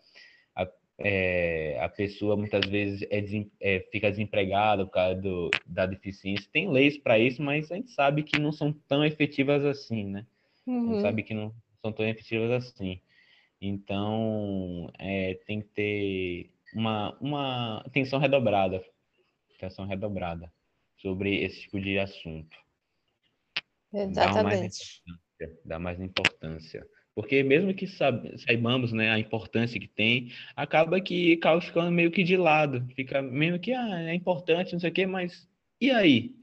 a, 0.55 0.69
é, 0.99 1.79
a 1.81 1.89
pessoa 1.89 2.37
muitas 2.37 2.63
vezes 2.69 3.01
é, 3.09 3.25
é, 3.61 3.79
fica 3.91 4.11
desempregada 4.11 4.85
por 4.85 4.91
causa 4.91 5.19
do, 5.19 5.49
da 5.65 5.87
deficiência. 5.87 6.47
Tem 6.53 6.69
leis 6.69 6.95
para 6.95 7.17
isso, 7.17 7.41
mas 7.41 7.71
a 7.71 7.75
gente 7.77 7.89
sabe 7.89 8.21
que 8.21 8.37
não 8.37 8.51
são 8.51 8.71
tão 8.87 9.03
efetivas 9.03 9.65
assim, 9.65 10.05
né? 10.05 10.27
Uhum. 10.67 10.91
A 10.91 10.93
gente 10.93 11.01
sabe 11.01 11.23
que 11.23 11.33
não 11.33 11.51
são 11.81 11.91
tão 11.91 12.07
efetivas 12.07 12.51
assim. 12.51 13.01
Então, 13.59 14.91
é, 14.99 15.39
tem 15.47 15.61
que 15.61 15.67
ter 15.69 16.51
uma, 16.75 17.17
uma 17.19 17.77
atenção 17.79 18.19
redobrada, 18.19 18.83
atenção 19.65 19.85
redobrada 19.85 20.51
sobre 20.97 21.43
esse 21.43 21.61
tipo 21.61 21.79
de 21.79 21.99
assunto. 21.99 22.57
Exatamente. 23.93 25.03
Dá 25.65 25.77
mais 25.77 25.99
importância. 25.99 26.85
Porque 27.15 27.43
mesmo 27.43 27.73
que 27.73 27.85
saibamos 27.85 28.91
né, 28.91 29.11
a 29.11 29.19
importância 29.19 29.79
que 29.79 29.87
tem, 29.87 30.31
acaba 30.55 30.99
que 30.99 31.33
acaba 31.33 31.61
ficando 31.61 31.91
meio 31.91 32.09
que 32.11 32.23
de 32.23 32.35
lado. 32.35 32.87
Fica 32.95 33.21
meio 33.21 33.59
que, 33.59 33.71
ah, 33.71 34.01
é 34.01 34.15
importante, 34.15 34.73
não 34.73 34.79
sei 34.79 34.89
o 34.89 34.93
quê, 34.93 35.05
mas 35.05 35.47
e 35.79 35.91
aí? 35.91 36.35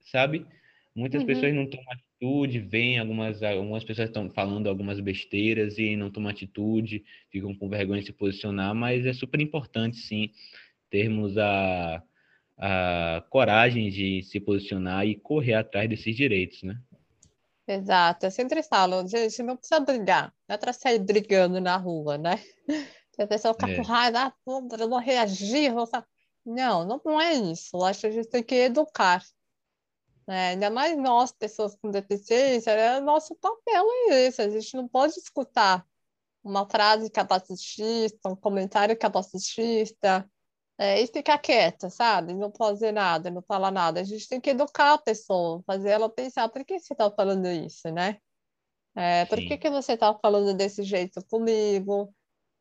Sabe? 0.00 0.46
Muitas 0.94 1.20
uhum. 1.20 1.26
pessoas 1.26 1.54
não 1.54 1.66
tomam 1.66 1.92
atitude, 1.92 2.58
vêm 2.60 2.98
algumas, 2.98 3.42
algumas 3.42 3.84
pessoas 3.84 4.08
estão 4.08 4.30
falando 4.30 4.66
algumas 4.68 4.98
besteiras 4.98 5.78
e 5.78 5.94
não 5.94 6.10
tomam 6.10 6.30
atitude, 6.30 7.04
ficam 7.30 7.54
com 7.54 7.68
vergonha 7.68 8.00
de 8.00 8.06
se 8.06 8.12
posicionar, 8.12 8.74
mas 8.74 9.04
é 9.04 9.12
super 9.12 9.40
importante, 9.40 9.96
sim, 9.98 10.30
termos 10.90 11.36
a, 11.36 12.02
a 12.58 13.24
coragem 13.30 13.88
de 13.88 14.22
se 14.24 14.40
posicionar 14.40 15.06
e 15.06 15.14
correr 15.14 15.54
atrás 15.54 15.88
desses 15.88 16.16
direitos, 16.16 16.62
né? 16.62 16.76
Exato, 17.66 18.26
eu 18.26 18.30
sempre 18.30 18.62
falo, 18.62 19.06
gente, 19.06 19.42
não 19.42 19.56
precisa 19.56 19.80
brigar, 19.80 20.34
não 20.48 20.54
é 20.54 20.58
para 20.58 20.72
sair 20.72 20.98
brigando 20.98 21.60
na 21.60 21.76
rua, 21.76 22.16
né? 22.18 22.42
Se 23.14 23.22
a 23.22 23.26
pessoa 23.26 23.52
ficar 23.52 23.70
é. 23.70 23.76
com 23.76 23.82
raiva, 23.82 24.26
ah, 24.26 24.32
eu 24.46 24.88
vou 24.88 24.98
reagir, 24.98 25.72
vou 25.74 25.88
Não, 26.46 26.84
não, 26.86 27.00
não 27.04 27.20
é 27.20 27.34
isso. 27.34 27.76
Eu 27.76 27.84
acho 27.84 28.02
que 28.02 28.06
a 28.06 28.10
gente 28.12 28.28
tem 28.28 28.44
que 28.44 28.54
educar. 28.54 29.24
Né? 30.24 30.50
Ainda 30.50 30.70
mais 30.70 30.96
nós, 30.96 31.32
pessoas 31.32 31.74
com 31.74 31.90
deficiência, 31.90 32.70
é, 32.70 33.00
nosso 33.00 33.34
papel 33.34 33.84
é 34.08 34.26
esse. 34.28 34.40
A 34.40 34.48
gente 34.48 34.76
não 34.76 34.86
pode 34.86 35.14
escutar 35.14 35.84
uma 36.44 36.64
frase 36.70 37.10
capacitista, 37.10 38.28
um 38.28 38.36
comentário 38.36 38.96
capacitista, 38.96 40.24
é, 40.78 41.02
e 41.02 41.06
ficar 41.08 41.38
quieta, 41.38 41.90
sabe? 41.90 42.32
Não 42.34 42.52
fazer 42.52 42.92
nada, 42.92 43.30
não 43.30 43.42
falar 43.42 43.70
nada. 43.72 44.00
A 44.00 44.04
gente 44.04 44.28
tem 44.28 44.40
que 44.40 44.50
educar 44.50 44.94
a 44.94 44.98
pessoa, 44.98 45.62
fazer 45.66 45.90
ela 45.90 46.08
pensar, 46.08 46.48
por 46.48 46.64
que 46.64 46.78
você 46.78 46.94
está 46.94 47.10
falando 47.10 47.46
isso, 47.48 47.90
né? 47.90 48.18
É, 48.94 49.24
por 49.26 49.38
que, 49.38 49.58
que 49.58 49.70
você 49.70 49.92
está 49.92 50.14
falando 50.14 50.54
desse 50.54 50.82
jeito 50.82 51.24
comigo? 51.26 52.14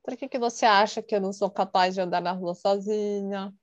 Por 0.03 0.15
que, 0.17 0.27
que 0.27 0.39
você 0.39 0.65
acha 0.65 1.01
que 1.01 1.15
eu 1.15 1.21
não 1.21 1.33
sou 1.33 1.49
capaz 1.49 1.93
de 1.95 2.01
andar 2.01 2.21
na 2.21 2.31
rua 2.31 2.55
sozinha? 2.55 3.53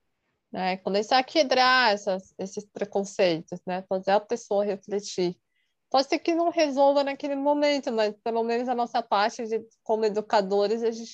Né? 0.51 0.77
Começar 0.77 1.17
a 1.19 1.23
quebrar 1.23 1.93
essas, 1.93 2.33
esses 2.37 2.65
preconceitos, 2.65 3.59
né? 3.65 3.83
fazer 3.89 4.11
a 4.11 4.19
pessoa 4.19 4.65
refletir. 4.65 5.37
Pode 5.89 6.07
ser 6.07 6.19
que 6.19 6.35
não 6.35 6.49
resolva 6.49 7.03
naquele 7.03 7.35
momento, 7.35 7.91
mas 7.91 8.13
pelo 8.23 8.43
menos 8.43 8.67
a 8.67 8.75
nossa 8.75 9.01
parte 9.01 9.45
de, 9.47 9.65
como 9.83 10.05
educadores 10.05 10.83
a 10.83 10.91
gente 10.91 11.13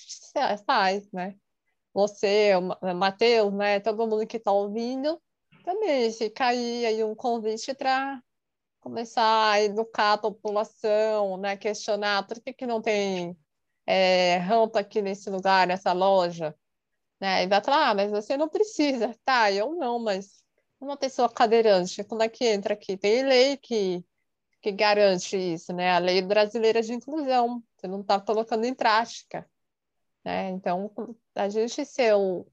faz, 0.65 1.11
né? 1.11 1.35
Você, 1.93 2.53
o 2.55 2.93
Matheus, 2.95 3.53
né? 3.53 3.79
Todo 3.79 4.07
mundo 4.07 4.25
que 4.25 4.37
está 4.37 4.51
ouvindo, 4.51 5.21
também 5.63 6.11
fica 6.11 6.47
aí, 6.47 6.85
aí 6.85 7.03
um 7.03 7.15
convite 7.15 7.73
para 7.73 8.21
começar 8.79 9.51
a 9.51 9.61
educar 9.61 10.13
a 10.13 10.17
população, 10.17 11.37
né? 11.37 11.55
questionar 11.55 12.27
por 12.27 12.41
que, 12.41 12.51
que 12.51 12.65
não 12.65 12.81
tem 12.81 13.37
é, 13.85 14.37
rampa 14.37 14.79
aqui 14.79 15.01
nesse 15.01 15.29
lugar, 15.29 15.67
nessa 15.67 15.93
loja. 15.93 16.55
Né? 17.19 17.43
E 17.43 17.47
vai 17.47 17.63
falar, 17.63 17.89
ah, 17.91 17.95
mas 17.95 18.11
você 18.11 18.35
não 18.35 18.49
precisa. 18.49 19.15
Tá, 19.23 19.51
eu 19.51 19.75
não, 19.75 19.99
mas 19.99 20.43
uma 20.79 20.97
pessoa 20.97 21.29
cadeirante, 21.29 22.03
como 22.03 22.23
é 22.23 22.29
que 22.29 22.45
entra 22.45 22.73
aqui? 22.73 22.97
Tem 22.97 23.23
lei 23.23 23.57
que, 23.57 24.03
que 24.61 24.71
garante 24.71 25.37
isso, 25.37 25.71
né? 25.73 25.91
A 25.91 25.99
lei 25.99 26.21
brasileira 26.23 26.81
de 26.81 26.93
inclusão, 26.93 27.63
você 27.77 27.87
não 27.87 28.01
está 28.01 28.19
colocando 28.19 28.65
em 28.65 28.73
prática. 28.73 29.47
Né? 30.23 30.49
Então, 30.51 30.91
a 31.35 31.49
gente 31.49 31.83
ser 31.85 32.13
o, 32.15 32.45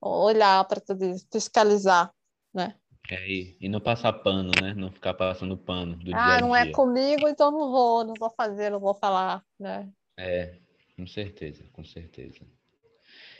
olhar 0.00 0.64
para 0.66 0.80
tudo 0.80 1.04
isso, 1.04 1.26
fiscalizar, 1.32 2.12
né? 2.52 2.74
É, 3.10 3.28
e, 3.28 3.56
e 3.60 3.68
não 3.68 3.80
passar 3.80 4.12
pano, 4.12 4.50
né? 4.60 4.74
Não 4.74 4.90
ficar 4.90 5.14
passando 5.14 5.56
pano 5.56 5.96
do 5.96 6.10
ah, 6.14 6.14
dia 6.14 6.16
a 6.16 6.26
dia. 6.26 6.36
Ah, 6.36 6.40
não 6.40 6.56
é 6.56 6.70
comigo, 6.70 7.28
então 7.28 7.50
não 7.50 7.70
vou, 7.70 8.04
não 8.04 8.14
vou 8.18 8.30
fazer, 8.30 8.70
não 8.70 8.80
vou 8.80 8.94
falar, 8.94 9.44
né? 9.58 9.88
É, 10.18 10.56
com 10.96 11.06
certeza, 11.06 11.64
com 11.72 11.84
certeza. 11.84 12.40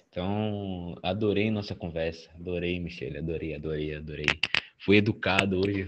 Então, 0.08 0.96
adorei 1.02 1.50
nossa 1.50 1.74
conversa, 1.74 2.30
adorei, 2.34 2.78
Michele, 2.78 3.18
adorei, 3.18 3.54
adorei, 3.54 3.96
adorei. 3.96 4.26
Fui 4.78 4.98
educado 4.98 5.58
hoje. 5.58 5.86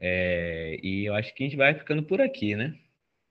É, 0.00 0.80
e 0.82 1.04
eu 1.04 1.14
acho 1.14 1.32
que 1.34 1.44
a 1.44 1.46
gente 1.46 1.56
vai 1.56 1.74
ficando 1.74 2.02
por 2.02 2.20
aqui, 2.20 2.56
né? 2.56 2.76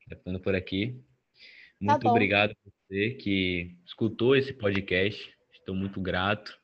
Vai 0.07 0.17
ficando 0.17 0.39
por 0.39 0.55
aqui. 0.55 0.93
Tá 0.93 1.93
muito 1.93 2.03
tá 2.03 2.09
obrigado 2.09 2.55
por 2.63 2.71
você 2.91 3.11
que 3.11 3.77
escutou 3.85 4.35
esse 4.35 4.51
podcast. 4.51 5.33
Estou 5.53 5.73
muito 5.73 6.01
grato. 6.01 6.59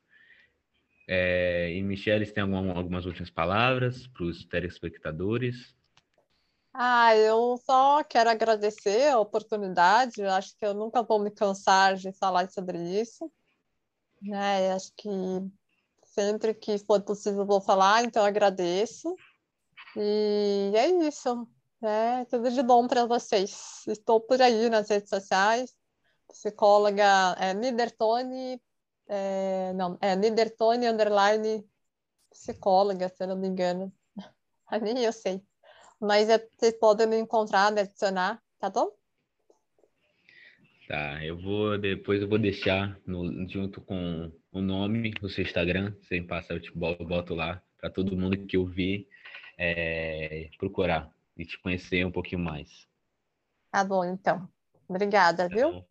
É, 1.08 1.72
e 1.72 1.82
Michelle, 1.82 2.26
você 2.26 2.32
tem 2.32 2.42
alguma, 2.42 2.74
algumas 2.74 3.06
últimas 3.06 3.30
palavras 3.30 4.06
para 4.08 4.24
os 4.24 4.44
telespectadores? 4.44 5.74
Ah, 6.74 7.16
eu 7.16 7.56
só 7.64 8.04
quero 8.04 8.28
agradecer 8.28 9.08
a 9.08 9.18
oportunidade. 9.18 10.20
Eu 10.20 10.30
acho 10.30 10.54
que 10.58 10.66
eu 10.66 10.74
nunca 10.74 11.02
vou 11.02 11.18
me 11.18 11.30
cansar 11.30 11.96
de 11.96 12.12
falar 12.12 12.50
sobre 12.50 12.78
isso. 12.78 13.32
Né? 14.20 14.72
Acho 14.72 14.92
que 14.98 15.08
sempre 16.04 16.52
que 16.52 16.76
for 16.78 17.00
possível 17.00 17.46
vou 17.46 17.62
falar, 17.62 18.04
então 18.04 18.22
agradeço. 18.22 19.16
E 19.96 20.72
é 20.74 20.88
isso. 21.08 21.48
Né? 21.80 22.26
Tudo 22.26 22.50
de 22.50 22.62
bom 22.62 22.86
para 22.86 23.06
vocês. 23.06 23.82
Estou 23.86 24.20
por 24.20 24.42
aí 24.42 24.68
nas 24.68 24.90
redes 24.90 25.08
sociais. 25.08 25.77
Psicóloga 26.28 27.36
é 27.38 27.54
Nidertone 27.54 28.60
é, 29.08 29.72
não, 29.72 29.96
é 30.00 30.14
Nidertone 30.14 30.86
underline 30.86 31.64
psicóloga, 32.30 33.08
se 33.08 33.24
eu 33.24 33.28
não 33.28 33.36
me 33.36 33.48
engano. 33.48 33.90
Nem 34.82 35.02
eu 35.02 35.12
sei. 35.12 35.42
Mas 35.98 36.28
é, 36.28 36.38
vocês 36.38 36.74
podem 36.78 37.06
me 37.06 37.16
encontrar, 37.16 37.72
me 37.72 37.80
adicionar, 37.80 38.40
tá 38.60 38.68
bom? 38.68 38.90
Tá, 40.86 41.24
eu 41.24 41.36
vou 41.38 41.76
depois 41.76 42.22
eu 42.22 42.28
vou 42.28 42.38
deixar 42.38 42.98
no, 43.06 43.48
junto 43.48 43.80
com 43.80 44.30
o 44.52 44.60
nome 44.60 45.10
do 45.12 45.28
seu 45.28 45.44
Instagram, 45.44 45.94
sem 46.02 46.26
passar 46.26 46.54
eu 46.54 46.60
te 46.60 46.72
boto, 46.72 47.04
boto 47.04 47.34
lá 47.34 47.62
para 47.78 47.90
todo 47.90 48.16
mundo 48.16 48.46
que 48.46 48.56
ouvir 48.56 49.06
é, 49.58 50.48
procurar 50.58 51.10
e 51.36 51.44
te 51.44 51.58
conhecer 51.60 52.06
um 52.06 52.12
pouquinho 52.12 52.40
mais. 52.40 52.86
Tá 53.70 53.84
bom, 53.84 54.04
então. 54.04 54.48
Obrigada, 54.88 55.46
viu? 55.48 55.84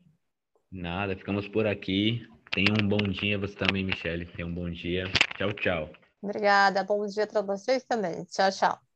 Nada, 0.72 1.15
ficamos 1.15 1.47
por 1.47 1.68
aqui. 1.68 2.28
Tenha 2.51 2.74
um 2.82 2.88
bom 2.88 3.07
dia, 3.07 3.38
você 3.38 3.55
também, 3.55 3.84
Michele. 3.84 4.26
Tenha 4.26 4.47
um 4.47 4.53
bom 4.53 4.70
dia. 4.70 5.05
Tchau, 5.38 5.53
tchau. 5.53 5.89
Obrigada. 6.22 6.84
Bom 6.84 7.05
dia 7.07 7.26
para 7.28 7.41
vocês 7.41 7.84
também. 7.84 8.24
Tchau, 8.26 8.51
tchau. 8.51 8.87